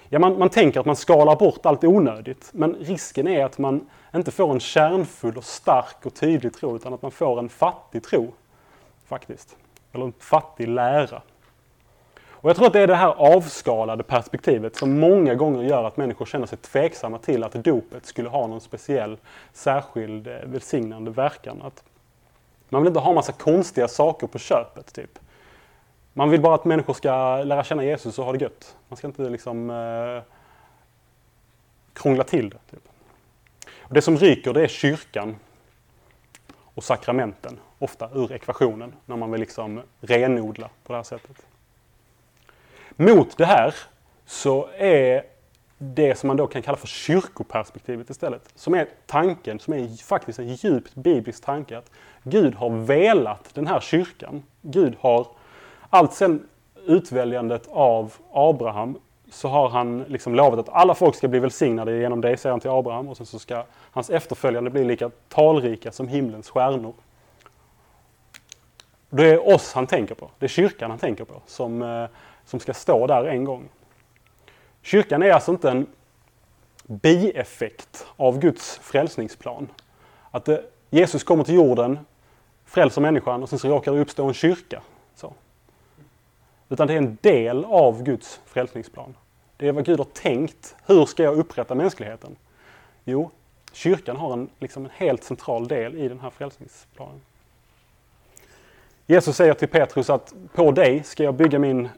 Ja, 0.08 0.18
man, 0.18 0.38
man 0.38 0.48
tänker 0.48 0.80
att 0.80 0.86
man 0.86 0.96
skalar 0.96 1.36
bort 1.36 1.66
allt 1.66 1.84
onödigt, 1.84 2.50
men 2.52 2.74
risken 2.74 3.28
är 3.28 3.44
att 3.44 3.58
man 3.58 3.86
inte 4.14 4.30
får 4.30 4.52
en 4.52 4.60
kärnfull 4.60 5.36
och 5.36 5.44
stark 5.44 6.06
och 6.06 6.14
tydlig 6.14 6.54
tro, 6.54 6.76
utan 6.76 6.94
att 6.94 7.02
man 7.02 7.10
får 7.10 7.38
en 7.38 7.48
fattig 7.48 8.02
tro, 8.02 8.32
faktiskt. 9.06 9.56
Eller 9.92 10.04
en 10.04 10.12
fattig 10.18 10.68
lära. 10.68 11.22
Och 12.46 12.50
jag 12.50 12.56
tror 12.56 12.66
att 12.66 12.72
det 12.72 12.80
är 12.80 12.86
det 12.86 12.94
här 12.94 13.14
avskalade 13.16 14.02
perspektivet 14.02 14.76
som 14.76 15.00
många 15.00 15.34
gånger 15.34 15.62
gör 15.62 15.84
att 15.84 15.96
människor 15.96 16.26
känner 16.26 16.46
sig 16.46 16.58
tveksamma 16.58 17.18
till 17.18 17.44
att 17.44 17.52
dopet 17.52 18.06
skulle 18.06 18.28
ha 18.28 18.46
någon 18.46 18.60
speciell, 18.60 19.16
särskild, 19.52 20.26
eh, 20.26 20.34
välsignande 20.44 21.10
verkan. 21.10 21.62
Att 21.62 21.84
man 22.68 22.82
vill 22.82 22.88
inte 22.88 23.00
ha 23.00 23.12
massa 23.12 23.32
konstiga 23.32 23.88
saker 23.88 24.26
på 24.26 24.38
köpet, 24.38 24.94
typ. 24.94 25.18
Man 26.18 26.30
vill 26.30 26.40
bara 26.40 26.54
att 26.54 26.64
människor 26.64 26.94
ska 26.94 27.42
lära 27.42 27.64
känna 27.64 27.84
Jesus 27.84 28.18
och 28.18 28.24
ha 28.24 28.32
det 28.32 28.38
gött. 28.38 28.76
Man 28.88 28.96
ska 28.96 29.06
inte 29.06 29.22
liksom 29.22 29.70
eh, 29.70 30.22
krångla 31.92 32.24
till 32.24 32.50
det. 32.50 32.58
Typ. 32.70 32.88
Och 33.78 33.94
det 33.94 34.02
som 34.02 34.16
ryker 34.16 34.52
det 34.52 34.62
är 34.62 34.68
kyrkan 34.68 35.36
och 36.58 36.84
sakramenten, 36.84 37.58
ofta 37.78 38.10
ur 38.14 38.32
ekvationen, 38.32 38.92
när 39.06 39.16
man 39.16 39.30
vill 39.30 39.40
liksom 39.40 39.82
renodla 40.00 40.68
på 40.84 40.92
det 40.92 40.98
här 40.98 41.02
sättet. 41.02 41.46
Mot 42.90 43.36
det 43.36 43.46
här 43.46 43.74
så 44.26 44.68
är 44.78 45.22
det 45.78 46.18
som 46.18 46.26
man 46.28 46.36
då 46.36 46.46
kan 46.46 46.62
kalla 46.62 46.76
för 46.76 46.86
kyrkoperspektivet 46.86 48.10
istället. 48.10 48.52
Som 48.54 48.74
är 48.74 48.88
tanken, 49.06 49.58
som 49.58 49.74
är 49.74 50.04
faktiskt 50.04 50.38
en 50.38 50.54
djupt 50.54 50.94
biblisk 50.94 51.44
tanke, 51.44 51.78
att 51.78 51.90
Gud 52.22 52.54
har 52.54 52.70
velat 52.70 53.54
den 53.54 53.66
här 53.66 53.80
kyrkan. 53.80 54.42
Gud 54.62 54.96
har 55.00 55.35
allt 55.90 56.12
sen 56.12 56.48
utväljandet 56.86 57.68
av 57.72 58.14
Abraham 58.32 58.98
så 59.30 59.48
har 59.48 59.68
han 59.68 60.02
liksom 60.02 60.34
lovat 60.34 60.58
att 60.58 60.68
alla 60.68 60.94
folk 60.94 61.14
ska 61.14 61.28
bli 61.28 61.38
välsignade 61.38 61.98
genom 61.98 62.20
dig, 62.20 62.36
säger 62.36 62.50
han 62.50 62.60
till 62.60 62.70
Abraham. 62.70 63.08
Och 63.08 63.16
sen 63.16 63.26
så 63.26 63.38
ska 63.38 63.64
hans 63.90 64.10
efterföljande 64.10 64.70
bli 64.70 64.84
lika 64.84 65.10
talrika 65.28 65.92
som 65.92 66.08
himlens 66.08 66.50
stjärnor. 66.50 66.94
Det 69.10 69.30
är 69.30 69.54
oss 69.54 69.72
han 69.72 69.86
tänker 69.86 70.14
på. 70.14 70.30
Det 70.38 70.46
är 70.46 70.48
kyrkan 70.48 70.90
han 70.90 70.98
tänker 70.98 71.24
på 71.24 71.42
som, 71.46 71.82
eh, 71.82 72.06
som 72.44 72.60
ska 72.60 72.74
stå 72.74 73.06
där 73.06 73.24
en 73.24 73.44
gång. 73.44 73.68
Kyrkan 74.82 75.22
är 75.22 75.30
alltså 75.30 75.50
inte 75.50 75.70
en 75.70 75.86
bieffekt 76.86 78.06
av 78.16 78.38
Guds 78.38 78.78
frälsningsplan. 78.78 79.68
Att 80.30 80.44
det, 80.44 80.62
Jesus 80.90 81.24
kommer 81.24 81.44
till 81.44 81.54
jorden, 81.54 81.98
frälser 82.64 83.00
människan 83.00 83.42
och 83.42 83.48
sen 83.48 83.58
så 83.58 83.68
råkar 83.68 83.92
det 83.92 84.00
uppstå 84.00 84.26
en 84.26 84.34
kyrka. 84.34 84.82
Utan 86.68 86.86
det 86.86 86.94
är 86.94 86.98
en 86.98 87.18
del 87.20 87.64
av 87.64 88.02
Guds 88.02 88.40
frälsningsplan. 88.46 89.14
Det 89.56 89.68
är 89.68 89.72
vad 89.72 89.84
Gud 89.84 89.98
har 89.98 90.04
tänkt. 90.04 90.76
Hur 90.86 91.06
ska 91.06 91.22
jag 91.22 91.38
upprätta 91.38 91.74
mänskligheten? 91.74 92.36
Jo, 93.04 93.30
kyrkan 93.72 94.16
har 94.16 94.32
en, 94.32 94.50
liksom 94.58 94.84
en 94.84 94.90
helt 94.94 95.24
central 95.24 95.68
del 95.68 95.94
i 95.94 96.08
den 96.08 96.20
här 96.20 96.30
frälsningsplanen. 96.30 97.20
Jesus 99.06 99.36
säger 99.36 99.54
till 99.54 99.68
Petrus 99.68 100.10
att 100.10 100.34
på 100.52 100.70
dig 100.70 101.02
ska 101.02 101.22
jag 101.22 101.34
bygga 101.34 101.58
min 101.58 101.88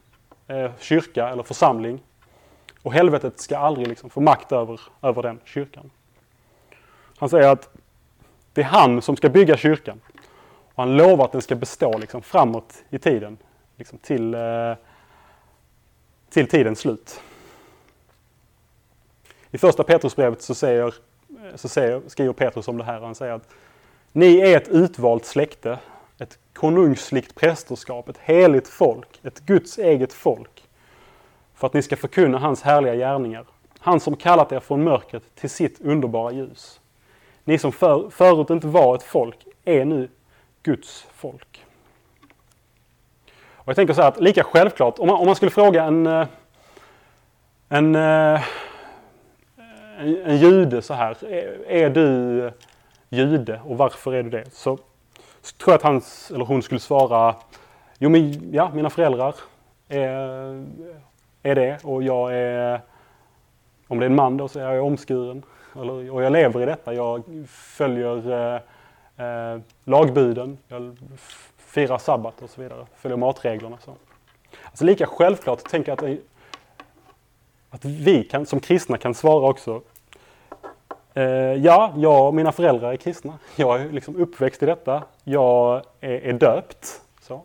eh, 0.47 0.71
kyrka 0.81 1.29
eller 1.29 1.43
församling 1.43 2.01
och 2.83 2.93
helvetet 2.93 3.41
ska 3.41 3.59
aldrig 3.59 3.89
liksom 3.89 4.11
få 4.11 4.21
makt 4.21 4.53
över, 4.53 4.81
över 5.03 5.23
den 5.23 5.41
kyrkan. 5.45 5.91
Han 7.19 7.29
säger 7.29 7.49
att 7.49 7.77
det 8.53 8.61
är 8.61 8.65
han 8.65 9.03
som 9.03 9.17
ska 9.17 9.29
bygga 9.29 9.57
kyrkan. 9.57 10.01
Och 10.75 10.83
han 10.83 10.97
lovar 10.97 11.25
att 11.25 11.33
den 11.33 11.43
ska 11.43 11.55
bestå 11.55 11.99
liksom 11.99 12.23
framåt 12.23 12.85
i 12.91 12.99
tiden. 12.99 13.39
Liksom 13.79 13.99
till, 13.99 14.35
eh, 14.35 14.75
till 16.31 16.49
tidens 16.49 16.79
slut. 16.79 17.21
I 19.51 19.59
första 19.59 19.85
Petrusbrevet 19.85 20.43
så, 20.43 20.55
säger, 20.55 20.87
eh, 20.87 21.57
så 21.57 21.69
säger, 21.69 22.03
skriver 22.07 22.33
Petrus 22.33 22.69
om 22.69 22.79
det 22.79 22.85
här. 22.85 23.01
Han 23.01 23.15
säger 23.15 23.33
att 23.33 23.49
ni 24.13 24.41
är 24.41 24.57
ett 24.57 24.69
utvalt 24.69 25.25
släkte, 25.25 25.79
ett 26.19 26.39
konungsligt 26.53 27.35
prästerskap, 27.35 28.09
ett 28.09 28.19
heligt 28.19 28.69
folk, 28.69 29.21
ett 29.23 29.41
Guds 29.41 29.79
eget 29.79 30.13
folk. 30.13 30.69
För 31.55 31.67
att 31.67 31.75
ni 31.75 31.83
ska 31.83 31.97
förkunna 31.97 32.39
hans 32.39 32.63
härliga 32.63 32.95
gärningar. 32.95 33.47
Han 33.79 34.01
som 34.01 34.17
kallat 34.17 34.53
er 34.53 34.61
från 34.61 34.85
mörkret 34.85 35.23
till 35.35 35.51
sitt 35.51 35.81
underbara 35.81 36.33
ljus. 36.33 36.81
Ni 37.45 37.59
som 37.59 37.73
för, 37.73 38.11
förut 38.11 38.51
inte 38.51 38.67
var 38.67 38.95
ett 38.95 39.03
folk 39.03 39.47
är 39.65 39.85
nu 39.85 40.09
Guds 40.63 41.07
folk. 41.15 41.48
Och 43.69 43.71
jag 43.71 43.77
tänker 43.77 43.95
så 43.95 44.03
här 44.03 44.09
att 44.09 44.21
lika 44.21 44.45
självklart, 44.45 44.99
om 44.99 45.07
man, 45.07 45.17
om 45.17 45.27
man 45.27 45.35
skulle 45.35 45.51
fråga 45.51 45.85
en, 45.85 46.07
eh, 46.07 46.27
en, 47.69 47.95
eh, 47.95 48.43
en, 49.99 50.23
en 50.25 50.37
jude 50.37 50.83
så 50.83 50.95
här, 50.95 51.25
är, 51.25 51.71
är 51.71 51.91
du 51.91 52.51
jude 53.09 53.61
och 53.65 53.79
varför 53.79 54.15
är 54.15 54.23
du 54.23 54.31
det? 54.31 54.45
Så, 54.53 54.79
så 55.43 55.57
tror 55.57 55.73
jag 55.73 55.75
att 55.75 55.83
han 55.83 56.03
eller 56.35 56.45
hon 56.45 56.63
skulle 56.63 56.81
svara, 56.81 57.35
jo 57.99 58.11
men 58.11 58.53
ja, 58.53 58.71
mina 58.75 58.91
föräldrar 58.91 59.35
är, 59.89 60.65
är 61.43 61.55
det 61.55 61.85
och 61.85 62.03
jag 62.03 62.35
är, 62.35 62.81
om 63.89 63.99
det 63.99 64.05
är 64.05 64.11
en 64.11 64.17
man 64.17 64.37
då 64.37 64.49
så 64.49 64.61
är 64.61 64.75
jag 64.75 64.87
omskuren. 64.87 65.43
Eller, 65.77 66.11
och 66.11 66.23
jag 66.23 66.33
lever 66.33 66.63
i 66.63 66.67
detta, 66.67 66.95
jag 66.95 67.23
följer 67.49 68.33
eh, 68.33 68.61
eh, 69.27 69.61
lagbuden, 69.85 70.59
jag 70.69 70.97
Fira 71.79 71.99
sabbat 71.99 72.43
och 72.43 72.51
så 72.51 72.63
vidare, 72.63 72.87
Följa 72.97 73.17
matreglerna. 73.17 73.79
Så. 73.85 73.95
Alltså 74.65 74.85
lika 74.85 75.07
självklart 75.07 75.71
tänker 75.71 75.93
jag 75.93 76.05
att, 76.05 76.19
att 77.71 77.85
vi 77.85 78.25
kan, 78.25 78.47
som 78.47 78.61
kristna 78.61 78.99
kan 78.99 79.15
svara 79.15 79.49
också. 79.49 79.83
Eh, 81.15 81.25
ja, 81.55 81.93
jag 81.97 82.27
och 82.27 82.35
mina 82.35 82.53
föräldrar 82.53 82.93
är 82.93 82.97
kristna. 82.97 83.39
Jag 83.57 83.81
är 83.81 83.91
liksom 83.91 84.17
uppväxt 84.17 84.63
i 84.63 84.67
detta. 84.67 85.05
Jag 85.25 85.83
är, 86.01 86.11
är 86.11 86.33
döpt. 86.33 87.03
Så. 87.21 87.43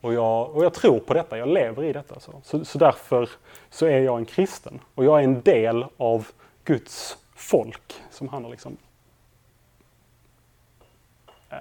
Och, 0.00 0.14
jag, 0.14 0.50
och 0.50 0.64
jag 0.64 0.74
tror 0.74 0.98
på 0.98 1.14
detta, 1.14 1.38
jag 1.38 1.48
lever 1.48 1.84
i 1.84 1.92
detta. 1.92 2.20
Så. 2.20 2.32
Så, 2.42 2.64
så 2.64 2.78
därför 2.78 3.28
så 3.70 3.86
är 3.86 4.00
jag 4.00 4.18
en 4.18 4.26
kristen. 4.26 4.80
Och 4.94 5.04
jag 5.04 5.20
är 5.20 5.24
en 5.24 5.40
del 5.40 5.86
av 5.96 6.28
Guds 6.64 7.18
folk 7.34 7.94
som 8.10 8.28
han 8.28 8.44
har 8.44 8.50
liksom 8.50 8.76
eh, 11.50 11.58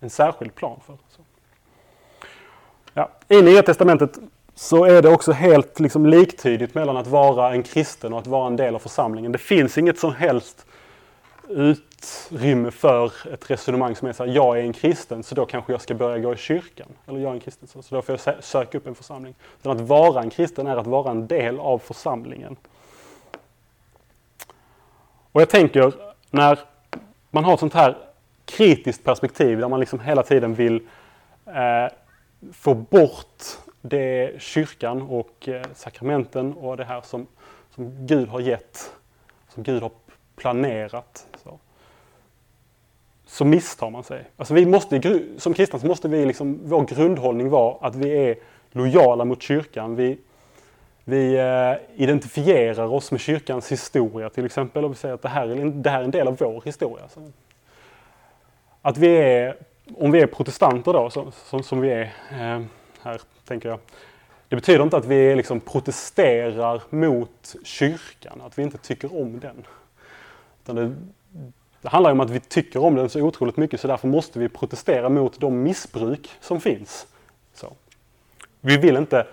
en 0.00 0.10
särskild 0.10 0.54
plan 0.54 0.80
för. 0.86 0.96
Så. 1.08 1.22
Ja. 2.98 3.08
I 3.28 3.42
Nya 3.42 3.62
Testamentet 3.62 4.18
så 4.54 4.84
är 4.84 5.02
det 5.02 5.08
också 5.08 5.32
helt 5.32 5.80
liksom 5.80 6.06
liktydigt 6.06 6.74
mellan 6.74 6.96
att 6.96 7.06
vara 7.06 7.52
en 7.52 7.62
kristen 7.62 8.12
och 8.12 8.18
att 8.18 8.26
vara 8.26 8.46
en 8.46 8.56
del 8.56 8.74
av 8.74 8.78
församlingen. 8.78 9.32
Det 9.32 9.38
finns 9.38 9.78
inget 9.78 9.98
som 9.98 10.14
helst 10.14 10.66
utrymme 11.48 12.70
för 12.70 13.12
ett 13.32 13.50
resonemang 13.50 13.96
som 13.96 14.08
är 14.08 14.12
så 14.12 14.24
här, 14.24 14.32
jag 14.32 14.58
är 14.58 14.62
en 14.62 14.72
kristen 14.72 15.22
så 15.22 15.34
då 15.34 15.46
kanske 15.46 15.72
jag 15.72 15.80
ska 15.80 15.94
börja 15.94 16.18
gå 16.18 16.34
i 16.34 16.36
kyrkan. 16.36 16.88
Eller 17.06 17.20
jag 17.20 17.30
är 17.30 17.34
en 17.34 17.40
kristen 17.40 17.68
så 17.68 17.94
då 17.94 18.02
får 18.02 18.18
jag 18.24 18.44
söka 18.44 18.78
upp 18.78 18.86
en 18.86 18.94
församling. 18.94 19.34
Utan 19.60 19.72
att 19.72 19.88
vara 19.88 20.22
en 20.22 20.30
kristen 20.30 20.66
är 20.66 20.76
att 20.76 20.86
vara 20.86 21.10
en 21.10 21.26
del 21.26 21.60
av 21.60 21.78
församlingen. 21.78 22.56
Och 25.32 25.40
jag 25.40 25.50
tänker 25.50 25.92
när 26.30 26.58
man 27.30 27.44
har 27.44 27.54
ett 27.54 27.60
sånt 27.60 27.74
här 27.74 27.96
kritiskt 28.44 29.04
perspektiv 29.04 29.58
där 29.58 29.68
man 29.68 29.80
liksom 29.80 30.00
hela 30.00 30.22
tiden 30.22 30.54
vill 30.54 30.80
eh, 31.46 31.92
få 32.52 32.74
bort 32.74 33.42
det 33.82 34.42
kyrkan 34.42 35.02
och 35.02 35.48
eh, 35.48 35.62
sakramenten 35.74 36.52
och 36.52 36.76
det 36.76 36.84
här 36.84 37.00
som, 37.00 37.26
som 37.70 38.06
Gud 38.06 38.28
har 38.28 38.40
gett, 38.40 38.92
som 39.48 39.62
Gud 39.62 39.82
har 39.82 39.90
planerat. 40.36 41.26
Så, 41.42 41.58
så 43.26 43.44
misstar 43.44 43.90
man 43.90 44.04
sig. 44.04 44.24
Alltså 44.36 44.54
vi 44.54 44.66
måste, 44.66 45.22
som 45.38 45.54
kristna 45.54 45.78
så 45.78 45.86
måste 45.86 46.08
vi 46.08 46.26
liksom, 46.26 46.60
vår 46.62 46.84
grundhållning 46.84 47.50
vara 47.50 47.86
att 47.86 47.94
vi 47.94 48.28
är 48.28 48.36
lojala 48.70 49.24
mot 49.24 49.42
kyrkan. 49.42 49.96
Vi, 49.96 50.18
vi 51.04 51.36
eh, 51.36 52.02
identifierar 52.02 52.92
oss 52.92 53.10
med 53.10 53.20
kyrkans 53.20 53.72
historia 53.72 54.30
till 54.30 54.46
exempel 54.46 54.84
och 54.84 54.90
vi 54.90 54.94
säger 54.94 55.14
att 55.14 55.22
det 55.22 55.28
här 55.28 55.48
är, 55.48 55.64
det 55.64 55.90
här 55.90 56.00
är 56.00 56.04
en 56.04 56.10
del 56.10 56.28
av 56.28 56.36
vår 56.38 56.62
historia. 56.64 57.08
Så 57.08 57.32
att 58.82 58.98
vi 58.98 59.16
är, 59.16 59.56
om 59.94 60.12
vi 60.12 60.20
är 60.20 60.26
protestanter 60.26 60.92
då, 60.92 61.10
som, 61.10 61.32
som, 61.32 61.62
som 61.62 61.80
vi 61.80 61.90
är 61.90 62.02
eh, 62.30 62.62
här, 63.02 63.20
tänker 63.44 63.68
jag. 63.68 63.78
Det 64.48 64.56
betyder 64.56 64.82
inte 64.82 64.96
att 64.96 65.04
vi 65.04 65.36
liksom 65.36 65.60
protesterar 65.60 66.82
mot 66.90 67.56
kyrkan, 67.64 68.40
att 68.40 68.58
vi 68.58 68.62
inte 68.62 68.78
tycker 68.78 69.20
om 69.20 69.40
den. 69.40 69.66
Det, 70.64 70.94
det, 71.82 71.88
handlar 71.88 72.12
om 72.12 72.20
att 72.20 72.30
vi 72.30 72.40
tycker 72.40 72.84
om 72.84 72.94
den 72.94 73.08
så 73.08 73.20
otroligt 73.20 73.56
mycket 73.56 73.80
så 73.80 73.88
därför 73.88 74.08
måste 74.08 74.38
vi 74.38 74.48
protestera 74.48 75.08
mot 75.08 75.40
de 75.40 75.62
missbruk 75.62 76.30
som 76.40 76.60
finns. 76.60 77.06
Så. 77.54 77.72
Vi 78.60 78.76
vill 78.76 78.96
inte 78.96 79.26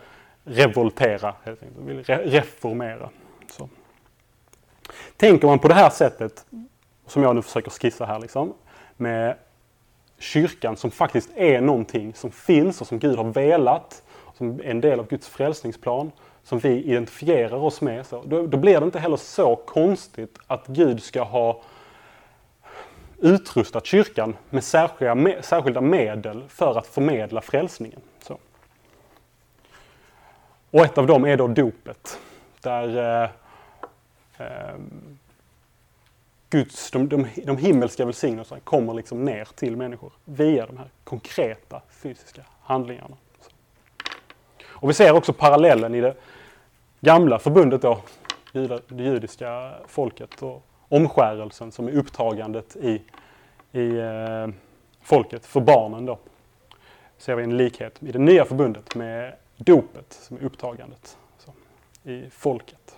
revoltera, 0.43 1.35
helt 1.43 1.63
enkelt. 1.63 1.81
vi 1.85 1.93
vill 1.93 2.03
re 2.03 2.17
reformera. 2.17 3.09
Så. 3.51 3.69
Tänker 5.17 5.47
man 5.47 5.59
på 5.59 5.67
det 5.67 5.73
här 5.73 5.89
sättet, 5.89 6.45
som 7.07 7.23
jag 7.23 7.35
nu 7.35 7.41
försöker 7.41 7.71
skissa 7.71 8.05
här, 8.05 8.19
liksom, 8.19 8.53
med 8.97 9.35
kyrkan 10.23 10.77
som 10.77 10.91
faktiskt 10.91 11.29
är 11.35 11.61
någonting 11.61 12.13
som 12.13 12.31
finns 12.31 12.81
och 12.81 12.87
som 12.87 12.99
Gud 12.99 13.17
har 13.17 13.23
velat, 13.23 14.03
som 14.37 14.59
är 14.59 14.63
en 14.63 14.81
del 14.81 14.99
av 14.99 15.07
Guds 15.07 15.27
frälsningsplan, 15.27 16.11
som 16.43 16.59
vi 16.59 16.83
identifierar 16.83 17.57
oss 17.57 17.81
med. 17.81 18.05
Så 18.05 18.23
då, 18.25 18.47
då 18.47 18.57
blir 18.57 18.79
det 18.79 18.85
inte 18.85 18.99
heller 18.99 19.17
så 19.17 19.55
konstigt 19.55 20.39
att 20.47 20.67
Gud 20.67 21.03
ska 21.03 21.23
ha 21.23 21.61
utrustat 23.17 23.85
kyrkan 23.85 24.35
med 24.49 24.63
särskilda, 24.63 25.43
särskilda 25.43 25.81
medel 25.81 26.43
för 26.47 26.77
att 26.77 26.87
förmedla 26.87 27.41
frälsningen. 27.41 27.99
Så. 28.21 28.37
Och 30.71 30.85
ett 30.85 30.97
av 30.97 31.07
dem 31.07 31.25
är 31.25 31.37
då 31.37 31.47
dopet. 31.47 32.19
Där 32.61 33.21
eh, 33.23 33.29
eh, 34.37 34.75
Guds, 36.53 36.91
de, 36.91 37.09
de, 37.09 37.27
de 37.45 37.57
himmelska 37.57 38.05
välsignelserna 38.05 38.61
kommer 38.61 38.93
liksom 38.93 39.25
ner 39.25 39.47
till 39.55 39.77
människor 39.77 40.13
via 40.25 40.65
de 40.65 40.77
här 40.77 40.89
konkreta 41.03 41.81
fysiska 41.89 42.41
handlingarna. 42.61 43.17
Och 44.65 44.89
vi 44.89 44.93
ser 44.93 45.11
också 45.11 45.33
parallellen 45.33 45.95
i 45.95 46.01
det 46.01 46.15
gamla 46.99 47.39
förbundet 47.39 47.81
då, 47.81 48.01
det 48.51 49.03
judiska 49.03 49.73
folket 49.87 50.41
och 50.41 50.65
omskärelsen 50.89 51.71
som 51.71 51.87
är 51.87 51.91
upptagandet 51.91 52.75
i, 52.75 53.01
i 53.71 53.97
eh, 53.97 54.47
folket 55.01 55.45
för 55.45 55.61
barnen 55.61 56.05
då. 56.05 56.19
Ser 57.17 57.35
vi 57.35 57.43
en 57.43 57.57
likhet 57.57 58.03
i 58.03 58.11
det 58.11 58.19
nya 58.19 58.45
förbundet 58.45 58.95
med 58.95 59.35
dopet 59.57 60.13
som 60.13 60.37
är 60.37 60.43
upptagandet 60.43 61.17
så, 61.37 61.53
i 62.09 62.29
folket. 62.29 62.97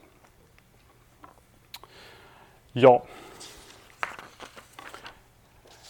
Ja. 2.71 3.03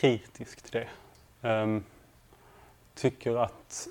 kritisk 0.00 0.62
till 0.62 0.80
det. 0.80 0.88
Um, 1.48 1.84
tycker 2.94 3.36
att 3.36 3.88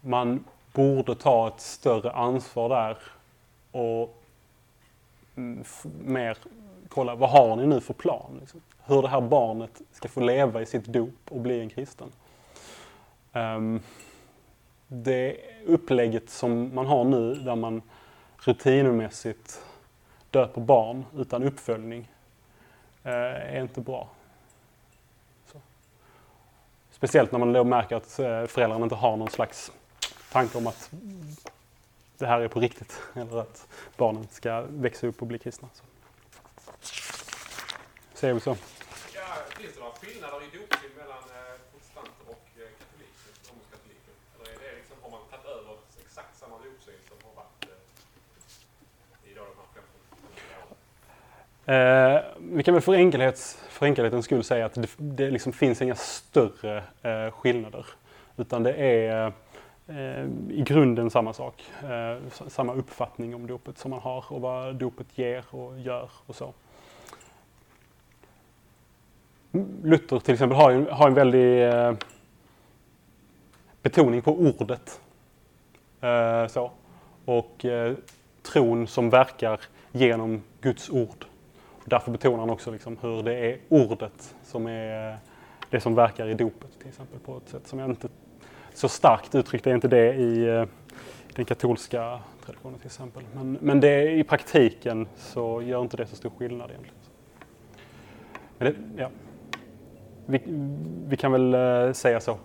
man 0.00 0.44
borde 0.72 1.14
ta 1.14 1.48
ett 1.48 1.60
större 1.60 2.12
ansvar 2.12 2.68
där 2.68 2.98
och 3.70 4.22
mm, 5.36 5.64
mer 6.04 6.38
kolla 6.88 7.14
vad 7.14 7.30
har 7.30 7.56
ni 7.56 7.66
nu 7.66 7.80
för 7.80 7.94
plan? 7.94 8.38
Liksom? 8.40 8.60
Hur 8.84 9.02
det 9.02 9.08
här 9.08 9.20
barnet 9.20 9.80
ska 9.92 10.08
få 10.08 10.20
leva 10.20 10.62
i 10.62 10.66
sitt 10.66 10.84
dop 10.84 11.30
och 11.30 11.40
bli 11.40 11.60
en 11.60 11.70
kristen. 11.70 12.12
Um, 13.32 13.80
det 14.88 15.36
upplägget 15.66 16.30
som 16.30 16.74
man 16.74 16.86
har 16.86 17.04
nu 17.04 17.34
där 17.34 17.56
man 17.56 17.82
rutinmässigt 18.38 19.64
döper 20.30 20.60
barn 20.60 21.04
utan 21.16 21.42
uppföljning 21.42 22.10
uh, 23.06 23.12
är 23.12 23.60
inte 23.60 23.80
bra. 23.80 24.08
Speciellt 27.02 27.32
när 27.32 27.38
man 27.38 27.52
då 27.52 27.64
märker 27.64 27.96
att 27.96 28.18
eh, 28.18 28.46
föräldrarna 28.46 28.84
inte 28.84 28.94
har 28.94 29.16
någon 29.16 29.30
slags 29.30 29.72
tanke 30.32 30.58
om 30.58 30.66
att 30.66 30.90
det 32.18 32.26
här 32.26 32.40
är 32.40 32.48
på 32.48 32.60
riktigt 32.60 33.02
eller 33.14 33.40
att 33.40 33.66
barnen 33.96 34.28
ska 34.30 34.60
växa 34.68 35.06
upp 35.06 35.20
och 35.20 35.26
bli 35.26 35.38
kristna. 35.38 35.68
Så. 35.72 35.84
Säger 38.14 38.34
vi 38.34 38.40
så? 38.40 38.56
Ja, 39.14 39.20
finns 39.58 39.74
det 39.74 39.80
några 39.80 39.92
skillnader 39.92 40.36
i 40.36 40.58
dopsyn 40.58 40.90
mellan 40.96 41.18
eh, 41.18 41.54
protestanter 41.72 42.24
och 42.26 42.46
eh, 42.56 42.68
katoliker, 42.78 43.30
romersk-katoliker? 43.48 44.14
Eller 44.36 44.50
är 44.54 44.58
det 44.70 44.76
liksom, 44.78 44.96
har 45.02 45.10
man 45.10 45.20
tagit 45.30 45.46
över 45.46 45.74
exakt 46.06 46.38
samma 46.40 46.56
dopsyn 46.56 47.00
som 47.08 47.16
har 47.26 47.34
varit 47.42 47.62
eh, 47.62 49.30
i 49.30 49.34
de 49.34 49.40
här 49.40 49.68
15 49.74 49.90
åren? 50.56 50.76
Eh, 51.74 52.56
vi 52.56 52.62
kan 52.62 52.74
väl 52.74 52.82
för, 52.82 52.94
enkelhets, 52.94 53.58
för 53.82 53.86
enkelhetens 53.86 54.24
skull 54.24 54.44
säga 54.44 54.66
att 54.66 54.74
det, 54.74 54.88
det 54.96 55.30
liksom 55.30 55.52
finns 55.52 55.82
inga 55.82 55.94
större 55.94 56.84
eh, 57.02 57.30
skillnader. 57.30 57.86
Utan 58.36 58.62
det 58.62 58.72
är 58.72 59.32
eh, 59.86 60.24
i 60.50 60.62
grunden 60.66 61.10
samma 61.10 61.32
sak. 61.32 61.64
Eh, 61.82 62.46
samma 62.48 62.74
uppfattning 62.74 63.34
om 63.34 63.46
dopet 63.46 63.78
som 63.78 63.90
man 63.90 64.00
har 64.00 64.24
och 64.28 64.40
vad 64.40 64.76
dopet 64.76 65.18
ger 65.18 65.44
och 65.50 65.80
gör 65.80 66.10
och 66.26 66.36
så. 66.36 66.52
Luther 69.82 70.18
till 70.18 70.32
exempel 70.32 70.58
har, 70.58 70.70
en, 70.70 70.86
har 70.86 71.08
en 71.08 71.14
väldig 71.14 71.68
eh, 71.68 71.94
betoning 73.82 74.22
på 74.22 74.32
ordet. 74.32 75.00
Eh, 76.00 76.46
så. 76.46 76.70
Och 77.24 77.64
eh, 77.64 77.94
tron 78.42 78.86
som 78.86 79.10
verkar 79.10 79.60
genom 79.92 80.42
Guds 80.60 80.90
ord. 80.90 81.24
Därför 81.84 82.10
betonar 82.10 82.38
han 82.38 82.50
också 82.50 82.70
liksom 82.70 82.98
hur 83.00 83.22
det 83.22 83.34
är 83.34 83.58
ordet 83.68 84.34
som 84.44 84.66
är 84.66 85.10
eh, 85.10 85.16
det 85.70 85.80
som 85.80 85.94
verkar 85.94 86.28
i 86.28 86.34
dopet 86.34 86.78
till 86.78 86.88
exempel 86.88 87.18
på 87.18 87.36
ett 87.36 87.48
sätt 87.48 87.66
som 87.66 87.78
jag 87.78 87.90
inte 87.90 88.08
så 88.74 88.88
starkt 88.88 89.34
uttryckt 89.34 89.66
är 89.66 89.74
inte 89.74 89.88
det 89.88 90.14
i 90.14 90.48
eh, 90.48 90.64
den 91.34 91.44
katolska 91.44 92.20
traditionen 92.44 92.78
till 92.78 92.86
exempel. 92.86 93.22
Men, 93.34 93.58
men 93.60 93.80
det, 93.80 94.10
i 94.12 94.24
praktiken 94.24 95.08
så 95.16 95.62
gör 95.62 95.82
inte 95.82 95.96
det 95.96 96.06
så 96.06 96.16
stor 96.16 96.30
skillnad 96.30 96.70
egentligen. 96.70 96.98
Men 98.58 98.72
det, 98.72 99.02
ja. 99.02 99.10
vi, 100.26 100.42
vi 101.06 101.16
kan 101.16 101.32
väl 101.32 101.54
eh, 101.54 101.92
säga 101.92 102.20
så, 102.20 102.38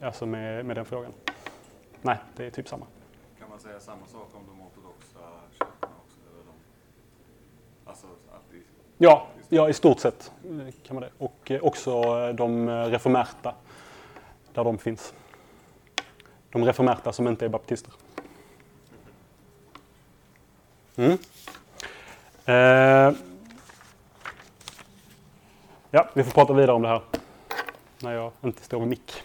alltså 0.00 0.26
med, 0.26 0.66
med 0.66 0.76
den 0.76 0.84
frågan. 0.84 1.12
Nej, 2.02 2.18
det 2.36 2.46
är 2.46 2.50
typ 2.50 2.68
samma. 2.68 2.86
Kan 3.38 3.50
man 3.50 3.58
säga 3.58 3.80
samma 3.80 4.06
sak 4.06 4.28
om 4.32 4.42
de 4.46 4.62
ortodoxa 4.62 5.18
kyrkorna 5.50 5.94
också? 6.04 6.18
Eller 6.30 6.44
de, 6.44 6.54
alltså 7.90 8.06
att 8.06 8.50
de, 8.50 8.62
Ja, 8.98 9.26
ja, 9.48 9.68
i 9.68 9.72
stort 9.72 10.00
sett 10.00 10.32
kan 10.86 10.94
man 10.94 11.02
det. 11.02 11.10
Och 11.18 11.50
eh, 11.50 11.64
också 11.64 11.90
eh, 11.90 12.28
de 12.28 12.68
eh, 12.68 12.72
reformärta, 12.72 12.88
reformerta, 12.90 13.54
där 14.52 14.64
de 14.64 14.78
finns. 14.78 15.14
De 16.50 16.64
reformerta 16.64 17.12
som 17.12 17.28
inte 17.28 17.44
är 17.44 17.48
baptister. 17.48 17.92
Mm. 20.96 21.18
Eh, 22.44 23.16
ja, 25.90 26.08
vi 26.14 26.24
får 26.24 26.32
prata 26.32 26.52
vidare 26.52 26.72
om 26.72 26.82
det 26.82 26.88
här 26.88 27.02
när 28.00 28.12
jag 28.12 28.32
inte 28.42 28.64
står 28.64 28.78
med 28.78 28.88
mick. 28.88 29.24